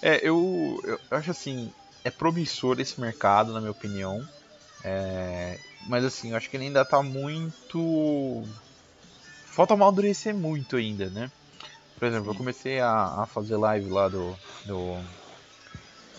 É, 0.00 0.20
eu, 0.22 0.80
eu 0.84 1.00
acho 1.10 1.32
assim, 1.32 1.72
é 2.04 2.10
promissor 2.12 2.78
esse 2.78 3.00
mercado, 3.00 3.52
na 3.52 3.60
minha 3.60 3.72
opinião. 3.72 4.24
É, 4.84 5.58
mas 5.88 6.04
assim, 6.04 6.30
eu 6.30 6.36
acho 6.36 6.48
que 6.48 6.56
ele 6.56 6.66
ainda 6.66 6.84
tá 6.84 7.02
muito. 7.02 8.44
Falta 9.46 9.74
amadurecer 9.74 10.32
muito 10.32 10.76
ainda, 10.76 11.10
né? 11.10 11.28
Por 12.00 12.08
exemplo, 12.08 12.30
eu 12.30 12.34
comecei 12.34 12.80
a, 12.80 13.22
a, 13.22 13.26
fazer 13.26 13.58
live 13.58 13.90
lá 13.90 14.08
do, 14.08 14.34
do, 14.64 14.96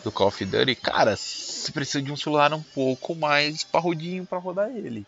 do 0.03 0.11
Call 0.11 0.27
of 0.27 0.45
Duty. 0.45 0.75
Cara, 0.75 1.17
você 1.17 1.71
precisa 1.71 2.03
de 2.03 2.11
um 2.11 2.15
celular 2.15 2.53
um 2.53 2.61
pouco 2.61 3.15
mais 3.15 3.63
parrudinho 3.63 4.23
para 4.23 4.37
rodar 4.37 4.69
ele. 4.69 5.07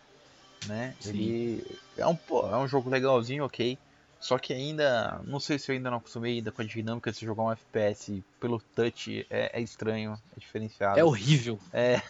Né? 0.65 0.95
Ele 1.05 1.63
é 1.95 2.07
um, 2.07 2.17
é 2.51 2.57
um 2.57 2.67
jogo 2.67 2.89
legalzinho, 2.89 3.45
ok. 3.45 3.77
Só 4.19 4.39
que 4.39 4.51
ainda, 4.51 5.21
não 5.25 5.39
sei 5.39 5.59
se 5.59 5.69
eu 5.69 5.75
ainda 5.75 5.91
não 5.91 5.97
acostumei 5.99 6.37
ainda 6.37 6.51
com 6.51 6.63
a 6.63 6.65
dinâmica 6.65 7.11
de 7.11 7.19
jogar 7.19 7.43
um 7.43 7.51
FPS 7.51 8.23
pelo 8.39 8.59
touch, 8.75 9.27
é, 9.29 9.59
é 9.59 9.61
estranho, 9.61 10.19
é 10.35 10.39
diferenciado. 10.39 10.99
É 10.99 11.03
horrível. 11.03 11.59
É. 11.71 12.01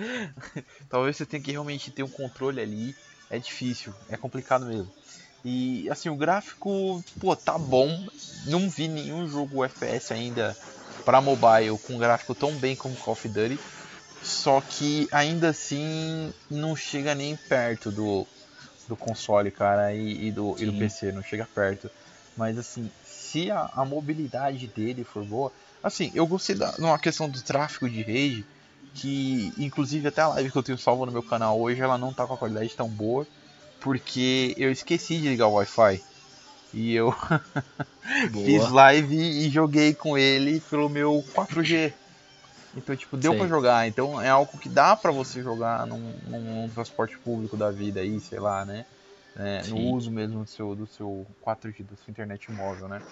Talvez 0.88 1.18
você 1.18 1.26
tenha 1.26 1.42
que 1.42 1.50
realmente 1.50 1.90
ter 1.90 2.04
um 2.04 2.08
controle 2.08 2.58
ali, 2.58 2.96
é 3.28 3.38
difícil, 3.38 3.92
é 4.08 4.16
complicado 4.16 4.64
mesmo. 4.64 4.90
E 5.44 5.88
assim, 5.90 6.08
o 6.08 6.16
gráfico, 6.16 7.02
pô, 7.18 7.34
tá 7.34 7.58
bom. 7.58 8.06
Não 8.46 8.68
vi 8.70 8.88
nenhum 8.88 9.28
jogo 9.28 9.64
FPS 9.64 10.12
ainda 10.12 10.56
para 11.04 11.20
mobile 11.20 11.78
com 11.78 11.98
gráfico 11.98 12.34
tão 12.34 12.52
bem 12.56 12.76
como 12.76 12.96
Call 12.96 13.12
of 13.12 13.28
Duty. 13.28 13.58
Só 14.22 14.60
que 14.60 15.08
ainda 15.10 15.48
assim 15.48 16.32
não 16.48 16.76
chega 16.76 17.14
nem 17.14 17.36
perto 17.36 17.90
do 17.90 18.26
do 18.88 18.96
console, 18.96 19.50
cara, 19.50 19.94
e, 19.94 20.26
e 20.26 20.32
do, 20.32 20.56
e 20.58 20.66
do 20.66 20.72
PC, 20.72 21.12
não 21.12 21.22
chega 21.22 21.48
perto. 21.54 21.90
Mas 22.36 22.58
assim, 22.58 22.90
se 23.04 23.50
a, 23.50 23.70
a, 23.74 23.84
mobilidade 23.84 24.66
dele 24.66 25.04
for 25.04 25.24
boa. 25.24 25.52
Assim, 25.82 26.10
eu 26.14 26.26
gostei 26.26 26.54
da 26.54 26.74
uma 26.78 26.98
questão 26.98 27.28
do 27.28 27.40
tráfego 27.42 27.88
de 27.88 28.02
rede, 28.02 28.44
que 28.94 29.52
inclusive 29.58 30.08
até 30.08 30.20
a 30.20 30.28
live 30.28 30.50
que 30.50 30.58
eu 30.58 30.62
tenho 30.62 30.78
salvo 30.78 31.06
no 31.06 31.12
meu 31.12 31.22
canal 31.22 31.60
hoje, 31.60 31.80
ela 31.80 31.98
não 31.98 32.12
tá 32.12 32.26
com 32.26 32.34
a 32.34 32.38
qualidade 32.38 32.74
tão 32.76 32.88
boa, 32.88 33.26
porque 33.82 34.54
eu 34.56 34.70
esqueci 34.70 35.18
de 35.18 35.28
ligar 35.28 35.48
o 35.48 35.54
Wi-Fi. 35.54 36.00
E 36.72 36.94
eu 36.94 37.14
fiz 38.32 38.70
live 38.70 39.14
e 39.14 39.50
joguei 39.50 39.92
com 39.92 40.16
ele 40.16 40.60
pelo 40.70 40.88
meu 40.88 41.22
4G. 41.34 41.92
Então, 42.74 42.96
tipo, 42.96 43.16
deu 43.16 43.36
para 43.36 43.46
jogar. 43.46 43.86
Então 43.86 44.20
é 44.20 44.30
algo 44.30 44.56
que 44.56 44.68
dá 44.68 44.96
para 44.96 45.10
você 45.10 45.42
jogar 45.42 45.86
num, 45.86 46.14
num, 46.26 46.68
transporte 46.70 47.18
público 47.18 47.56
da 47.56 47.70
vida 47.70 48.00
aí, 48.00 48.18
sei 48.20 48.40
lá, 48.40 48.64
né? 48.64 48.86
É, 49.36 49.62
no 49.68 49.78
uso 49.92 50.10
mesmo 50.10 50.44
do 50.44 50.50
seu, 50.50 50.74
do 50.74 50.86
seu 50.86 51.26
4G, 51.44 51.84
da 51.84 51.96
sua 51.96 52.10
internet 52.10 52.50
móvel, 52.50 52.88
né? 52.88 53.02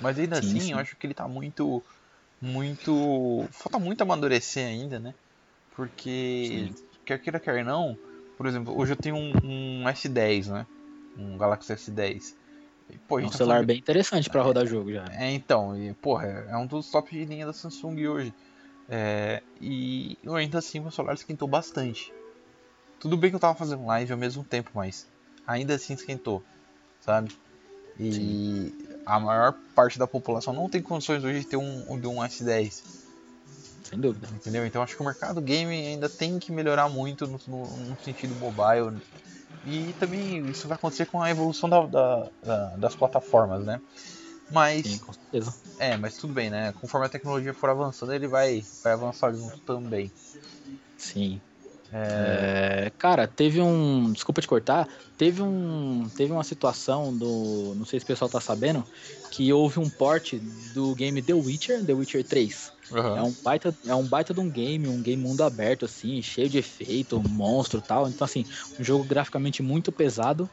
Mas 0.00 0.18
ainda 0.18 0.40
sim, 0.40 0.48
assim, 0.48 0.60
sim. 0.60 0.72
eu 0.72 0.78
acho 0.78 0.96
que 0.96 1.06
ele 1.06 1.14
tá 1.14 1.28
muito. 1.28 1.82
Muito. 2.40 3.46
Falta 3.52 3.78
muito 3.78 4.02
amadurecer 4.02 4.66
ainda, 4.66 4.98
né? 4.98 5.14
Porque, 5.76 6.72
sim. 6.74 6.84
quer 7.04 7.18
queira, 7.20 7.38
quer 7.38 7.64
não, 7.64 7.96
por 8.42 8.48
exemplo, 8.48 8.76
hoje 8.76 8.94
eu 8.94 8.96
tenho 8.96 9.14
um, 9.14 9.32
um 9.44 9.84
S10, 9.84 10.48
né? 10.48 10.66
Um 11.16 11.38
Galaxy 11.38 11.72
S10. 11.72 12.34
Pô, 13.06 13.20
é 13.20 13.24
um 13.24 13.30
tá 13.30 13.36
celular 13.36 13.64
bem 13.64 13.78
interessante 13.78 14.28
para 14.28 14.42
rodar 14.42 14.66
jogo 14.66 14.92
já. 14.92 15.04
É, 15.12 15.30
então, 15.30 15.78
e, 15.80 15.94
porra, 15.94 16.26
é 16.26 16.56
um 16.56 16.66
dos 16.66 16.90
top 16.90 17.08
de 17.08 17.24
linha 17.24 17.46
da 17.46 17.52
Samsung 17.52 18.04
hoje. 18.08 18.34
É, 18.88 19.44
e 19.60 20.18
ainda 20.34 20.58
assim 20.58 20.80
meu 20.80 20.90
celular 20.90 21.14
esquentou 21.14 21.46
bastante. 21.46 22.12
Tudo 22.98 23.16
bem 23.16 23.30
que 23.30 23.36
eu 23.36 23.40
tava 23.40 23.54
fazendo 23.54 23.86
live 23.86 24.10
ao 24.10 24.18
mesmo 24.18 24.42
tempo, 24.42 24.72
mas 24.74 25.06
ainda 25.46 25.76
assim 25.76 25.94
esquentou, 25.94 26.42
sabe? 27.00 27.30
E 27.96 28.12
Sim. 28.12 28.72
a 29.06 29.20
maior 29.20 29.54
parte 29.72 30.00
da 30.00 30.06
população 30.08 30.52
não 30.52 30.68
tem 30.68 30.82
condições 30.82 31.22
hoje 31.22 31.38
de 31.38 31.46
ter 31.46 31.58
um, 31.58 31.96
de 32.00 32.08
um 32.08 32.16
S10. 32.16 32.82
Sem 33.92 34.00
dúvida. 34.00 34.26
Entendeu? 34.32 34.64
Então 34.64 34.82
acho 34.82 34.96
que 34.96 35.02
o 35.02 35.04
mercado 35.04 35.38
game 35.42 35.70
ainda 35.70 36.08
tem 36.08 36.38
que 36.38 36.50
melhorar 36.50 36.88
muito 36.88 37.26
no, 37.26 37.38
no, 37.46 37.76
no 37.76 38.00
sentido 38.00 38.34
mobile. 38.36 38.98
E 39.66 39.92
também 40.00 40.48
isso 40.48 40.66
vai 40.66 40.76
acontecer 40.76 41.04
com 41.04 41.20
a 41.20 41.30
evolução 41.30 41.68
da, 41.68 41.84
da, 41.84 42.30
da, 42.42 42.76
das 42.78 42.96
plataformas, 42.96 43.64
né? 43.66 43.80
Mas. 44.50 44.86
Sim, 44.86 44.98
com 44.98 45.12
certeza. 45.12 45.54
É, 45.78 45.96
mas 45.98 46.16
tudo 46.16 46.32
bem, 46.32 46.48
né? 46.48 46.72
Conforme 46.80 47.06
a 47.06 47.10
tecnologia 47.10 47.52
for 47.52 47.68
avançando, 47.68 48.14
ele 48.14 48.26
vai, 48.26 48.64
vai 48.82 48.94
avançar 48.94 49.32
junto 49.34 49.58
também. 49.60 50.10
Sim. 50.96 51.42
É... 51.92 52.90
Cara, 52.98 53.28
teve 53.28 53.60
um. 53.60 54.12
Desculpa 54.12 54.40
te 54.40 54.48
cortar. 54.48 54.88
Teve 55.18 55.42
um. 55.42 56.08
Teve 56.16 56.32
uma 56.32 56.42
situação 56.42 57.14
do. 57.14 57.74
Não 57.76 57.84
sei 57.84 58.00
se 58.00 58.04
o 58.04 58.06
pessoal 58.06 58.30
tá 58.30 58.40
sabendo. 58.40 58.84
Que 59.30 59.52
houve 59.52 59.78
um 59.78 59.88
port 59.88 60.34
do 60.74 60.94
game 60.94 61.20
The 61.20 61.34
Witcher, 61.34 61.84
The 61.84 61.92
Witcher 61.92 62.24
3. 62.24 62.72
Uhum. 62.90 63.16
É, 63.16 63.22
um 63.22 63.32
baita, 63.42 63.74
é 63.86 63.94
um 63.94 64.04
baita 64.04 64.34
de 64.34 64.40
um 64.40 64.50
game, 64.50 64.88
um 64.88 65.00
game 65.02 65.22
mundo 65.22 65.42
aberto, 65.42 65.84
assim, 65.84 66.20
cheio 66.20 66.48
de 66.48 66.58
efeito, 66.58 67.22
monstro 67.28 67.78
e 67.78 67.82
tal. 67.82 68.08
Então, 68.08 68.24
assim, 68.24 68.44
um 68.78 68.84
jogo 68.84 69.04
graficamente 69.04 69.62
muito 69.62 69.92
pesado. 69.92 70.48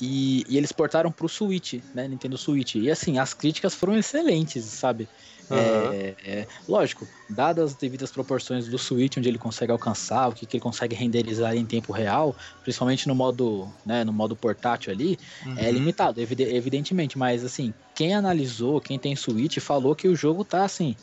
E, 0.00 0.44
e, 0.48 0.58
eles 0.58 0.72
portaram 0.72 1.10
pro 1.10 1.28
Switch, 1.28 1.80
né? 1.94 2.06
Nintendo 2.06 2.36
Switch. 2.36 2.74
E 2.74 2.90
assim, 2.90 3.18
as 3.18 3.32
críticas 3.32 3.74
foram 3.74 3.96
excelentes, 3.96 4.64
sabe? 4.64 5.08
Uhum. 5.48 5.56
É, 5.56 6.14
é, 6.24 6.46
lógico, 6.68 7.06
dadas 7.30 7.72
as 7.72 7.76
devidas 7.76 8.10
proporções 8.10 8.66
do 8.66 8.78
Switch, 8.78 9.16
onde 9.16 9.28
ele 9.28 9.38
consegue 9.38 9.70
alcançar, 9.70 10.28
o 10.28 10.32
que, 10.32 10.44
que 10.44 10.56
ele 10.56 10.62
consegue 10.62 10.96
renderizar 10.96 11.56
em 11.56 11.64
tempo 11.64 11.92
real, 11.92 12.34
principalmente 12.62 13.06
no 13.06 13.14
modo, 13.14 13.72
né, 13.84 14.02
no 14.04 14.12
modo 14.12 14.34
portátil 14.34 14.92
ali, 14.92 15.18
é 15.44 15.48
uhum. 15.48 15.58
é 15.58 15.70
limitado, 15.70 16.20
evidentemente. 16.20 17.16
Mas 17.16 17.44
assim, 17.44 17.72
quem 17.94 18.14
analisou, 18.14 18.80
quem 18.80 18.98
tem 18.98 19.14
Switch, 19.14 19.58
falou 19.58 19.94
que 19.94 20.08
o 20.08 20.16
jogo 20.16 20.44
tá 20.44 20.64
assim. 20.64 20.96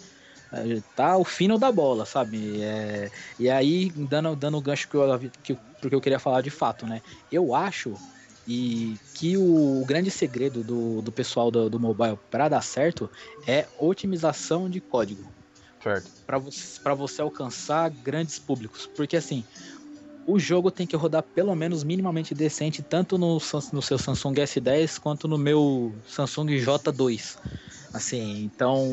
É, 0.51 0.81
tá 0.95 1.17
o 1.17 1.23
fino 1.23 1.57
da 1.57 1.71
bola, 1.71 2.05
sabe? 2.05 2.61
É, 2.61 3.09
e 3.39 3.49
aí, 3.49 3.91
dando, 3.95 4.35
dando 4.35 4.57
o 4.57 4.61
gancho 4.61 4.87
que 4.87 4.95
eu, 4.95 5.19
que, 5.41 5.55
porque 5.81 5.95
eu 5.95 6.01
queria 6.01 6.19
falar 6.19 6.41
de 6.41 6.51
fato, 6.51 6.85
né? 6.85 7.01
Eu 7.31 7.55
acho 7.55 7.97
e 8.47 8.97
que 9.13 9.37
o, 9.37 9.83
grande 9.85 10.11
segredo 10.11 10.63
do, 10.63 11.01
do 11.01 11.11
pessoal 11.11 11.49
do, 11.49 11.69
do 11.69 11.79
mobile 11.79 12.17
para 12.29 12.49
dar 12.49 12.61
certo 12.61 13.09
é 13.47 13.67
otimização 13.79 14.69
de 14.69 14.81
código. 14.81 15.31
Certo. 15.81 16.11
Para 16.25 16.37
você, 16.37 16.79
você 16.95 17.21
alcançar 17.21 17.89
grandes 17.89 18.39
públicos. 18.39 18.89
Porque 18.95 19.17
assim, 19.17 19.43
o 20.25 20.39
jogo 20.39 20.71
tem 20.71 20.87
que 20.87 20.95
rodar 20.95 21.23
pelo 21.23 21.53
menos 21.55 21.83
minimamente 21.83 22.33
decente, 22.33 22.81
tanto 22.81 23.17
no, 23.17 23.33
no 23.71 23.81
seu 23.81 23.97
Samsung 23.97 24.33
S10 24.33 24.99
quanto 24.99 25.27
no 25.27 25.37
meu 25.37 25.93
Samsung 26.07 26.47
J2. 26.47 27.37
Assim, 27.93 28.43
então 28.43 28.91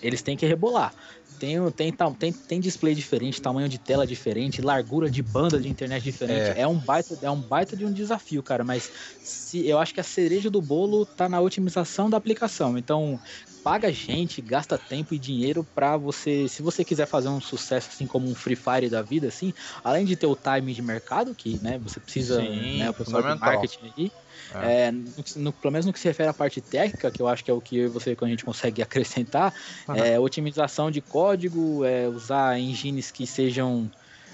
eles 0.00 0.22
têm 0.22 0.36
que 0.36 0.46
rebolar. 0.46 0.94
Tem, 1.38 1.58
tem, 1.72 1.92
tem, 2.18 2.32
tem 2.32 2.60
display 2.60 2.94
diferente, 2.94 3.42
tamanho 3.42 3.68
de 3.68 3.78
tela 3.78 4.06
diferente, 4.06 4.62
largura 4.62 5.10
de 5.10 5.22
banda 5.22 5.60
de 5.60 5.68
internet 5.68 6.02
diferente. 6.02 6.50
É, 6.56 6.62
é 6.62 6.68
um, 6.68 6.78
baita, 6.78 7.18
é 7.20 7.30
um 7.30 7.40
baita 7.42 7.76
de 7.76 7.84
um 7.84 7.92
desafio, 7.92 8.42
cara. 8.42 8.64
Mas 8.64 8.90
se, 9.22 9.66
eu 9.66 9.78
acho 9.78 9.92
que 9.92 10.00
a 10.00 10.04
cereja 10.04 10.50
do 10.50 10.62
bolo 10.62 11.04
tá 11.04 11.28
na 11.28 11.40
otimização 11.40 12.08
da 12.08 12.16
aplicação. 12.16 12.78
Então, 12.78 13.20
paga 13.64 13.90
gente, 13.90 14.42
gasta 14.42 14.76
tempo 14.76 15.14
e 15.14 15.18
dinheiro 15.18 15.66
para 15.74 15.96
você, 15.96 16.46
se 16.46 16.60
você 16.60 16.84
quiser 16.84 17.06
fazer 17.06 17.28
um 17.28 17.40
sucesso 17.40 17.88
assim 17.90 18.06
como 18.06 18.28
um 18.28 18.34
Free 18.34 18.54
Fire 18.54 18.90
da 18.90 19.00
vida, 19.00 19.28
assim, 19.28 19.54
além 19.82 20.04
de 20.04 20.14
ter 20.14 20.26
o 20.26 20.36
timing 20.36 20.74
de 20.74 20.82
mercado, 20.82 21.34
que 21.34 21.58
né, 21.62 21.80
você 21.82 21.98
precisa, 21.98 22.42
Sim, 22.42 22.80
né, 22.80 22.90
o 22.90 22.94
pessoal 22.94 23.22
do 23.22 23.40
marketing 23.40 23.92
aí, 23.96 24.12
é. 24.54 24.86
É, 24.86 24.92
no, 24.92 25.04
no, 25.36 25.52
pelo 25.52 25.72
menos 25.72 25.86
no 25.86 25.92
que 25.92 25.98
se 25.98 26.06
refere 26.06 26.28
à 26.28 26.34
parte 26.34 26.60
técnica, 26.60 27.10
que 27.10 27.22
eu 27.22 27.26
acho 27.26 27.42
que 27.42 27.50
é 27.50 27.54
o 27.54 27.60
que 27.60 27.78
eu 27.78 27.86
e 27.86 27.88
você 27.88 28.14
que 28.14 28.22
a 28.22 28.28
gente 28.28 28.44
consegue 28.44 28.82
acrescentar, 28.82 29.54
uhum. 29.88 29.94
é 29.96 30.20
otimização 30.20 30.90
de 30.90 31.00
código, 31.00 31.84
é 31.84 32.06
usar 32.06 32.58
engines 32.58 33.10
que 33.10 33.26
sejam 33.26 33.90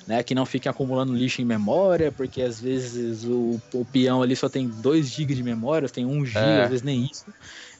né, 0.06 0.24
que 0.24 0.34
não 0.34 0.44
fiquem 0.44 0.68
acumulando 0.68 1.14
lixo 1.14 1.40
em 1.40 1.44
memória, 1.44 2.10
porque 2.10 2.42
às 2.42 2.60
vezes 2.60 3.24
o, 3.24 3.60
o 3.72 3.84
peão 3.84 4.22
ali 4.22 4.34
só 4.34 4.48
tem 4.48 4.66
2 4.66 5.08
GB 5.08 5.36
de 5.36 5.42
memória, 5.42 5.88
tem 5.88 6.04
1 6.04 6.26
GB, 6.26 6.40
é. 6.40 6.62
às 6.62 6.68
vezes 6.68 6.82
nem 6.82 7.04
isso. 7.04 7.26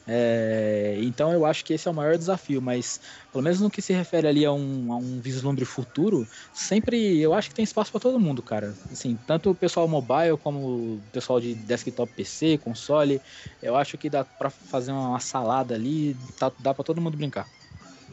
É, 0.07 0.97
então 1.01 1.31
eu 1.31 1.45
acho 1.45 1.63
que 1.63 1.73
esse 1.73 1.87
é 1.87 1.91
o 1.91 1.93
maior 1.93 2.17
desafio, 2.17 2.61
mas 2.61 2.99
pelo 3.31 3.43
menos 3.43 3.61
no 3.61 3.69
que 3.69 3.81
se 3.81 3.93
refere 3.93 4.27
ali 4.27 4.45
a 4.45 4.51
um, 4.51 4.91
a 4.91 4.97
um 4.97 5.19
vislumbre 5.21 5.63
futuro, 5.63 6.27
sempre 6.53 7.19
eu 7.19 7.33
acho 7.33 7.49
que 7.49 7.55
tem 7.55 7.63
espaço 7.63 7.91
para 7.91 8.01
todo 8.01 8.19
mundo, 8.19 8.41
cara. 8.41 8.75
Assim, 8.91 9.17
tanto 9.27 9.51
o 9.51 9.55
pessoal 9.55 9.87
mobile 9.87 10.37
como 10.43 10.95
o 10.95 11.01
pessoal 11.11 11.39
de 11.39 11.53
desktop 11.53 12.11
PC, 12.15 12.57
console, 12.57 13.21
eu 13.61 13.75
acho 13.75 13.97
que 13.97 14.09
dá 14.09 14.23
para 14.23 14.49
fazer 14.49 14.91
uma 14.91 15.19
salada 15.19 15.75
ali, 15.75 16.15
tá, 16.37 16.51
dá 16.59 16.73
para 16.73 16.83
todo 16.83 17.01
mundo 17.01 17.17
brincar. 17.17 17.47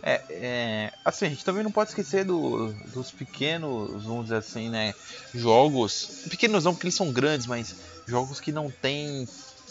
É, 0.02 0.22
é, 0.30 0.92
assim, 1.04 1.26
a 1.26 1.28
gente 1.28 1.44
também 1.44 1.64
não 1.64 1.72
pode 1.72 1.90
esquecer 1.90 2.24
do, 2.24 2.72
dos 2.92 3.10
pequenos, 3.10 4.04
vamos 4.04 4.24
dizer 4.24 4.36
assim, 4.36 4.70
né, 4.70 4.94
jogos, 5.34 6.24
pequenos 6.30 6.64
não 6.64 6.72
porque 6.72 6.86
eles 6.86 6.94
são 6.94 7.12
grandes, 7.12 7.46
mas 7.46 7.74
jogos 8.06 8.40
que 8.40 8.52
não 8.52 8.70
tem 8.70 9.26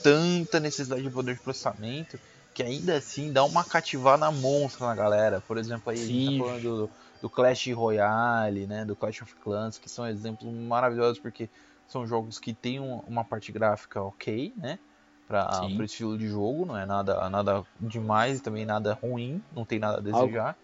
tanta 0.08 0.60
necessidade 0.60 1.04
de 1.04 1.10
poder 1.10 1.36
de 1.36 1.42
processamento 1.42 2.18
que 2.54 2.64
ainda 2.64 2.96
assim 2.96 3.32
dá 3.32 3.44
uma 3.44 3.64
cativada 3.64 4.32
monstra 4.32 4.88
na 4.88 4.96
galera. 4.96 5.42
Por 5.42 5.58
exemplo, 5.58 5.92
aí 5.92 5.98
Sim. 5.98 6.04
a 6.04 6.08
gente 6.08 6.40
tá 6.40 6.46
falando 6.46 6.62
do, 6.62 6.90
do, 7.22 7.30
Clash 7.30 7.68
Royale, 7.68 8.66
né, 8.66 8.86
do 8.86 8.96
Clash 8.96 9.22
of 9.22 9.36
Clans, 9.36 9.78
que 9.78 9.90
são 9.90 10.08
exemplos 10.08 10.52
maravilhosos 10.52 11.20
porque 11.20 11.50
são 11.88 12.08
jogos 12.08 12.40
que 12.40 12.54
tem 12.54 12.80
um, 12.80 13.00
uma 13.08 13.24
parte 13.24 13.52
gráfica 13.52 14.02
ok, 14.02 14.54
né, 14.58 14.80
para 15.28 15.66
o 15.66 15.84
estilo 15.84 16.18
de 16.18 16.28
jogo, 16.28 16.66
não 16.66 16.78
é 16.78 16.86
nada 16.86 17.30
nada 17.30 17.64
demais 17.80 18.40
e 18.40 18.42
também 18.42 18.66
nada 18.66 18.94
ruim, 18.94 19.44
não 19.54 19.66
tem 19.66 19.78
nada 19.78 19.98
a 19.98 20.02
desejar. 20.02 20.56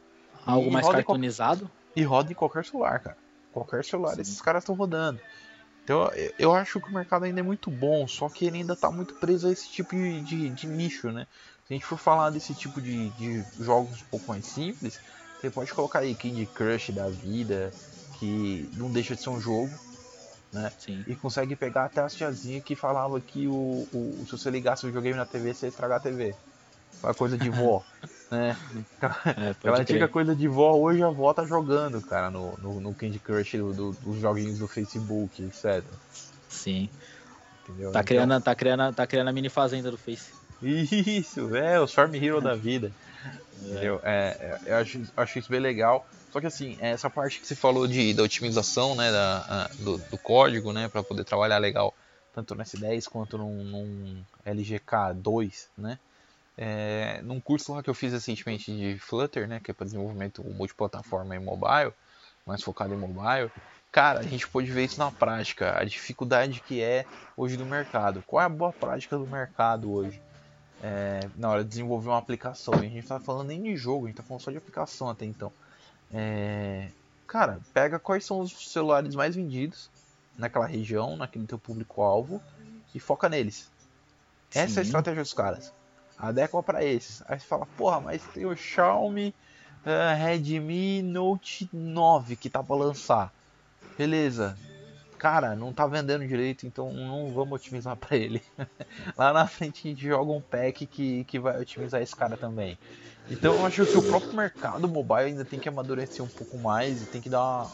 Algo, 0.45 0.61
algo 0.61 0.71
mais 0.71 0.87
cartoonizado. 0.87 1.69
E 1.95 2.01
roda 2.01 2.31
em 2.31 2.35
qualquer 2.35 2.65
celular, 2.65 2.99
cara. 3.01 3.17
Qualquer 3.51 3.85
celular 3.85 4.15
Sim. 4.15 4.21
esses 4.21 4.41
caras 4.41 4.63
estão 4.63 4.73
rodando. 4.73 5.19
Então 5.83 6.09
eu 6.39 6.53
acho 6.53 6.79
que 6.79 6.89
o 6.89 6.93
mercado 6.93 7.25
ainda 7.25 7.41
é 7.41 7.43
muito 7.43 7.69
bom, 7.69 8.07
só 8.07 8.29
que 8.29 8.45
ele 8.45 8.57
ainda 8.57 8.73
está 8.73 8.89
muito 8.89 9.13
preso 9.15 9.47
a 9.47 9.51
esse 9.51 9.69
tipo 9.69 9.95
de, 9.95 10.21
de, 10.21 10.49
de, 10.49 10.67
nicho, 10.67 11.11
né? 11.11 11.27
Se 11.67 11.73
a 11.73 11.75
gente 11.75 11.85
for 11.85 11.97
falar 11.97 12.29
desse 12.29 12.53
tipo 12.53 12.81
de, 12.81 13.09
de, 13.11 13.43
jogos 13.59 14.01
um 14.01 14.05
pouco 14.05 14.29
mais 14.29 14.45
simples, 14.45 14.99
você 15.39 15.49
pode 15.49 15.73
colocar 15.73 15.99
aí 15.99 16.15
Candy 16.15 16.45
Crush 16.45 16.91
da 16.91 17.09
vida, 17.09 17.73
que 18.17 18.69
não 18.73 18.89
deixa 18.89 19.15
de 19.15 19.21
ser 19.21 19.29
um 19.29 19.41
jogo, 19.41 19.71
né? 20.53 20.71
Sim. 20.77 21.03
E 21.05 21.15
consegue 21.15 21.55
pegar 21.55 21.85
até 21.85 22.01
as 22.01 22.15
tiazinhas 22.15 22.63
que 22.63 22.75
falavam 22.75 23.19
que 23.19 23.47
o, 23.47 23.87
o, 23.93 24.23
se 24.25 24.31
você 24.31 24.49
ligasse 24.49 24.85
o 24.85 24.87
videogame 24.87 25.17
na 25.17 25.25
TV, 25.25 25.53
você 25.53 25.65
ia 25.65 25.69
estragar 25.69 25.97
a 25.97 26.01
TV. 26.01 26.33
Uma 27.01 27.13
coisa 27.13 27.37
de 27.37 27.49
vó. 27.49 27.83
né? 28.31 28.57
É, 29.37 29.49
Aquela 29.49 29.79
antiga 29.79 30.07
coisa 30.07 30.35
de 30.35 30.47
vó, 30.47 30.75
hoje 30.75 31.03
a 31.03 31.09
vó 31.09 31.33
tá 31.33 31.45
jogando, 31.45 32.01
cara, 32.01 32.29
no, 32.29 32.57
no, 32.57 32.79
no 32.79 32.93
Candy 32.93 33.19
Crush 33.19 33.57
do, 33.57 33.73
do, 33.73 33.91
dos 33.91 34.19
joguinhos 34.19 34.59
do 34.59 34.67
Facebook, 34.67 35.43
etc. 35.43 35.83
Sim. 36.47 36.89
Entendeu? 37.63 37.91
Tá, 37.91 37.99
então... 37.99 38.03
criando, 38.03 38.41
tá, 38.41 38.55
criando, 38.55 38.95
tá 38.95 39.07
criando 39.07 39.27
a 39.27 39.33
mini 39.33 39.49
fazenda 39.49 39.91
do 39.91 39.97
Face. 39.97 40.31
Isso, 40.61 41.55
é, 41.55 41.79
o 41.79 41.87
Farm 41.87 42.13
Hero 42.15 42.39
da 42.39 42.55
vida. 42.55 42.91
Entendeu? 43.61 43.99
É, 44.03 44.59
é, 44.65 44.71
eu 44.71 44.75
acho, 44.77 45.01
acho 45.15 45.39
isso 45.39 45.49
bem 45.49 45.59
legal. 45.59 46.05
Só 46.31 46.39
que 46.39 46.47
assim, 46.47 46.77
essa 46.79 47.09
parte 47.09 47.39
que 47.39 47.47
você 47.47 47.55
falou 47.55 47.87
de, 47.87 48.13
da 48.13 48.23
otimização 48.23 48.95
né, 48.95 49.11
da, 49.11 49.37
a, 49.47 49.83
do, 49.83 49.97
do, 49.97 50.17
código, 50.17 50.73
né, 50.73 50.87
para 50.87 51.03
poder 51.03 51.23
trabalhar 51.23 51.59
legal, 51.59 51.93
tanto 52.33 52.55
no 52.55 52.63
S10 52.63 53.05
quanto 53.05 53.37
num, 53.37 53.63
num 53.63 54.23
LGK2, 54.45 55.67
né? 55.77 55.99
É, 56.57 57.19
num 57.23 57.39
curso 57.39 57.73
lá 57.73 57.81
que 57.81 57.89
eu 57.89 57.93
fiz 57.95 58.13
recentemente 58.13 58.71
de 58.75 58.99
Flutter, 58.99 59.47
né, 59.47 59.59
que 59.59 59.71
é 59.71 59.73
para 59.73 59.85
desenvolvimento 59.85 60.43
multiplataforma 60.43 61.35
e 61.35 61.39
mobile, 61.39 61.91
mais 62.45 62.61
focado 62.61 62.93
em 62.93 62.97
mobile, 62.97 63.51
cara, 63.91 64.19
a 64.19 64.23
gente 64.23 64.47
pôde 64.47 64.71
ver 64.71 64.85
isso 64.85 64.99
na 64.99 65.11
prática, 65.11 65.77
a 65.77 65.83
dificuldade 65.83 66.61
que 66.61 66.81
é 66.81 67.05
hoje 67.35 67.57
do 67.57 67.65
mercado. 67.65 68.23
Qual 68.27 68.41
é 68.41 68.45
a 68.45 68.49
boa 68.49 68.71
prática 68.71 69.17
do 69.17 69.25
mercado 69.25 69.91
hoje? 69.91 70.21
É, 70.81 71.21
na 71.37 71.49
hora 71.49 71.63
de 71.63 71.69
desenvolver 71.69 72.09
uma 72.09 72.17
aplicação, 72.17 72.73
a 72.73 72.81
gente 72.81 73.07
tá 73.07 73.19
falando 73.19 73.47
nem 73.47 73.63
de 73.63 73.75
jogo, 73.75 74.05
a 74.05 74.07
gente 74.09 74.17
tá 74.17 74.23
falando 74.23 74.41
só 74.41 74.51
de 74.51 74.57
aplicação 74.57 75.09
até 75.09 75.25
então. 75.25 75.51
É, 76.13 76.89
cara, 77.25 77.59
pega 77.73 77.97
quais 77.97 78.25
são 78.25 78.41
os 78.41 78.71
celulares 78.71 79.15
mais 79.15 79.35
vendidos 79.35 79.89
naquela 80.37 80.67
região, 80.67 81.15
naquele 81.15 81.47
teu 81.47 81.57
público-alvo 81.57 82.41
e 82.93 82.99
foca 82.99 83.29
neles. 83.29 83.71
Essa 84.53 84.73
Sim. 84.73 84.77
é 84.77 84.79
a 84.81 84.83
estratégia 84.83 85.23
dos 85.23 85.33
caras 85.33 85.73
adequa 86.23 86.63
para 86.63 86.83
esses. 86.83 87.21
Aí 87.27 87.39
você 87.39 87.45
fala, 87.45 87.65
porra, 87.77 87.99
mas 87.99 88.23
tem 88.33 88.45
o 88.45 88.55
Xiaomi 88.55 89.35
uh, 89.85 90.17
Redmi 90.17 91.01
Note 91.01 91.69
9 91.73 92.37
que 92.37 92.49
tá 92.49 92.63
para 92.63 92.75
lançar. 92.75 93.33
Beleza. 93.97 94.57
Cara, 95.17 95.55
não 95.55 95.71
tá 95.71 95.85
vendendo 95.85 96.27
direito, 96.27 96.65
então 96.65 96.91
não 96.93 97.31
vamos 97.31 97.53
otimizar 97.53 97.95
para 97.97 98.15
ele. 98.15 98.41
Lá 99.17 99.33
na 99.33 99.47
frente 99.47 99.85
a 99.85 99.91
gente 99.91 100.07
joga 100.07 100.31
um 100.31 100.41
pack 100.41 100.85
que, 100.85 101.23
que 101.25 101.39
vai 101.39 101.59
otimizar 101.59 102.01
esse 102.01 102.15
cara 102.15 102.37
também. 102.37 102.77
Então 103.29 103.53
eu 103.55 103.65
acho 103.65 103.85
que 103.85 103.97
o 103.97 104.03
próprio 104.03 104.33
mercado 104.33 104.87
mobile 104.87 105.27
ainda 105.27 105.45
tem 105.45 105.59
que 105.59 105.69
amadurecer 105.69 106.23
um 106.23 106.27
pouco 106.27 106.57
mais 106.57 107.03
e 107.03 107.05
tem 107.05 107.21
que 107.21 107.29
dar 107.29 107.41
uma... 107.41 107.71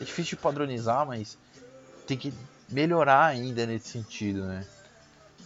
É 0.00 0.04
difícil 0.04 0.36
de 0.36 0.42
padronizar, 0.42 1.06
mas 1.06 1.38
tem 2.06 2.16
que 2.16 2.32
melhorar 2.68 3.26
ainda 3.26 3.64
nesse 3.66 3.88
sentido, 3.88 4.44
né? 4.44 4.66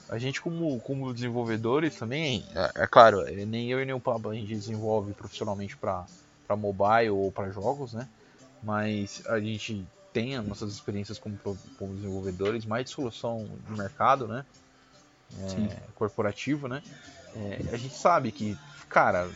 A 0.08 0.18
gente 0.18 0.40
como, 0.40 0.78
como 0.80 1.12
desenvolvedores 1.12 1.96
também, 1.96 2.44
é, 2.54 2.84
é 2.84 2.86
claro, 2.86 3.26
é, 3.26 3.32
nem 3.44 3.70
eu 3.70 3.80
e 3.80 3.84
nem 3.84 3.94
o 3.94 4.00
Pablo 4.00 4.30
a 4.30 4.34
gente 4.34 4.54
desenvolve 4.54 5.12
profissionalmente 5.12 5.76
para 5.76 6.06
mobile 6.56 7.10
ou 7.10 7.32
para 7.32 7.50
jogos, 7.50 7.92
né? 7.92 8.08
Mas 8.62 9.22
a 9.26 9.38
gente 9.40 9.86
tem 10.12 10.36
as 10.36 10.46
nossas 10.46 10.72
experiências 10.72 11.18
como, 11.18 11.38
como 11.78 11.94
desenvolvedores, 11.94 12.64
mais 12.64 12.84
de 12.84 12.90
solução 12.90 13.48
de 13.68 13.76
mercado, 13.76 14.26
né? 14.26 14.44
É, 15.38 15.76
corporativo, 15.94 16.68
né? 16.68 16.82
É, 17.34 17.60
a 17.72 17.76
gente 17.76 17.94
sabe 17.94 18.30
que, 18.30 18.56
cara, 18.88 19.28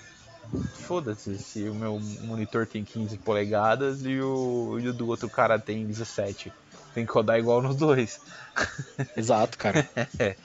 foda-se 0.74 1.36
se 1.38 1.68
o 1.68 1.74
meu 1.74 2.00
monitor 2.22 2.66
tem 2.66 2.84
15 2.84 3.18
polegadas 3.18 4.04
e 4.04 4.20
o, 4.20 4.78
e 4.80 4.88
o 4.88 4.92
do 4.92 5.08
outro 5.08 5.28
cara 5.28 5.58
tem 5.58 5.84
17 5.84 6.52
tem 6.94 7.06
que 7.06 7.12
rodar 7.12 7.38
igual 7.38 7.62
nos 7.62 7.76
dois. 7.76 8.20
Exato, 9.16 9.56
cara. 9.58 9.88
é. 10.18 10.36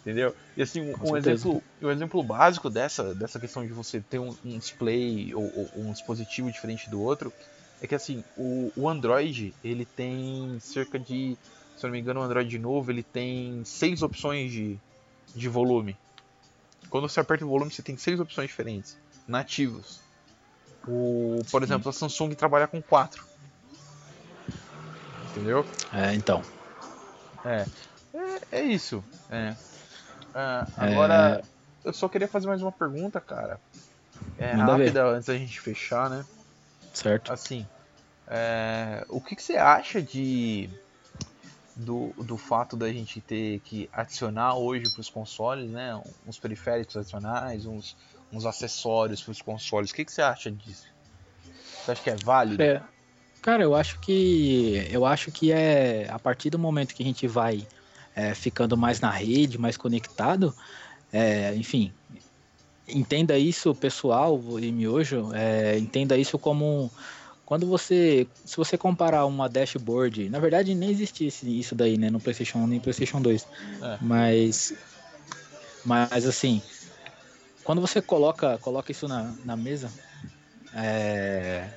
Entendeu? 0.00 0.34
E 0.56 0.62
assim, 0.62 0.94
um, 1.02 1.16
exemplo, 1.16 1.62
um 1.82 1.90
exemplo 1.90 2.22
básico 2.22 2.70
dessa, 2.70 3.12
dessa 3.12 3.40
questão 3.40 3.66
de 3.66 3.72
você 3.72 4.00
ter 4.00 4.20
um, 4.20 4.36
um 4.44 4.56
display 4.56 5.34
ou, 5.34 5.42
ou, 5.42 5.70
um 5.82 5.92
dispositivo 5.92 6.50
diferente 6.50 6.88
do 6.88 7.00
outro 7.00 7.32
é 7.80 7.88
que 7.88 7.94
assim, 7.94 8.22
o, 8.36 8.72
o 8.76 8.88
Android 8.88 9.52
ele 9.64 9.84
tem 9.84 10.58
cerca 10.60 10.96
de, 10.96 11.36
se 11.76 11.84
eu 11.84 11.88
não 11.88 11.92
me 11.92 12.00
engano, 12.00 12.20
o 12.20 12.22
Android 12.22 12.56
novo 12.56 12.90
ele 12.92 13.02
tem 13.02 13.62
seis 13.64 14.00
opções 14.00 14.52
de, 14.52 14.78
de 15.34 15.48
volume. 15.48 15.96
Quando 16.88 17.08
você 17.08 17.18
aperta 17.18 17.44
o 17.44 17.48
volume, 17.48 17.72
você 17.72 17.82
tem 17.82 17.96
seis 17.96 18.20
opções 18.20 18.48
diferentes, 18.48 18.96
nativos. 19.26 20.00
O, 20.86 21.42
por 21.50 21.62
Sim. 21.62 21.66
exemplo, 21.66 21.90
a 21.90 21.92
Samsung 21.92 22.32
trabalha 22.34 22.68
com 22.68 22.80
quatro 22.80 23.26
entendeu? 25.36 25.66
É, 25.92 26.14
então. 26.14 26.42
É, 27.44 27.66
é, 28.14 28.60
é 28.60 28.62
isso. 28.62 29.04
É. 29.30 29.54
é 30.34 30.66
agora, 30.76 31.42
eu 31.84 31.92
só 31.92 32.08
queria 32.08 32.26
fazer 32.26 32.46
mais 32.46 32.62
uma 32.62 32.72
pergunta, 32.72 33.20
cara. 33.20 33.60
É, 34.38 34.52
rápida 34.52 35.04
ver. 35.04 35.14
antes 35.14 35.26
da 35.26 35.36
gente 35.36 35.60
fechar, 35.60 36.08
né? 36.08 36.24
Certo. 36.94 37.32
Assim, 37.32 37.66
é, 38.26 39.04
o 39.08 39.20
que, 39.20 39.36
que, 39.36 39.42
você 39.42 39.56
acha 39.56 40.00
de 40.02 40.70
do, 41.74 42.14
do 42.16 42.38
fato 42.38 42.74
da 42.74 42.90
gente 42.90 43.20
ter 43.20 43.60
que 43.60 43.88
adicionar 43.92 44.54
hoje 44.56 44.90
para 44.90 45.00
os 45.00 45.10
consoles, 45.10 45.70
né? 45.70 46.00
Uns 46.26 46.38
periféricos 46.38 46.96
adicionais, 46.96 47.66
uns, 47.66 47.94
uns 48.32 48.46
acessórios 48.46 49.22
para 49.22 49.32
os 49.32 49.42
consoles. 49.42 49.90
O 49.90 49.94
que, 49.94 50.04
que, 50.04 50.12
você 50.12 50.22
acha 50.22 50.50
disso? 50.50 50.86
Você 51.84 51.92
acha 51.92 52.02
que 52.02 52.10
é 52.10 52.16
válido? 52.16 52.62
É, 52.62 52.82
Cara, 53.46 53.62
eu 53.62 53.76
acho 53.76 54.00
que 54.00 54.88
eu 54.90 55.06
acho 55.06 55.30
que 55.30 55.52
é 55.52 56.08
a 56.10 56.18
partir 56.18 56.50
do 56.50 56.58
momento 56.58 56.92
que 56.92 57.02
a 57.04 57.06
gente 57.06 57.28
vai 57.28 57.64
é, 58.12 58.34
ficando 58.34 58.76
mais 58.76 58.98
na 58.98 59.08
rede, 59.08 59.56
mais 59.56 59.76
conectado, 59.76 60.52
é, 61.12 61.54
enfim, 61.54 61.92
entenda 62.88 63.38
isso, 63.38 63.72
pessoal 63.72 64.42
e 64.58 64.72
miojo, 64.72 65.30
é, 65.32 65.78
entenda 65.78 66.18
isso 66.18 66.40
como 66.40 66.90
quando 67.44 67.68
você, 67.68 68.26
se 68.44 68.56
você 68.56 68.76
comparar 68.76 69.24
uma 69.26 69.48
dashboard, 69.48 70.28
na 70.28 70.40
verdade 70.40 70.74
nem 70.74 70.90
existisse 70.90 71.46
isso 71.46 71.76
daí, 71.76 71.96
né, 71.96 72.10
no 72.10 72.18
PlayStation 72.18 72.58
1 72.58 72.66
nem 72.66 72.80
PlayStation 72.80 73.22
2, 73.22 73.46
é. 73.80 73.98
mas, 74.00 74.74
mas 75.84 76.26
assim, 76.26 76.60
quando 77.62 77.80
você 77.80 78.02
coloca, 78.02 78.58
coloca 78.58 78.90
isso 78.90 79.06
na, 79.06 79.32
na 79.44 79.56
mesa, 79.56 79.88
é, 80.74 81.68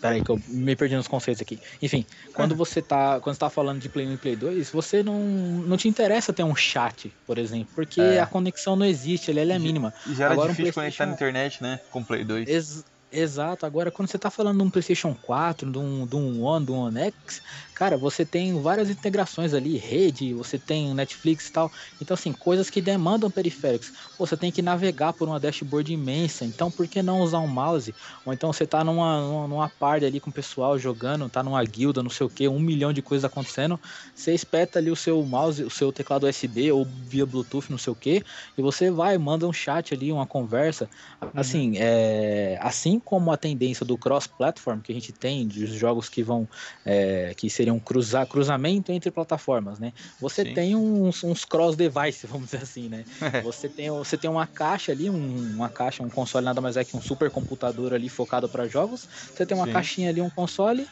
Peraí, 0.00 0.22
que 0.22 0.30
eu 0.30 0.40
me 0.46 0.76
perdi 0.76 0.94
nos 0.94 1.08
conceitos 1.08 1.42
aqui. 1.42 1.58
Enfim, 1.82 2.06
quando 2.32 2.54
você 2.54 2.80
tá. 2.80 3.18
Quando 3.20 3.34
você 3.34 3.40
tá 3.40 3.50
falando 3.50 3.80
de 3.80 3.88
Play 3.88 4.06
1 4.06 4.12
e 4.12 4.16
Play 4.16 4.36
2, 4.36 4.70
você 4.70 5.02
não, 5.02 5.18
não 5.18 5.76
te 5.76 5.88
interessa 5.88 6.32
ter 6.32 6.44
um 6.44 6.54
chat, 6.54 7.12
por 7.26 7.36
exemplo, 7.36 7.68
porque 7.74 8.00
é. 8.00 8.20
a 8.20 8.26
conexão 8.26 8.76
não 8.76 8.86
existe, 8.86 9.30
ela, 9.30 9.40
é 9.52 9.58
mínima. 9.58 9.92
E 10.06 10.14
já 10.14 10.26
era 10.26 10.34
Agora, 10.34 10.50
difícil 10.50 10.70
um 10.70 10.74
conectar 10.74 11.06
na 11.06 11.12
internet, 11.12 11.62
né? 11.62 11.80
Com 11.90 12.04
Play 12.04 12.24
2. 12.24 12.48
Ex 12.48 12.84
Exato, 13.10 13.64
agora 13.64 13.90
quando 13.90 14.08
você 14.10 14.16
está 14.16 14.30
falando 14.30 14.58
de 14.58 14.64
um 14.64 14.70
PlayStation 14.70 15.16
4, 15.22 15.70
de 15.70 15.78
um, 15.78 16.06
de 16.06 16.14
um 16.14 16.42
One, 16.42 16.66
de 16.66 16.72
um 16.72 16.80
One 16.80 17.00
X, 17.00 17.40
cara, 17.78 17.96
você 17.96 18.24
tem 18.24 18.60
várias 18.60 18.90
integrações 18.90 19.54
ali, 19.54 19.76
rede, 19.76 20.34
você 20.34 20.58
tem 20.58 20.92
Netflix 20.92 21.46
e 21.46 21.52
tal. 21.52 21.70
Então, 22.02 22.14
assim, 22.14 22.32
coisas 22.32 22.68
que 22.68 22.80
demandam 22.80 23.30
periféricos. 23.30 23.92
Você 24.18 24.36
tem 24.36 24.50
que 24.50 24.60
navegar 24.60 25.12
por 25.12 25.28
uma 25.28 25.38
dashboard 25.38 25.92
imensa, 25.92 26.44
então 26.44 26.72
por 26.72 26.88
que 26.88 27.00
não 27.00 27.20
usar 27.20 27.38
um 27.38 27.46
mouse? 27.46 27.94
Ou 28.26 28.32
então 28.32 28.52
você 28.52 28.64
está 28.64 28.82
numa, 28.82 29.20
numa, 29.20 29.46
numa 29.46 29.68
party 29.68 30.04
ali 30.04 30.18
com 30.18 30.28
o 30.28 30.32
pessoal 30.32 30.76
jogando, 30.76 31.28
tá 31.28 31.40
numa 31.40 31.62
guilda, 31.62 32.02
não 32.02 32.10
sei 32.10 32.26
o 32.26 32.30
que, 32.30 32.48
um 32.48 32.58
milhão 32.58 32.92
de 32.92 33.00
coisas 33.00 33.24
acontecendo. 33.24 33.78
Você 34.12 34.34
espeta 34.34 34.80
ali 34.80 34.90
o 34.90 34.96
seu 34.96 35.22
mouse, 35.22 35.62
o 35.62 35.70
seu 35.70 35.92
teclado 35.92 36.26
USB 36.26 36.72
ou 36.72 36.84
via 36.84 37.24
Bluetooth, 37.24 37.70
não 37.70 37.78
sei 37.78 37.92
o 37.92 37.96
que, 37.96 38.24
e 38.56 38.60
você 38.60 38.90
vai, 38.90 39.16
manda 39.18 39.46
um 39.46 39.52
chat 39.52 39.94
ali, 39.94 40.10
uma 40.10 40.26
conversa. 40.26 40.90
Assim, 41.32 41.70
uhum. 41.70 41.76
é, 41.78 42.58
assim 42.60 42.98
como 42.98 43.30
a 43.30 43.36
tendência 43.36 43.86
do 43.86 43.96
cross-platform 43.96 44.80
que 44.80 44.90
a 44.90 44.94
gente 44.94 45.12
tem, 45.12 45.46
dos 45.46 45.70
jogos 45.70 46.08
que 46.08 46.24
vão, 46.24 46.48
é, 46.84 47.32
que 47.36 47.48
seriam 47.48 47.67
cruzar, 47.76 48.24
cruzamento 48.28 48.92
entre 48.92 49.10
plataformas, 49.10 49.80
né? 49.80 49.92
Você 50.20 50.44
Sim. 50.44 50.54
tem 50.54 50.76
uns, 50.76 51.24
uns 51.24 51.44
cross-device, 51.44 52.28
vamos 52.28 52.50
dizer 52.50 52.62
assim, 52.62 52.88
né? 52.88 53.04
você, 53.42 53.68
tem, 53.68 53.90
você 53.90 54.16
tem 54.16 54.30
uma 54.30 54.46
caixa 54.46 54.92
ali, 54.92 55.10
um, 55.10 55.54
uma 55.56 55.68
caixa, 55.68 56.04
um 56.04 56.08
console 56.08 56.44
nada 56.44 56.60
mais 56.60 56.76
é 56.76 56.84
que 56.84 56.96
um 56.96 57.02
supercomputador 57.02 57.92
ali 57.92 58.08
focado 58.08 58.48
para 58.48 58.68
jogos. 58.68 59.08
Você 59.34 59.44
tem 59.44 59.56
uma 59.56 59.66
Sim. 59.66 59.72
caixinha 59.72 60.10
ali, 60.10 60.20
um 60.20 60.30
console, 60.30 60.86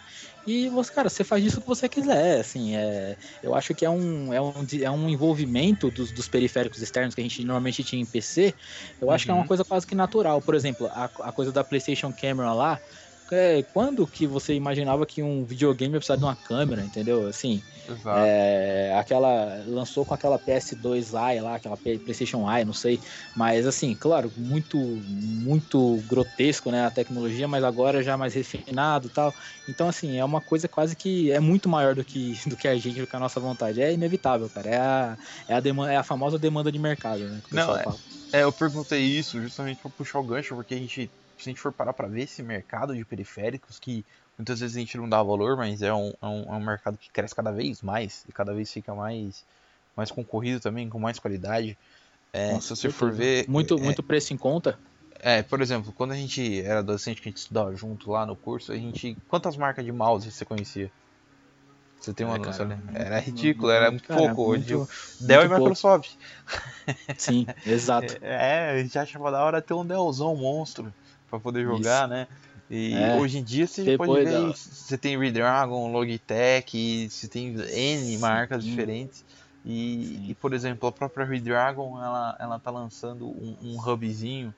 e 0.47 0.69
você, 0.69 0.93
cara, 0.93 1.09
você 1.09 1.25
faz 1.25 1.45
isso 1.45 1.61
que 1.61 1.67
você 1.67 1.89
quiser, 1.89 2.39
assim, 2.39 2.77
é, 2.77 3.17
eu 3.43 3.53
acho 3.53 3.75
que 3.75 3.85
é 3.85 3.91
um, 3.91 4.33
é 4.33 4.41
um, 4.41 4.53
é 4.81 4.91
um 4.91 5.09
envolvimento 5.09 5.91
dos, 5.91 6.13
dos 6.13 6.29
periféricos 6.29 6.81
externos 6.81 7.17
que 7.17 7.21
a 7.21 7.25
gente 7.25 7.43
normalmente 7.43 7.83
tinha 7.83 8.01
em 8.01 8.07
PC, 8.07 8.55
eu 9.01 9.11
acho 9.11 9.25
que 9.25 9.31
é 9.33 9.35
uma 9.35 9.41
uhum. 9.41 9.49
coisa 9.49 9.65
quase 9.65 9.85
que 9.85 9.95
natural. 9.95 10.41
Por 10.41 10.55
exemplo, 10.55 10.87
a, 10.87 11.07
a 11.07 11.33
coisa 11.33 11.51
da 11.51 11.65
PlayStation 11.65 12.13
Camera 12.13 12.53
lá, 12.53 12.81
é, 13.31 13.63
quando 13.73 14.07
que 14.07 14.27
você 14.27 14.55
imaginava 14.55 15.05
que 15.05 15.23
um 15.23 15.45
videogame 15.45 15.95
ia 15.95 15.99
precisar 15.99 16.17
de 16.17 16.25
uma 16.25 16.37
câmera, 16.37 16.83
entendeu? 16.83 17.27
Assim, 17.27 17.61
é, 18.17 18.95
aquela 18.97 19.65
lançou 19.67 20.05
com 20.05 20.15
aquela 20.15 20.39
PS2i 20.39 21.41
lá, 21.43 21.57
aquela 21.57 21.77
PlayStation 21.77 22.49
i, 22.51 22.65
não 22.65 22.73
sei, 22.73 23.01
mas 23.35 23.67
assim, 23.67 23.95
claro, 23.95 24.31
muito 24.37 24.77
muito 24.79 26.01
grotesco, 26.07 26.71
né, 26.71 26.87
a 26.87 26.91
tecnologia, 26.91 27.49
mas 27.49 27.65
agora 27.65 28.03
já 28.03 28.17
mais 28.17 28.35
refinado, 28.35 29.09
tal. 29.09 29.35
Então 29.69 29.89
assim, 29.89 30.19
é 30.19 30.25
uma 30.25 30.41
coisa 30.41 30.69
quase 30.69 30.95
que 30.95 31.31
é 31.33 31.41
muito 31.41 31.69
maior 31.69 31.95
do 31.95 32.05
que 32.05 32.39
do 32.47 32.57
que 32.57 32.69
a 32.69 32.77
gente, 32.77 33.01
do 33.01 33.07
que 33.07 33.17
a 33.17 33.21
nossa 33.21 33.41
vontade. 33.41 33.83
É 33.83 33.93
inevitável, 33.93 34.49
cara. 34.49 34.69
É 34.69 34.79
a 34.79 35.19
é 35.49 35.55
a 35.55 35.61
demanda, 35.61 35.93
é 35.93 35.97
a 35.97 36.03
famosa 36.05 36.39
demanda 36.39 36.71
de 36.71 36.79
mercado, 36.79 37.25
né? 37.25 37.43
Não, 37.51 37.77
é, 37.77 37.85
é, 38.33 38.43
eu 38.43 38.53
perguntei 38.53 39.01
isso 39.01 39.41
justamente 39.41 39.81
para 39.81 39.91
puxar 39.91 40.21
o 40.21 40.25
gancho, 40.25 40.55
porque 40.55 40.75
a 40.75 40.79
gente 40.79 41.11
se 41.39 41.49
a 41.49 41.53
gente 41.53 41.61
for 41.61 41.73
parar 41.73 41.93
para 41.93 42.09
ver 42.09 42.23
esse 42.23 42.43
mercado 42.43 42.95
de 42.95 43.05
periféricos, 43.05 43.79
que 43.79 44.05
muitas 44.39 44.61
vezes 44.61 44.77
a 44.77 44.81
gente 44.81 44.97
não 44.97 45.09
dá 45.09 45.23
valor, 45.23 45.57
mas 45.57 45.83
é 45.83 45.93
um, 45.93 46.13
é 46.21 46.27
um, 46.27 46.43
é 46.43 46.53
um 46.53 46.65
mercado 46.65 46.97
que 46.97 47.11
cresce 47.11 47.35
cada 47.35 47.53
vez 47.53 47.83
mais 47.83 48.25
e 48.29 48.33
cada 48.33 48.55
vez 48.55 48.73
fica 48.73 48.95
mais, 48.95 49.45
mais 49.97 50.11
concorrido 50.11 50.61
também, 50.61 50.89
com 50.89 50.99
mais 50.99 51.19
qualidade. 51.19 51.77
É, 52.33 52.53
Nossa, 52.53 52.75
se 52.75 52.83
você 52.83 52.91
for 52.91 53.13
ver. 53.13 53.49
Muito, 53.49 53.77
é, 53.77 53.81
muito 53.81 54.03
preço 54.03 54.33
em 54.33 54.37
conta. 54.37 54.79
É, 55.21 55.43
por 55.43 55.61
exemplo, 55.61 55.93
quando 55.93 56.13
a 56.13 56.17
gente 56.17 56.61
era 56.61 56.81
adolescente, 56.81 57.21
que 57.21 57.29
a 57.29 57.31
gente 57.31 57.39
estudava 57.39 57.75
junto 57.75 58.11
lá 58.11 58.27
no 58.27 58.37
curso, 58.37 58.73
a 58.73 58.77
gente. 58.77 59.17
Quantas 59.29 59.57
marcas 59.57 59.85
de 59.85 59.93
mouse 59.93 60.31
você 60.31 60.45
conhecia? 60.45 60.91
Você 61.99 62.13
tem 62.13 62.27
uma 62.27 62.37
é, 62.37 62.39
noção, 62.39 62.67
né? 62.67 62.79
Era 62.95 63.19
ridículo, 63.19 63.71
era 63.71 63.91
muito 63.91 64.07
cara, 64.07 64.21
pouco. 64.21 64.49
Muito, 64.49 64.81
hoje, 64.81 64.89
Dell 65.21 65.45
e 65.45 65.49
Microsoft. 65.49 66.13
Sim, 67.17 67.47
exato. 67.67 68.17
É, 68.23 68.71
a 68.71 68.83
gente 68.83 68.99
achava 68.99 69.31
da 69.31 69.43
hora 69.43 69.63
ter 69.63 69.75
um 69.75 69.85
Dellzão 69.85 70.37
monstro 70.37 70.93
para 71.29 71.39
poder 71.41 71.65
jogar, 71.65 72.03
Isso. 72.03 72.09
né? 72.09 72.29
E 72.69 72.95
é. 72.95 73.15
hoje 73.17 73.39
em 73.39 73.45
dia 73.45 73.67
você 73.67 73.85
Depois 73.85 74.11
pode 74.11 74.25
ver, 74.25 74.33
da... 74.33 74.53
você 74.53 74.99
tem 74.99 75.19
Redragon, 75.19 75.93
Logitech, 75.93 77.09
você 77.09 77.29
tem 77.29 77.55
N 77.55 78.19
marcas 78.19 78.65
Sim. 78.65 78.71
diferentes. 78.71 79.25
E, 79.65 80.31
e, 80.31 80.35
por 80.35 80.53
exemplo, 80.53 80.89
a 80.89 80.93
própria 80.93 81.27
Redragon, 81.27 82.01
ela, 82.01 82.37
ela 82.39 82.59
tá 82.59 82.71
lançando 82.71 83.27
um, 83.27 83.57
um 83.63 83.81
hubzinho 83.81 84.55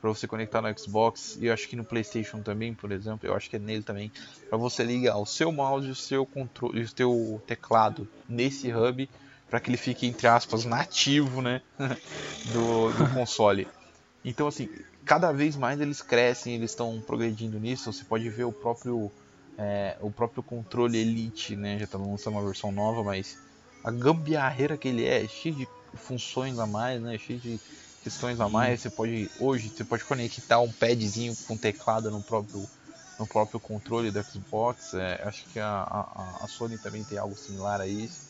para 0.00 0.10
você 0.10 0.26
conectar 0.26 0.62
no 0.62 0.78
Xbox 0.78 1.36
e 1.40 1.46
eu 1.46 1.52
acho 1.52 1.68
que 1.68 1.76
no 1.76 1.84
PlayStation 1.84 2.40
também, 2.40 2.74
por 2.74 2.92
exemplo, 2.92 3.28
eu 3.28 3.34
acho 3.34 3.50
que 3.50 3.56
é 3.56 3.58
nele 3.58 3.82
também, 3.82 4.12
para 4.48 4.58
você 4.58 4.82
ligar 4.82 5.16
o 5.16 5.26
seu 5.26 5.50
mouse, 5.50 5.88
o 5.88 5.94
seu 5.94 6.24
controle, 6.24 6.82
o 6.82 6.88
seu 6.88 7.42
teclado 7.46 8.08
nesse 8.28 8.72
hub 8.72 9.08
para 9.50 9.60
que 9.60 9.70
ele 9.70 9.76
fique 9.76 10.06
entre 10.06 10.26
aspas 10.26 10.64
nativo, 10.64 11.40
né, 11.40 11.62
do, 12.52 12.92
do 12.92 13.14
console. 13.14 13.66
Então 14.24 14.46
assim, 14.46 14.68
cada 15.08 15.32
vez 15.32 15.56
mais 15.56 15.80
eles 15.80 16.02
crescem, 16.02 16.54
eles 16.54 16.70
estão 16.70 17.00
progredindo 17.00 17.58
nisso. 17.58 17.90
Você 17.90 18.04
pode 18.04 18.28
ver 18.28 18.44
o 18.44 18.52
próprio 18.52 19.10
é, 19.56 19.96
o 20.00 20.10
próprio 20.10 20.42
controle 20.42 20.98
Elite, 20.98 21.56
né, 21.56 21.78
já 21.78 21.86
está 21.86 21.98
lançando 21.98 22.34
uma 22.34 22.44
versão 22.44 22.70
nova, 22.70 23.02
mas 23.02 23.36
a 23.82 23.90
gambiarreira 23.90 24.76
que 24.76 24.86
ele 24.86 25.04
é, 25.04 25.26
cheio 25.26 25.54
de 25.54 25.68
funções 25.94 26.58
a 26.58 26.66
mais, 26.66 27.00
né, 27.00 27.18
cheio 27.18 27.40
de 27.40 27.58
questões 28.04 28.38
a 28.38 28.48
mais. 28.48 28.82
Você 28.82 28.90
pode 28.90 29.30
hoje 29.40 29.72
você 29.74 29.82
pode 29.82 30.04
conectar 30.04 30.60
um 30.60 30.70
padzinho 30.70 31.34
com 31.48 31.56
teclado 31.56 32.10
no 32.10 32.22
próprio 32.22 32.68
no 33.18 33.26
próprio 33.26 33.58
controle 33.58 34.10
do 34.10 34.22
Xbox. 34.22 34.92
É, 34.92 35.22
acho 35.24 35.48
que 35.48 35.58
a, 35.58 35.66
a, 35.66 36.44
a, 36.44 36.48
Sony 36.48 36.78
também 36.78 37.02
tem 37.02 37.18
algo 37.18 37.34
similar 37.34 37.80
a 37.80 37.86
isso. 37.86 38.20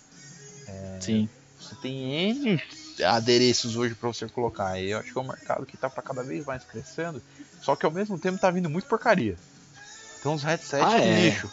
É, 0.66 0.99
Sim. 1.01 1.29
Você 1.59 1.74
tem 1.76 2.30
N 2.30 2.62
adereços 3.04 3.76
hoje 3.76 3.94
para 3.94 4.09
você 4.09 4.28
colocar. 4.28 4.80
E 4.80 4.90
eu 4.90 4.98
acho 4.98 5.12
que 5.12 5.18
é 5.18 5.20
um 5.20 5.26
mercado 5.26 5.66
que 5.66 5.74
está 5.74 5.88
para 5.88 6.02
cada 6.02 6.22
vez 6.22 6.44
mais 6.44 6.64
crescendo. 6.64 7.22
Só 7.61 7.76
que 7.76 7.84
ao 7.84 7.92
mesmo 7.92 8.18
tempo 8.18 8.36
está 8.36 8.50
vindo 8.50 8.70
muito 8.70 8.88
porcaria. 8.88 9.36
Tem 10.22 10.32
uns 10.32 10.42
headsets 10.42 10.86
ah, 10.86 11.00
é. 11.00 11.20
lixo. 11.20 11.50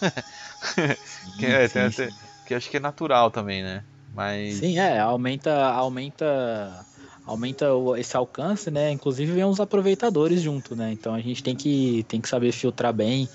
que, 1.38 1.46
é, 1.46 1.68
sim, 1.68 1.90
sim. 1.90 2.08
que 2.46 2.54
acho 2.54 2.70
que 2.70 2.76
é 2.76 2.80
natural 2.80 3.30
também, 3.30 3.62
né? 3.62 3.84
Mas... 4.14 4.56
Sim, 4.56 4.78
é, 4.78 4.98
aumenta, 4.98 5.66
aumenta, 5.66 6.84
aumenta 7.24 7.66
esse 7.98 8.16
alcance, 8.16 8.70
né? 8.70 8.90
Inclusive 8.90 9.32
vem 9.32 9.44
uns 9.44 9.60
aproveitadores 9.60 10.40
junto, 10.40 10.74
né? 10.74 10.90
Então 10.92 11.14
a 11.14 11.20
gente 11.20 11.42
tem 11.42 11.54
que, 11.54 12.04
tem 12.08 12.20
que 12.20 12.28
saber 12.28 12.50
filtrar 12.52 12.92
bem, 12.92 13.28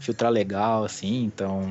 filtrar 0.00 0.30
legal, 0.30 0.84
assim, 0.84 1.24
então 1.24 1.66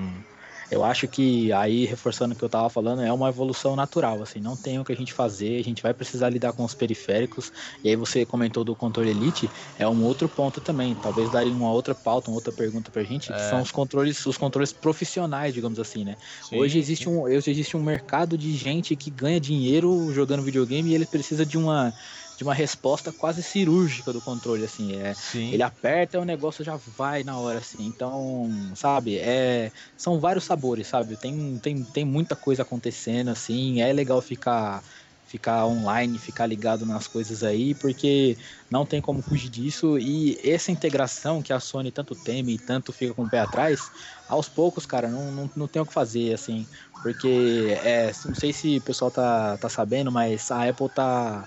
eu 0.70 0.84
acho 0.84 1.08
que 1.08 1.52
aí, 1.54 1.86
reforçando 1.86 2.34
o 2.34 2.38
que 2.38 2.44
eu 2.44 2.48
estava 2.48 2.70
falando, 2.70 3.02
é 3.02 3.12
uma 3.12 3.30
evolução 3.30 3.76
natural, 3.76 4.22
assim, 4.22 4.40
não 4.40 4.56
tem 4.56 4.80
o 4.80 4.84
que 4.84 4.92
a 4.92 4.96
gente 4.96 5.14
fazer, 5.14 5.60
a 5.60 5.64
gente 5.64 5.82
vai 5.82 5.94
precisar 5.94 6.30
lidar 6.30 6.54
com 6.54 6.64
os 6.64 6.74
periféricos, 6.74 7.52
e 7.84 7.90
aí 7.90 7.96
você 7.96 8.26
comentou 8.26 8.64
do 8.64 8.76
controle 8.76 9.10
Elite, 9.10 9.50
é 9.80 9.88
um 9.88 10.04
outro 10.04 10.28
ponto 10.28 10.60
também, 10.60 10.94
talvez 10.96 11.30
daria 11.32 11.54
uma 11.54 11.72
outra 11.72 11.96
pauta, 11.96 12.30
uma 12.30 12.36
outra 12.36 12.52
pergunta 12.52 12.92
pra 12.92 13.04
gente, 13.04 13.28
que 13.28 13.40
é. 13.40 13.50
são 13.50 13.62
os 13.62 13.72
controles, 13.72 14.26
os 14.26 14.38
controles 14.38 14.74
profissionais, 14.74 15.54
digamos 15.54 15.80
assim, 15.80 16.04
né? 16.04 16.16
Sim, 16.42 16.60
hoje 16.60 16.80
existe 16.80 17.06
sim. 17.06 17.12
um, 17.12 17.22
hoje 17.22 17.50
existe 17.50 17.78
um 17.78 17.84
mercado 17.84 18.38
de 18.38 18.56
gente 18.56 18.96
que 18.96 19.10
ganha 19.10 19.40
dinheiro 19.40 20.12
jogando 20.14 20.44
videogame 20.44 20.92
e 20.92 20.96
ele 20.96 21.06
precisa 21.06 21.46
de 21.46 21.58
uma 21.58 21.94
de 22.38 22.44
uma 22.44 22.54
resposta 22.54 23.12
quase 23.12 23.42
cirúrgica 23.42 24.14
do 24.14 24.22
controle, 24.22 24.64
assim, 24.64 24.96
é, 24.96 25.16
Sim. 25.16 25.52
ele 25.52 25.64
aperta 25.64 26.18
e 26.18 26.20
o 26.20 26.24
negócio 26.24 26.64
já 26.64 26.78
vai 26.78 27.24
na 27.24 27.40
hora, 27.40 27.58
assim, 27.58 27.84
então, 27.88 28.72
sabe, 28.76 29.18
é, 29.18 29.72
são 29.98 30.20
vários 30.20 30.44
sabores, 30.44 30.86
sabe, 30.86 31.18
tem, 31.18 31.58
tem, 31.58 31.84
tem 31.84 32.06
muita 32.06 32.36
coisa 32.36 32.62
acontecendo, 32.62 33.30
assim, 33.30 33.82
é 33.82 33.92
legal 33.92 34.22
ficar 34.22 34.84
ficar 35.26 35.66
online, 35.66 36.18
ficar 36.18 36.46
ligado 36.46 36.86
nas 36.86 37.06
coisas 37.06 37.44
aí, 37.44 37.76
porque 37.76 38.38
não 38.72 38.86
tem 38.86 39.02
como 39.02 39.22
fugir 39.22 39.50
disso. 39.50 40.00
E 40.00 40.40
essa 40.42 40.72
integração 40.72 41.42
que 41.42 41.52
a 41.52 41.60
Sony 41.60 41.92
tanto 41.92 42.16
teme 42.16 42.54
e 42.56 42.58
tanto 42.58 42.94
fica 42.94 43.14
com 43.14 43.24
o 43.24 43.30
pé 43.30 43.40
atrás, 43.40 43.92
aos 44.26 44.48
poucos, 44.48 44.86
cara, 44.86 45.10
não, 45.10 45.30
não, 45.30 45.52
não 45.54 45.68
tem 45.68 45.82
o 45.82 45.86
que 45.86 45.94
fazer, 45.94 46.34
assim. 46.34 46.66
Porque, 47.04 47.78
é, 47.84 48.10
não 48.24 48.34
sei 48.34 48.54
se 48.54 48.78
o 48.78 48.82
pessoal 48.82 49.12
tá, 49.12 49.58
tá 49.58 49.68
sabendo, 49.68 50.10
mas 50.14 50.50
a 50.50 50.64
Apple 50.70 50.88
tá 50.88 51.46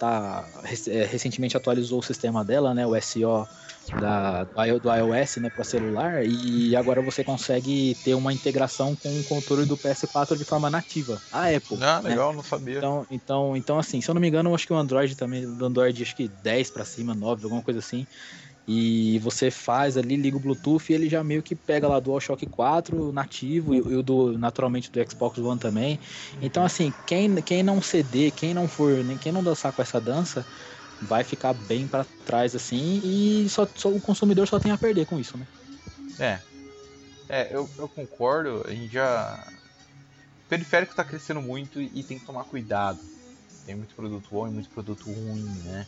tá 0.00 0.48
é, 0.88 1.04
recentemente 1.04 1.56
atualizou 1.56 1.98
o 1.98 2.02
sistema 2.02 2.42
dela, 2.42 2.72
né, 2.72 2.86
o 2.86 2.98
SO 3.00 3.46
da, 4.00 4.44
do 4.44 4.94
iOS 4.94 5.36
né, 5.36 5.50
para 5.50 5.62
celular 5.62 6.24
e 6.24 6.74
agora 6.74 7.02
você 7.02 7.22
consegue 7.22 7.94
ter 8.02 8.14
uma 8.14 8.32
integração 8.32 8.96
com 8.96 9.08
o 9.20 9.24
controle 9.24 9.66
do 9.66 9.76
PS4 9.76 10.36
de 10.36 10.44
forma 10.44 10.70
nativa. 10.70 11.20
A 11.30 11.48
Apple. 11.48 11.78
Ah, 11.82 12.00
né? 12.02 12.10
legal, 12.10 12.32
não 12.32 12.42
sabia. 12.42 12.78
Então, 12.78 13.06
então, 13.10 13.56
então, 13.56 13.78
assim, 13.78 14.00
se 14.00 14.08
eu 14.10 14.14
não 14.14 14.20
me 14.20 14.28
engano, 14.28 14.54
acho 14.54 14.66
que 14.66 14.72
o 14.72 14.76
Android 14.76 15.14
também, 15.16 15.44
do 15.56 15.64
Android 15.64 16.02
acho 16.02 16.16
que 16.16 16.28
10 16.28 16.70
para 16.70 16.84
cima, 16.84 17.14
9, 17.14 17.44
alguma 17.44 17.62
coisa 17.62 17.80
assim. 17.80 18.06
E 18.68 19.18
você 19.18 19.50
faz 19.50 19.96
ali, 19.96 20.16
liga 20.16 20.36
o 20.36 20.40
Bluetooth 20.40 20.90
e 20.90 20.94
ele 20.94 21.08
já 21.08 21.24
meio 21.24 21.42
que 21.42 21.56
pega 21.56 21.88
lá 21.88 21.98
do 21.98 22.04
DualShock 22.04 22.46
4 22.46 23.12
nativo 23.12 23.74
e 23.74 23.80
o 23.80 24.02
do 24.02 24.38
naturalmente 24.38 24.90
do 24.90 25.10
Xbox 25.10 25.38
One 25.38 25.58
também. 25.58 25.98
Então 26.40 26.64
assim, 26.64 26.92
quem, 27.06 27.34
quem 27.42 27.62
não 27.62 27.82
ceder, 27.82 28.32
quem 28.32 28.54
não 28.54 28.68
for, 28.68 29.02
nem 29.02 29.18
quem 29.18 29.32
não 29.32 29.42
dançar 29.42 29.72
com 29.72 29.82
essa 29.82 30.00
dança, 30.00 30.46
vai 31.02 31.24
ficar 31.24 31.52
bem 31.52 31.88
para 31.88 32.06
trás 32.24 32.54
assim 32.54 33.00
e 33.02 33.48
só, 33.48 33.66
só, 33.74 33.88
o 33.88 34.00
consumidor 34.00 34.46
só 34.46 34.60
tem 34.60 34.70
a 34.70 34.78
perder 34.78 35.06
com 35.06 35.18
isso, 35.18 35.36
né? 35.36 35.46
É. 36.18 36.50
É, 37.28 37.48
eu, 37.54 37.70
eu 37.78 37.88
concordo, 37.88 38.64
a 38.66 38.72
gente 38.72 38.92
já. 38.92 39.46
O 40.44 40.48
periférico 40.48 40.92
está 40.92 41.04
crescendo 41.04 41.40
muito 41.40 41.80
e 41.80 42.02
tem 42.02 42.18
que 42.18 42.26
tomar 42.26 42.42
cuidado. 42.42 42.98
Tem 43.64 43.76
muito 43.76 43.94
produto 43.94 44.28
bom 44.30 44.48
e 44.48 44.50
muito 44.50 44.68
produto 44.68 45.04
ruim, 45.04 45.44
né? 45.64 45.86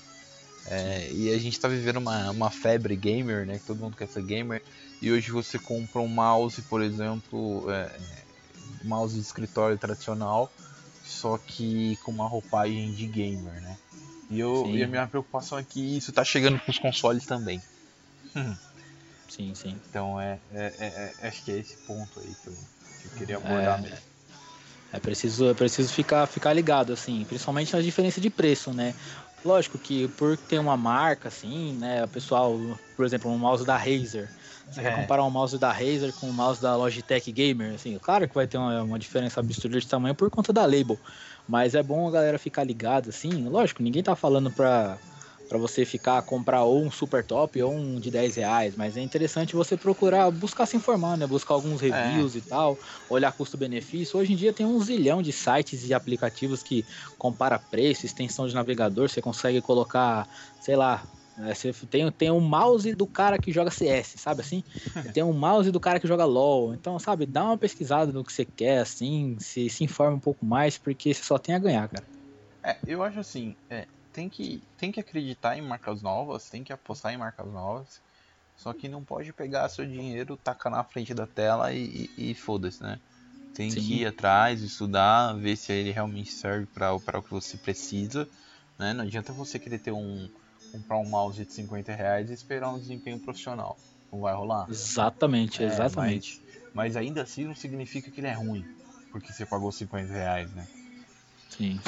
É, 0.66 1.10
e 1.12 1.32
a 1.32 1.38
gente 1.38 1.54
está 1.54 1.68
vivendo 1.68 1.96
uma, 1.96 2.30
uma 2.30 2.50
febre 2.50 2.96
gamer, 2.96 3.46
né? 3.46 3.58
Que 3.58 3.66
todo 3.66 3.80
mundo 3.80 3.96
quer 3.96 4.08
ser 4.08 4.22
gamer. 4.22 4.62
E 5.00 5.10
hoje 5.10 5.30
você 5.30 5.58
compra 5.58 6.00
um 6.00 6.08
mouse, 6.08 6.62
por 6.62 6.82
exemplo, 6.82 7.70
é, 7.70 7.90
um 8.84 8.88
mouse 8.88 9.14
de 9.14 9.20
escritório 9.20 9.76
tradicional, 9.76 10.52
só 11.04 11.36
que 11.38 11.96
com 12.04 12.12
uma 12.12 12.28
roupagem 12.28 12.92
de 12.92 13.06
gamer, 13.06 13.60
né? 13.60 13.76
E, 14.30 14.38
eu, 14.38 14.64
e 14.66 14.82
a 14.82 14.86
minha 14.86 15.06
preocupação 15.06 15.58
é 15.58 15.62
que 15.62 15.96
isso 15.96 16.10
está 16.10 16.24
chegando 16.24 16.58
para 16.58 16.70
os 16.70 16.78
consoles 16.78 17.26
também. 17.26 17.60
Sim, 19.28 19.54
sim. 19.54 19.80
Então 19.88 20.20
é, 20.20 20.38
é, 20.52 20.74
é, 20.78 21.14
é, 21.20 21.28
acho 21.28 21.42
que 21.42 21.50
é 21.50 21.58
esse 21.58 21.76
ponto 21.86 22.20
aí 22.20 22.34
que 22.42 22.48
eu, 22.48 22.54
que 23.00 23.06
eu 23.06 23.10
queria 23.18 23.36
abordar 23.38 23.78
é, 23.78 23.82
mesmo. 23.82 24.12
É 24.92 25.00
preciso, 25.00 25.48
é 25.48 25.54
preciso 25.54 25.90
ficar, 25.90 26.26
ficar 26.26 26.52
ligado, 26.52 26.92
assim, 26.92 27.24
principalmente 27.24 27.72
na 27.74 27.80
diferença 27.80 28.20
de 28.20 28.28
preço, 28.28 28.74
né? 28.74 28.94
Lógico 29.44 29.78
que 29.78 30.06
por 30.08 30.36
ter 30.36 30.58
uma 30.58 30.76
marca, 30.76 31.28
assim, 31.28 31.76
né? 31.78 32.04
O 32.04 32.08
pessoal, 32.08 32.56
por 32.96 33.04
exemplo, 33.04 33.30
um 33.30 33.38
mouse 33.38 33.64
da 33.66 33.76
Razer. 33.76 34.30
Você 34.70 34.80
é. 34.80 34.84
quer 34.84 34.96
comparar 34.96 35.24
um 35.24 35.30
mouse 35.30 35.58
da 35.58 35.72
Razer 35.72 36.12
com 36.14 36.28
um 36.28 36.32
mouse 36.32 36.62
da 36.62 36.76
Logitech 36.76 37.30
Gamer, 37.32 37.74
assim, 37.74 37.98
claro 37.98 38.28
que 38.28 38.34
vai 38.34 38.46
ter 38.46 38.56
uma, 38.56 38.82
uma 38.82 38.98
diferença 38.98 39.40
absurda 39.40 39.80
de 39.80 39.86
tamanho 39.86 40.14
por 40.14 40.30
conta 40.30 40.52
da 40.52 40.62
label. 40.62 40.98
Mas 41.48 41.74
é 41.74 41.82
bom 41.82 42.06
a 42.06 42.10
galera 42.10 42.38
ficar 42.38 42.64
ligada, 42.64 43.10
assim. 43.10 43.48
Lógico, 43.48 43.82
ninguém 43.82 44.02
tá 44.02 44.14
falando 44.14 44.50
pra, 44.50 44.98
pra 45.52 45.58
você 45.58 45.84
ficar, 45.84 46.22
comprar 46.22 46.62
ou 46.62 46.82
um 46.82 46.90
super 46.90 47.22
top 47.22 47.62
ou 47.62 47.74
um 47.74 48.00
de 48.00 48.10
10 48.10 48.36
reais. 48.36 48.74
Mas 48.74 48.96
é 48.96 49.02
interessante 49.02 49.54
você 49.54 49.76
procurar, 49.76 50.30
buscar 50.30 50.64
se 50.64 50.78
informar, 50.78 51.18
né? 51.18 51.26
Buscar 51.26 51.52
alguns 51.52 51.82
é. 51.82 51.90
reviews 51.90 52.34
é. 52.34 52.38
e 52.38 52.40
tal, 52.40 52.78
olhar 53.10 53.30
custo-benefício. 53.32 54.18
Hoje 54.18 54.32
em 54.32 54.36
dia 54.36 54.50
tem 54.50 54.64
um 54.64 54.80
zilhão 54.80 55.20
de 55.20 55.30
sites 55.30 55.86
e 55.86 55.92
aplicativos 55.92 56.62
que 56.62 56.86
compara 57.18 57.58
preço, 57.58 58.06
extensão 58.06 58.48
de 58.48 58.54
navegador. 58.54 59.10
Você 59.10 59.20
consegue 59.20 59.60
colocar, 59.60 60.26
sei 60.58 60.74
lá, 60.74 61.02
é, 61.36 61.52
você 61.52 61.70
tem, 61.86 62.10
tem 62.10 62.30
um 62.30 62.40
mouse 62.40 62.94
do 62.94 63.06
cara 63.06 63.38
que 63.38 63.52
joga 63.52 63.70
CS, 63.70 64.14
sabe 64.16 64.40
assim? 64.40 64.64
tem 65.12 65.22
um 65.22 65.34
mouse 65.34 65.70
do 65.70 65.78
cara 65.78 66.00
que 66.00 66.08
joga 66.08 66.24
LOL. 66.24 66.72
Então, 66.72 66.98
sabe, 66.98 67.26
dá 67.26 67.44
uma 67.44 67.58
pesquisada 67.58 68.10
no 68.10 68.24
que 68.24 68.32
você 68.32 68.46
quer, 68.46 68.78
assim, 68.78 69.36
se, 69.38 69.68
se 69.68 69.84
informa 69.84 70.16
um 70.16 70.20
pouco 70.20 70.46
mais, 70.46 70.78
porque 70.78 71.12
você 71.12 71.22
só 71.22 71.36
tem 71.36 71.54
a 71.54 71.58
ganhar, 71.58 71.88
cara. 71.88 72.06
É, 72.64 72.76
eu 72.86 73.02
acho 73.02 73.18
assim, 73.18 73.54
é, 73.68 73.86
tem, 74.12 74.28
que, 74.28 74.62
tem 74.78 74.92
que 74.92 75.00
acreditar 75.00 75.56
em 75.56 75.62
marcas 75.62 76.02
novas, 76.02 76.48
tem 76.48 76.62
que 76.62 76.72
apostar 76.72 77.12
em 77.12 77.16
marcas 77.16 77.46
novas. 77.46 78.00
Só 78.56 78.72
que 78.72 78.88
não 78.88 79.02
pode 79.02 79.32
pegar 79.32 79.68
seu 79.68 79.84
dinheiro, 79.84 80.36
tacar 80.36 80.70
na 80.70 80.84
frente 80.84 81.14
da 81.14 81.26
tela 81.26 81.72
e, 81.72 82.10
e, 82.16 82.30
e 82.30 82.34
foda-se, 82.34 82.82
né? 82.82 83.00
Tem 83.54 83.70
Sim. 83.70 83.80
que 83.80 83.94
ir 84.00 84.06
atrás, 84.06 84.62
estudar, 84.62 85.34
ver 85.34 85.56
se 85.56 85.72
ele 85.72 85.90
realmente 85.90 86.30
serve 86.30 86.66
para 86.66 86.94
o 86.94 87.22
que 87.22 87.30
você 87.30 87.56
precisa. 87.56 88.28
Né? 88.78 88.92
Não 88.92 89.04
adianta 89.04 89.32
você 89.32 89.58
querer 89.58 89.78
ter 89.78 89.92
um, 89.92 90.28
comprar 90.70 90.98
um 90.98 91.04
mouse 91.04 91.44
de 91.44 91.52
50 91.52 91.92
reais 91.94 92.30
e 92.30 92.34
esperar 92.34 92.70
um 92.70 92.78
desempenho 92.78 93.18
profissional. 93.18 93.78
Não 94.10 94.20
vai 94.20 94.34
rolar? 94.34 94.66
Exatamente, 94.70 95.62
é, 95.62 95.66
exatamente. 95.66 96.40
Mas, 96.74 96.74
mas, 96.74 96.96
ainda 96.96 97.22
assim 97.22 97.44
não 97.44 97.54
significa 97.54 98.10
que 98.10 98.20
ele 98.20 98.28
é 98.28 98.32
ruim, 98.32 98.64
porque 99.10 99.32
você 99.32 99.44
pagou 99.44 99.70
50 99.70 100.12
reais, 100.12 100.50
né? 100.52 100.66
Sim. 101.50 101.78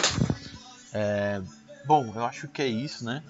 É, 0.93 1.43
bom, 1.85 2.13
eu 2.15 2.25
acho 2.25 2.49
que 2.49 2.63
é 2.63 2.67
isso, 2.67 3.05
né? 3.05 3.23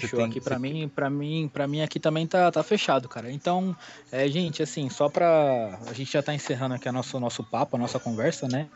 Fechou. 0.00 0.18
Tem, 0.18 0.28
aqui 0.28 0.40
para 0.40 0.58
mim, 0.58 0.88
para 0.88 1.10
mim, 1.10 1.50
para 1.52 1.66
mim 1.66 1.80
aqui 1.82 2.00
também 2.00 2.26
tá, 2.26 2.50
tá 2.50 2.62
fechado, 2.62 3.08
cara. 3.08 3.30
Então, 3.30 3.76
é, 4.10 4.28
gente, 4.28 4.62
assim, 4.62 4.88
só 4.90 5.08
para 5.08 5.78
a 5.86 5.92
gente 5.92 6.12
já 6.12 6.22
tá 6.22 6.34
encerrando 6.34 6.74
aqui 6.74 6.88
a 6.88 6.92
nosso 6.92 7.18
nosso 7.20 7.42
papo, 7.44 7.76
a 7.76 7.78
nossa 7.78 7.98
conversa, 7.98 8.48
né? 8.48 8.68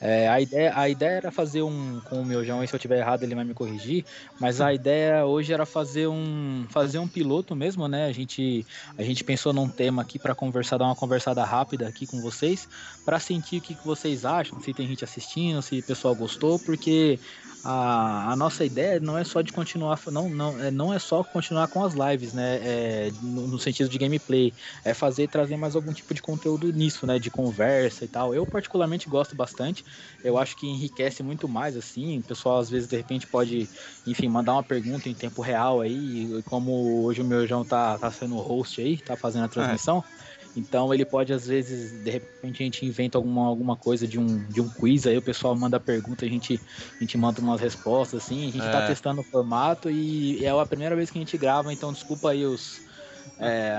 É. 0.00 0.24
É, 0.24 0.28
a 0.28 0.40
ideia 0.40 0.72
a 0.74 0.88
ideia 0.88 1.16
era 1.16 1.30
fazer 1.30 1.62
um 1.62 2.00
com 2.08 2.20
o 2.20 2.24
meu 2.24 2.44
João, 2.44 2.62
e 2.62 2.68
se 2.68 2.74
eu 2.74 2.78
tiver 2.78 2.98
errado 2.98 3.22
ele 3.22 3.34
vai 3.34 3.44
me 3.44 3.54
corrigir, 3.54 4.04
mas 4.38 4.60
a 4.60 4.72
ideia 4.72 5.24
hoje 5.24 5.52
era 5.52 5.66
fazer 5.66 6.06
um 6.06 6.66
fazer 6.68 6.98
um 6.98 7.08
piloto 7.08 7.56
mesmo, 7.56 7.88
né? 7.88 8.06
A 8.06 8.12
gente 8.12 8.66
a 8.96 9.02
gente 9.02 9.24
pensou 9.24 9.52
num 9.52 9.68
tema 9.68 10.02
aqui 10.02 10.18
para 10.18 10.34
conversar, 10.34 10.78
dar 10.78 10.86
uma 10.86 10.96
conversada 10.96 11.44
rápida 11.44 11.88
aqui 11.88 12.06
com 12.06 12.20
vocês, 12.20 12.68
para 13.04 13.18
sentir 13.18 13.58
o 13.58 13.60
que, 13.60 13.74
que 13.74 13.86
vocês 13.86 14.24
acham, 14.24 14.60
se 14.60 14.72
tem 14.72 14.86
gente 14.86 15.04
assistindo, 15.04 15.60
se 15.62 15.80
o 15.80 15.82
pessoal 15.82 16.14
gostou, 16.14 16.58
porque 16.58 17.18
a, 17.64 18.32
a 18.32 18.36
nossa 18.36 18.62
ideia 18.62 19.00
não 19.00 19.16
é 19.16 19.24
só 19.24 19.40
de 19.40 19.50
continuar, 19.50 19.98
não, 20.12 20.28
não, 20.28 20.62
é, 20.62 20.70
não 20.70 20.92
é 20.92 20.98
só 20.98 21.24
continuar 21.24 21.66
com 21.68 21.82
as 21.82 21.94
lives, 21.94 22.34
né? 22.34 22.58
É, 22.62 23.10
no, 23.22 23.46
no, 23.46 23.58
sentido 23.58 23.88
de 23.88 23.96
gameplay, 23.96 24.52
é 24.84 24.92
fazer 24.92 25.28
trazer 25.28 25.56
mais 25.56 25.74
algum 25.74 25.92
tipo 25.92 26.12
de 26.12 26.20
conteúdo 26.20 26.70
nisso, 26.70 27.06
né? 27.06 27.18
De 27.18 27.30
conversa 27.30 28.04
e 28.04 28.08
tal. 28.08 28.34
Eu 28.34 28.44
particularmente 28.44 29.08
gosto 29.08 29.34
bastante. 29.34 29.82
Eu 30.22 30.36
acho 30.36 30.56
que 30.56 30.66
enriquece 30.66 31.22
muito 31.22 31.48
mais, 31.48 31.74
assim. 31.74 32.18
O 32.18 32.22
pessoal 32.22 32.58
às 32.58 32.68
vezes 32.68 32.86
de 32.86 32.96
repente 32.96 33.26
pode, 33.26 33.66
enfim, 34.06 34.28
mandar 34.28 34.52
uma 34.52 34.62
pergunta 34.62 35.08
em 35.08 35.14
tempo 35.14 35.40
real 35.40 35.80
aí. 35.80 36.42
Como 36.44 37.02
hoje 37.04 37.22
o 37.22 37.24
meu 37.24 37.46
João 37.46 37.64
tá, 37.64 37.96
tá 37.96 38.10
sendo 38.10 38.36
host 38.36 38.78
aí, 38.82 38.98
tá 38.98 39.16
fazendo 39.16 39.46
a 39.46 39.48
transmissão. 39.48 40.04
É. 40.20 40.33
Então 40.56 40.94
ele 40.94 41.04
pode, 41.04 41.32
às 41.32 41.46
vezes, 41.46 41.92
de 42.02 42.10
repente 42.10 42.62
a 42.62 42.66
gente 42.66 42.86
inventa 42.86 43.18
alguma, 43.18 43.46
alguma 43.46 43.76
coisa 43.76 44.06
de 44.06 44.18
um, 44.18 44.44
de 44.44 44.60
um 44.60 44.68
quiz, 44.68 45.06
aí 45.06 45.16
o 45.16 45.22
pessoal 45.22 45.54
manda 45.56 45.80
pergunta, 45.80 46.24
a 46.24 46.28
gente, 46.28 46.60
a 46.96 47.00
gente 47.00 47.18
manda 47.18 47.40
umas 47.40 47.60
respostas, 47.60 48.24
assim, 48.24 48.48
a 48.48 48.52
gente 48.52 48.62
tá 48.62 48.68
é. 48.68 48.72
tá 48.72 48.86
testando 48.86 49.20
o 49.20 49.24
formato 49.24 49.90
e 49.90 50.44
é 50.44 50.50
a 50.50 50.66
primeira 50.66 50.94
vez 50.94 51.10
que 51.10 51.18
a 51.18 51.20
gente 51.20 51.36
grava, 51.36 51.72
então 51.72 51.92
desculpa 51.92 52.30
aí 52.30 52.44
os, 52.44 52.80
é, 53.38 53.74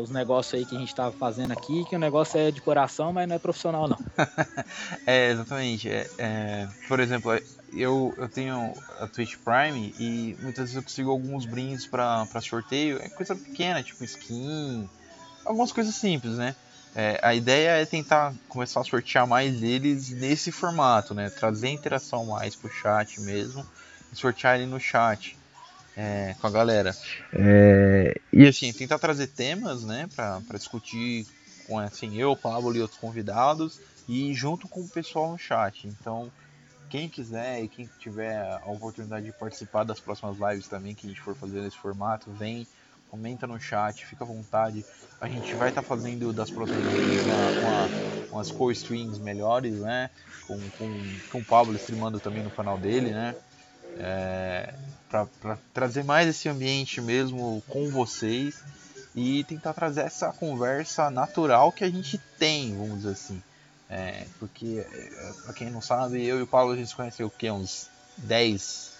os 0.00 0.10
negócios 0.10 0.54
aí 0.54 0.64
que 0.64 0.76
a 0.76 0.78
gente 0.78 0.94
tá 0.94 1.10
fazendo 1.10 1.52
aqui, 1.52 1.84
que 1.84 1.96
o 1.96 1.98
negócio 1.98 2.38
é 2.38 2.50
de 2.50 2.60
coração, 2.60 3.12
mas 3.12 3.28
não 3.28 3.34
é 3.34 3.38
profissional 3.38 3.88
não. 3.88 3.98
é, 5.06 5.30
exatamente. 5.32 5.88
É, 5.88 6.08
é, 6.18 6.68
por 6.86 7.00
exemplo, 7.00 7.32
eu, 7.72 8.14
eu 8.16 8.28
tenho 8.28 8.72
a 9.00 9.08
Twitch 9.08 9.34
Prime 9.38 9.92
e 9.98 10.36
muitas 10.40 10.64
vezes 10.64 10.76
eu 10.76 10.82
consigo 10.82 11.10
alguns 11.10 11.44
brindes 11.44 11.86
para 11.86 12.26
sorteio, 12.40 12.98
é 13.02 13.08
coisa 13.08 13.34
pequena, 13.34 13.82
tipo 13.82 14.04
skin 14.04 14.88
algumas 15.44 15.72
coisas 15.72 15.94
simples, 15.94 16.36
né? 16.36 16.54
É, 16.96 17.18
a 17.22 17.34
ideia 17.34 17.70
é 17.70 17.84
tentar 17.84 18.32
começar 18.48 18.80
a 18.80 18.84
sortear 18.84 19.26
mais 19.26 19.62
eles 19.62 20.10
nesse 20.10 20.52
formato, 20.52 21.12
né? 21.12 21.28
Trazer 21.28 21.68
interação 21.68 22.26
mais 22.26 22.54
pro 22.54 22.70
chat 22.70 23.20
mesmo 23.20 23.66
e 24.12 24.16
sortear 24.16 24.56
ele 24.56 24.66
no 24.66 24.78
chat 24.78 25.36
é, 25.96 26.34
com 26.40 26.46
a 26.46 26.50
galera. 26.50 26.96
É, 27.32 28.20
e 28.32 28.46
assim, 28.46 28.72
tentar 28.72 28.98
trazer 28.98 29.28
temas, 29.28 29.84
né, 29.84 30.08
para 30.14 30.58
discutir 30.58 31.26
com 31.66 31.78
assim, 31.78 32.16
eu, 32.20 32.36
Pablo 32.36 32.74
e 32.76 32.80
outros 32.80 33.00
convidados 33.00 33.80
e 34.08 34.34
junto 34.34 34.68
com 34.68 34.80
o 34.80 34.88
pessoal 34.88 35.32
no 35.32 35.38
chat. 35.38 35.86
Então, 35.86 36.30
quem 36.90 37.08
quiser 37.08 37.62
e 37.62 37.68
quem 37.68 37.88
tiver 37.98 38.40
a 38.40 38.70
oportunidade 38.70 39.26
de 39.26 39.32
participar 39.32 39.84
das 39.84 39.98
próximas 39.98 40.36
lives 40.38 40.68
também 40.68 40.94
que 40.94 41.06
a 41.06 41.08
gente 41.08 41.20
for 41.20 41.34
fazer 41.34 41.62
nesse 41.62 41.76
formato, 41.76 42.30
vem 42.32 42.66
comenta 43.14 43.46
no 43.46 43.60
chat, 43.60 44.04
fica 44.04 44.24
à 44.24 44.26
vontade. 44.26 44.84
A 45.20 45.28
gente 45.28 45.54
vai 45.54 45.68
estar 45.68 45.82
tá 45.82 45.86
fazendo 45.86 46.32
das 46.32 46.50
proteínas 46.50 47.24
uma, 47.24 47.48
uma, 47.60 47.90
umas 48.32 48.50
co-streams 48.50 49.20
melhores, 49.20 49.78
né? 49.78 50.10
Com, 50.48 50.58
com, 50.70 51.20
com 51.30 51.38
o 51.38 51.44
Pablo 51.44 51.76
streamando 51.76 52.18
também 52.18 52.42
no 52.42 52.50
canal 52.50 52.76
dele, 52.76 53.12
né? 53.12 53.36
É, 53.96 54.74
para 55.08 55.56
trazer 55.72 56.02
mais 56.02 56.28
esse 56.28 56.48
ambiente 56.48 57.00
mesmo 57.00 57.62
com 57.68 57.88
vocês 57.88 58.64
e 59.14 59.44
tentar 59.44 59.72
trazer 59.74 60.00
essa 60.00 60.32
conversa 60.32 61.08
natural 61.08 61.70
que 61.70 61.84
a 61.84 61.90
gente 61.90 62.18
tem, 62.36 62.76
vamos 62.76 62.98
dizer 62.98 63.12
assim. 63.12 63.40
É, 63.88 64.26
porque, 64.40 64.84
é, 64.90 65.32
para 65.44 65.54
quem 65.54 65.70
não 65.70 65.80
sabe, 65.80 66.24
eu 66.26 66.40
e 66.40 66.42
o 66.42 66.48
Paulo 66.48 66.72
a 66.72 66.76
gente 66.76 66.88
se 66.88 66.96
conheceu 66.96 67.28
o 67.28 67.30
quê? 67.30 67.48
Uns 67.48 67.88
10, 68.18 68.93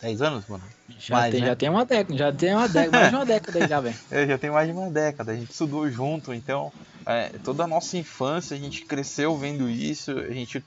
10 0.00 0.22
anos, 0.22 0.46
mano? 0.46 0.62
Já, 0.98 1.16
mais, 1.16 1.32
tem, 1.32 1.40
né? 1.40 1.46
já 1.48 1.56
tem 1.56 1.68
uma 1.68 1.84
década, 1.84 2.18
já 2.18 2.32
tem 2.32 2.54
uma 2.54 2.68
década, 2.68 2.98
mais 2.98 3.10
de 3.10 3.16
uma 3.16 3.26
década 3.26 3.58
aí 3.58 3.68
já, 3.68 3.80
velho. 3.80 3.96
É, 4.10 4.26
já 4.26 4.38
tem 4.38 4.50
mais 4.50 4.66
de 4.66 4.72
uma 4.72 4.90
década, 4.90 5.32
a 5.32 5.36
gente 5.36 5.50
estudou 5.50 5.88
junto, 5.90 6.32
então 6.34 6.72
é, 7.06 7.30
toda 7.44 7.64
a 7.64 7.66
nossa 7.66 7.96
infância 7.96 8.56
a 8.56 8.60
gente 8.60 8.84
cresceu 8.84 9.36
vendo 9.36 9.68
isso, 9.68 10.10
a 10.12 10.32
gente 10.32 10.64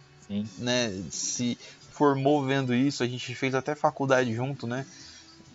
né, 0.57 0.91
se 1.11 1.57
formou 1.91 2.43
vendo 2.43 2.73
isso, 2.73 3.03
a 3.03 3.07
gente 3.07 3.35
fez 3.35 3.53
até 3.53 3.75
faculdade 3.75 4.33
junto, 4.33 4.65
né? 4.65 4.85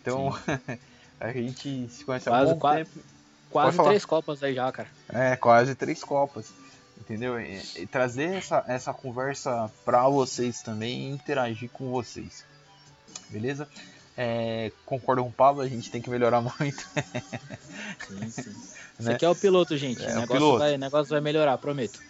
Então 0.00 0.36
A 1.20 1.32
gente 1.32 1.88
se 1.90 2.04
conhece 2.04 2.28
Quase 2.28 2.52
há 2.52 2.56
quatro- 2.56 2.84
tempo. 2.84 3.06
Quase 3.50 3.82
três 3.82 4.04
copas 4.04 4.42
aí 4.42 4.54
já, 4.54 4.70
cara. 4.70 4.88
É, 5.08 5.36
quase 5.36 5.74
três 5.74 6.04
copas. 6.04 6.52
Entendeu? 7.00 7.40
E, 7.40 7.60
e 7.76 7.86
trazer 7.86 8.34
essa, 8.34 8.62
essa 8.68 8.92
conversa 8.92 9.70
pra 9.84 10.06
vocês 10.08 10.62
também 10.62 11.08
e 11.08 11.10
interagir 11.10 11.70
com 11.70 11.90
vocês. 11.90 12.44
Beleza? 13.28 13.68
É, 14.16 14.72
concordo 14.84 15.22
com 15.22 15.28
o 15.28 15.32
Pablo, 15.32 15.62
a 15.62 15.68
gente 15.68 15.90
tem 15.90 16.02
que 16.02 16.10
melhorar 16.10 16.40
muito. 16.58 16.84
Sim, 18.08 18.30
sim. 18.30 18.54
Esse 18.98 19.08
Né? 19.08 19.14
aqui 19.14 19.24
é 19.24 19.28
o 19.28 19.34
piloto, 19.34 19.76
gente. 19.76 20.04
É, 20.04 20.08
o 20.08 20.10
o 20.10 20.14
negócio, 20.16 20.32
piloto. 20.32 20.58
Vai, 20.58 20.74
o 20.74 20.78
negócio 20.78 21.10
vai 21.10 21.20
melhorar, 21.20 21.56
prometo. 21.58 22.00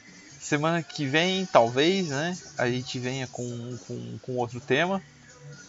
Semana 0.40 0.82
que 0.82 1.04
vem, 1.04 1.44
talvez, 1.46 2.08
né? 2.08 2.34
A 2.56 2.66
gente 2.70 2.98
venha 2.98 3.26
com, 3.26 3.76
com, 3.86 4.18
com 4.22 4.36
outro 4.36 4.58
tema. 4.60 5.02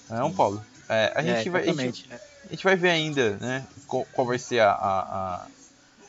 Não, 0.09 0.29
Sim. 0.29 0.35
Paulo? 0.35 0.65
É, 0.87 1.11
a, 1.13 1.21
gente 1.21 1.49
é, 1.49 1.51
vai, 1.51 1.61
a, 1.61 1.65
gente, 1.65 1.79
exatamente. 2.05 2.09
a 2.45 2.51
gente 2.51 2.63
vai 2.63 2.75
ver 2.75 2.89
ainda, 2.91 3.37
né? 3.37 3.67
Qual, 3.85 4.25
vai 4.25 4.39
ser 4.39 4.59
a, 4.61 4.71
a, 4.71 4.99
a- 5.35 5.47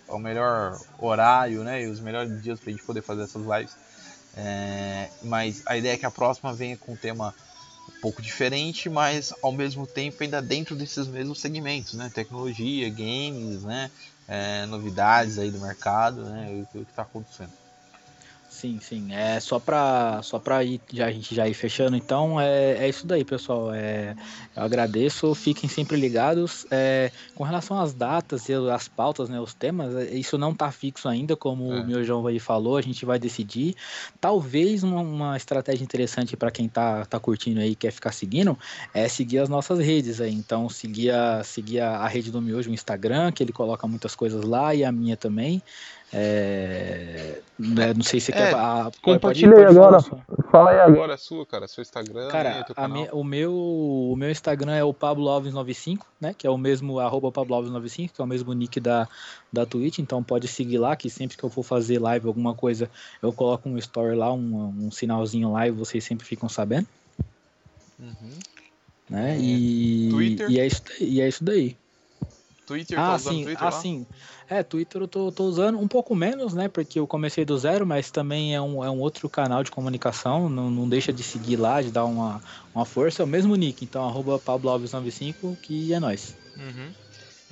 o 0.08 0.18
melhor 0.18 0.78
horário, 0.98 1.64
né? 1.64 1.82
E 1.82 1.86
os 1.86 1.98
melhores 2.00 2.40
dias 2.42 2.60
pra 2.60 2.70
gente 2.70 2.82
poder 2.84 3.02
fazer 3.02 3.22
essas 3.22 3.42
lives. 3.44 3.74
É, 4.36 5.08
mas 5.22 5.62
a 5.66 5.76
ideia 5.76 5.94
é 5.94 5.96
que 5.96 6.06
a 6.06 6.10
próxima 6.10 6.52
venha 6.54 6.76
com 6.76 6.92
um 6.92 6.96
tema 6.96 7.34
um 7.96 8.00
pouco 8.00 8.22
diferente, 8.22 8.88
mas 8.88 9.32
ao 9.42 9.52
mesmo 9.52 9.86
tempo 9.86 10.22
ainda 10.22 10.40
dentro 10.40 10.74
desses 10.74 11.06
mesmos 11.06 11.40
segmentos, 11.40 11.94
né? 11.94 12.10
Tecnologia, 12.12 12.88
games, 12.88 13.62
né? 13.62 13.90
É, 14.26 14.64
novidades 14.66 15.38
aí 15.38 15.50
do 15.50 15.60
mercado, 15.60 16.24
né? 16.24 16.66
O, 16.74 16.78
o 16.80 16.84
que 16.84 16.90
está 16.90 17.02
acontecendo. 17.02 17.59
Sim, 18.60 18.78
sim. 18.78 19.10
É 19.10 19.40
só 19.40 19.58
pra, 19.58 20.20
só 20.22 20.38
pra 20.38 20.62
ir, 20.62 20.82
já, 20.92 21.06
a 21.06 21.10
gente 21.10 21.34
já 21.34 21.48
ir 21.48 21.54
fechando, 21.54 21.96
então 21.96 22.38
é, 22.38 22.84
é 22.84 22.88
isso 22.90 23.06
daí, 23.06 23.24
pessoal. 23.24 23.72
É, 23.72 24.14
eu 24.54 24.62
agradeço, 24.62 25.34
fiquem 25.34 25.66
sempre 25.66 25.96
ligados. 25.96 26.66
É, 26.70 27.10
com 27.34 27.42
relação 27.42 27.80
às 27.80 27.94
datas 27.94 28.50
e 28.50 28.52
as 28.52 28.86
pautas, 28.86 29.30
né, 29.30 29.40
os 29.40 29.54
temas, 29.54 29.96
é, 29.96 30.14
isso 30.14 30.36
não 30.36 30.54
tá 30.54 30.70
fixo 30.70 31.08
ainda, 31.08 31.34
como 31.34 31.72
É. 31.72 31.80
o 31.80 31.86
meu 31.86 32.04
João 32.04 32.26
aí 32.26 32.38
falou, 32.38 32.76
a 32.76 32.82
gente 32.82 33.06
vai 33.06 33.18
decidir. 33.18 33.74
Talvez 34.20 34.82
uma, 34.82 35.00
uma 35.00 35.36
estratégia 35.38 35.82
interessante 35.82 36.36
para 36.36 36.50
quem 36.50 36.68
tá, 36.68 37.06
tá 37.06 37.18
curtindo 37.18 37.60
aí 37.60 37.70
e 37.70 37.76
quer 37.76 37.90
ficar 37.92 38.12
seguindo 38.12 38.58
é 38.92 39.08
seguir 39.08 39.38
as 39.38 39.48
nossas 39.48 39.78
redes 39.78 40.20
aí. 40.20 40.34
Então, 40.34 40.68
seguir 40.68 41.12
a, 41.12 41.42
seguir 41.42 41.80
a, 41.80 42.00
a 42.00 42.08
rede 42.08 42.30
do 42.30 42.42
Miojo, 42.42 42.68
o 42.68 42.74
Instagram, 42.74 43.32
que 43.32 43.42
ele 43.42 43.52
coloca 43.54 43.86
muitas 43.86 44.14
coisas 44.14 44.44
lá, 44.44 44.74
e 44.74 44.84
a 44.84 44.92
minha 44.92 45.16
também. 45.16 45.62
É, 46.12 47.40
né, 47.56 47.94
não 47.94 48.02
sei 48.02 48.18
se 48.18 48.26
você 48.26 48.32
É, 48.32 48.36
quer. 48.48 48.54
a- 48.56 48.90
compartilhei 49.00 49.54
falar 49.66 49.70
agora. 49.70 50.00
sua. 50.00 50.18
Fala 50.50 50.70
aí 50.70 50.76
agora. 50.80 50.92
Agora 50.92 51.14
a 51.14 51.18
sua, 51.18 51.46
cara, 51.46 51.68
seu 51.68 51.82
Instagram, 51.82 52.28
Cara, 52.28 52.60
a 52.60 52.74
canal. 52.74 52.88
me- 53.02 53.08
o, 53.12 53.22
meu, 53.22 53.52
o 53.54 54.16
meu 54.16 54.28
Instagram 54.30 54.72
é 54.74 54.82
o 54.82 54.92
Pablo 54.92 55.28
Alves 55.28 55.52
95, 55.54 56.04
né? 56.20 56.34
Que 56.36 56.46
é 56.46 56.50
o 56.50 56.58
mesmo 56.58 56.98
arroba 56.98 57.30
Pablo 57.30 57.54
Alves 57.54 57.70
95, 57.70 58.14
que 58.14 58.20
é 58.20 58.24
o 58.24 58.26
mesmo 58.26 58.52
nick 58.52 58.80
da, 58.80 59.08
da 59.52 59.64
Twitch. 59.64 60.00
Então 60.00 60.20
pode 60.22 60.48
seguir 60.48 60.78
lá, 60.78 60.96
que 60.96 61.08
sempre 61.08 61.36
que 61.36 61.44
eu 61.44 61.50
for 61.50 61.62
fazer 61.62 62.00
live, 62.00 62.26
alguma 62.26 62.54
coisa, 62.54 62.90
eu 63.22 63.32
coloco 63.32 63.68
um 63.68 63.78
story 63.78 64.16
lá, 64.16 64.32
um, 64.32 64.74
um 64.86 64.90
sinalzinho 64.90 65.52
lá 65.52 65.68
e 65.68 65.70
vocês 65.70 66.02
sempre 66.02 66.26
ficam 66.26 66.48
sabendo, 66.48 66.88
Uhum. 68.00 68.30
né? 69.08 69.36
É, 69.36 69.38
E, 69.38 70.08
Twitter? 70.10 70.50
e, 70.50 70.58
é 70.58 70.66
isso, 70.66 70.82
e 71.00 71.20
é 71.20 71.28
isso 71.28 71.44
daí. 71.44 71.76
Twitter, 72.70 72.98
tá 72.98 73.12
Ah, 73.12 73.16
usando 73.16 73.34
sim, 73.34 73.42
Twitter 73.44 73.66
ah, 73.66 73.70
lá? 73.70 73.80
sim. 73.80 74.06
É, 74.48 74.62
Twitter 74.62 75.02
eu 75.02 75.08
tô, 75.08 75.32
tô 75.32 75.44
usando 75.44 75.76
um 75.78 75.88
pouco 75.88 76.14
menos, 76.14 76.54
né? 76.54 76.68
Porque 76.68 77.00
eu 77.00 77.06
comecei 77.06 77.44
do 77.44 77.58
zero, 77.58 77.84
mas 77.84 78.12
também 78.12 78.54
é 78.54 78.60
um, 78.60 78.84
é 78.84 78.88
um 78.88 79.00
outro 79.00 79.28
canal 79.28 79.64
de 79.64 79.72
comunicação. 79.72 80.48
Não, 80.48 80.70
não 80.70 80.88
deixa 80.88 81.12
de 81.12 81.22
seguir 81.24 81.56
lá, 81.56 81.82
de 81.82 81.90
dar 81.90 82.04
uma, 82.04 82.40
uma 82.72 82.84
força. 82.84 83.22
É 83.22 83.24
o 83.24 83.28
mesmo 83.28 83.56
nick, 83.56 83.84
então 83.84 84.06
arroba 84.06 84.38
Pablo 84.38 84.70
Alves 84.70 84.92
95, 84.92 85.56
que 85.60 85.92
é 85.92 85.98
nóis. 85.98 86.36
Uhum. 86.56 86.92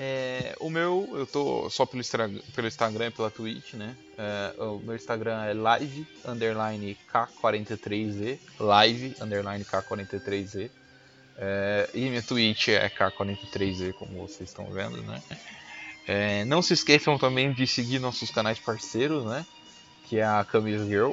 É, 0.00 0.54
o 0.60 0.70
meu, 0.70 1.12
eu 1.16 1.26
tô 1.26 1.68
só 1.68 1.84
pelo, 1.84 2.00
Instra- 2.00 2.30
pelo 2.54 2.68
Instagram 2.68 3.06
e 3.08 3.10
pela 3.10 3.30
Twitch, 3.30 3.74
né? 3.74 3.96
É, 4.16 4.54
o 4.62 4.78
meu 4.78 4.94
Instagram 4.94 5.42
é 5.42 5.52
live 5.52 6.06
underline 6.24 6.96
K43Z. 7.12 8.38
Live 8.60 9.16
underline 9.20 9.64
K43Z. 9.64 10.70
É, 11.38 11.88
e 11.94 12.08
minha 12.08 12.22
Twitch 12.22 12.68
é 12.68 12.90
K43Z, 12.90 13.92
como 13.94 14.26
vocês 14.26 14.48
estão 14.48 14.66
vendo, 14.66 15.00
né? 15.02 15.22
É, 16.06 16.44
não 16.44 16.60
se 16.60 16.72
esqueçam 16.72 17.16
também 17.18 17.52
de 17.52 17.66
seguir 17.66 17.98
nossos 17.98 18.30
canais 18.30 18.58
parceiros, 18.58 19.24
né? 19.24 19.46
Que 20.08 20.18
é 20.18 20.24
a 20.24 20.44
Camis 20.44 20.82
Girl. 20.86 21.12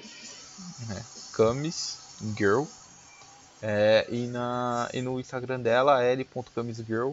Né? 0.88 1.06
Camis 1.34 2.00
Girl. 2.38 2.64
É, 3.62 4.08
e, 4.10 4.28
na, 4.28 4.90
e 4.94 5.02
no 5.02 5.20
Instagram 5.20 5.60
dela, 5.60 6.04
l.camisgirl 6.04 7.12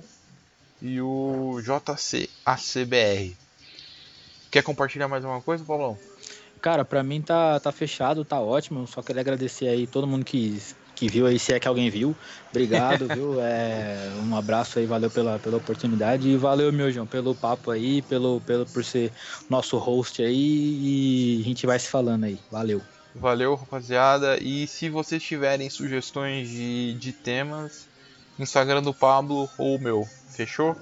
e 0.80 1.00
o 1.00 1.60
JCACBR. 1.60 3.36
Quer 4.50 4.62
compartilhar 4.62 5.08
mais 5.08 5.24
alguma 5.24 5.42
coisa, 5.42 5.64
Paulão? 5.64 5.98
Cara, 6.60 6.84
pra 6.84 7.02
mim 7.02 7.22
tá, 7.22 7.58
tá 7.58 7.72
fechado, 7.72 8.24
tá 8.24 8.38
ótimo. 8.40 8.86
Só 8.86 9.02
queria 9.02 9.20
agradecer 9.20 9.68
aí 9.68 9.86
todo 9.86 10.06
mundo 10.06 10.24
que, 10.24 10.60
que 11.03 11.09
viu 11.09 11.26
aí, 11.26 11.36
se 11.36 11.53
é 11.53 11.59
que 11.59 11.66
alguém 11.66 11.90
viu. 11.90 12.14
Obrigado, 12.48 13.09
viu? 13.09 13.40
É, 13.42 14.09
um 14.22 14.36
abraço 14.36 14.78
aí, 14.78 14.86
valeu 14.86 15.11
pela, 15.11 15.36
pela 15.36 15.57
oportunidade. 15.57 16.28
E 16.28 16.36
valeu, 16.36 16.72
meu 16.72 16.92
João, 16.92 17.09
pelo 17.09 17.34
papo 17.34 17.72
aí, 17.72 18.03
pelo, 18.03 18.40
pelo, 18.42 18.64
por 18.66 18.84
ser 18.84 19.11
nosso 19.50 19.76
host 19.78 20.22
aí. 20.22 20.30
E 20.32 21.40
a 21.40 21.44
gente 21.44 21.66
vai 21.66 21.76
se 21.76 21.88
falando 21.88 22.22
aí. 22.22 22.38
Valeu. 22.53 22.80
Valeu, 23.16 23.57
rapaziada. 23.57 24.38
E 24.40 24.68
se 24.68 24.88
vocês 24.88 25.20
tiverem 25.20 25.68
sugestões 25.68 26.48
de, 26.48 26.94
de 26.94 27.12
temas, 27.12 27.88
Instagram 28.38 28.80
do 28.80 28.94
Pablo 28.94 29.50
ou 29.59 29.80
meu. 29.80 30.07
Fechou? 30.28 30.76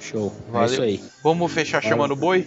Show. 0.00 0.32
É 0.48 0.52
Valeu. 0.52 0.72
isso 0.72 0.82
aí. 0.82 1.04
Vamos 1.22 1.52
fechar 1.52 1.80
Valeu. 1.82 1.96
chamando 1.96 2.10
o 2.12 2.16
boi? 2.16 2.46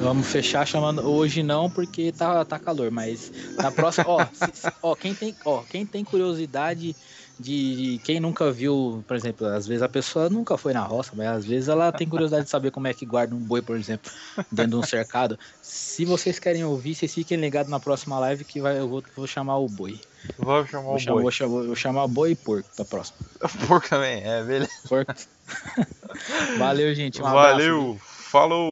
Vamos 0.00 0.26
fechar 0.26 0.66
chamando. 0.66 1.00
Hoje 1.08 1.42
não, 1.42 1.70
porque 1.70 2.12
tá, 2.12 2.44
tá 2.44 2.58
calor, 2.58 2.90
mas 2.90 3.30
na 3.56 3.70
próxima. 3.70 4.06
ó, 4.08 4.26
se- 4.32 4.72
ó, 4.82 4.94
quem 4.94 5.14
tem, 5.14 5.34
ó, 5.44 5.62
quem 5.62 5.84
tem 5.84 6.04
curiosidade 6.04 6.94
de, 7.38 7.76
de- 7.96 7.98
Quem 8.04 8.18
nunca 8.20 8.50
viu, 8.50 9.02
por 9.06 9.16
exemplo, 9.16 9.46
às 9.46 9.66
vezes 9.66 9.82
a 9.82 9.88
pessoa 9.88 10.28
nunca 10.28 10.56
foi 10.58 10.72
na 10.72 10.82
roça, 10.82 11.12
mas 11.14 11.26
às 11.28 11.44
vezes 11.44 11.68
ela 11.68 11.92
tem 11.92 12.08
curiosidade 12.08 12.44
de 12.44 12.50
saber 12.50 12.70
como 12.70 12.86
é 12.88 12.94
que 12.94 13.06
guarda 13.06 13.34
um 13.34 13.38
boi, 13.38 13.62
por 13.62 13.76
exemplo, 13.76 14.10
dentro 14.50 14.70
de 14.72 14.76
um 14.76 14.82
cercado. 14.82 15.38
Se 15.62 16.04
vocês 16.04 16.38
querem 16.38 16.64
ouvir, 16.64 16.94
vocês 16.94 17.14
fiquem 17.14 17.38
ligados 17.38 17.70
na 17.70 17.78
próxima 17.80 18.18
live 18.18 18.44
que 18.44 18.60
vai, 18.60 18.78
eu 18.78 18.88
vou, 18.88 19.02
vou 19.16 19.26
chamar 19.26 19.58
o 19.58 19.68
boi. 19.68 20.00
Vamos 20.36 20.68
chamar 20.70 20.84
Vou 20.84 20.94
o 20.96 20.98
chamar, 20.98 21.14
boi. 21.14 21.22
vou, 21.22 21.30
chamar, 21.30 21.62
vou 21.62 21.76
chamar 21.76 22.06
boi 22.08 22.30
e 22.32 22.34
porco 22.34 22.68
da 22.76 22.84
próxima. 22.84 23.18
Porco 23.68 23.88
também, 23.88 24.22
é, 24.24 24.42
beleza. 24.42 24.70
Porco. 24.88 25.14
Valeu, 26.58 26.94
gente. 26.94 27.22
Um 27.22 27.26
abraço. 27.26 27.50
Valeu, 27.52 28.00
falou! 28.02 28.68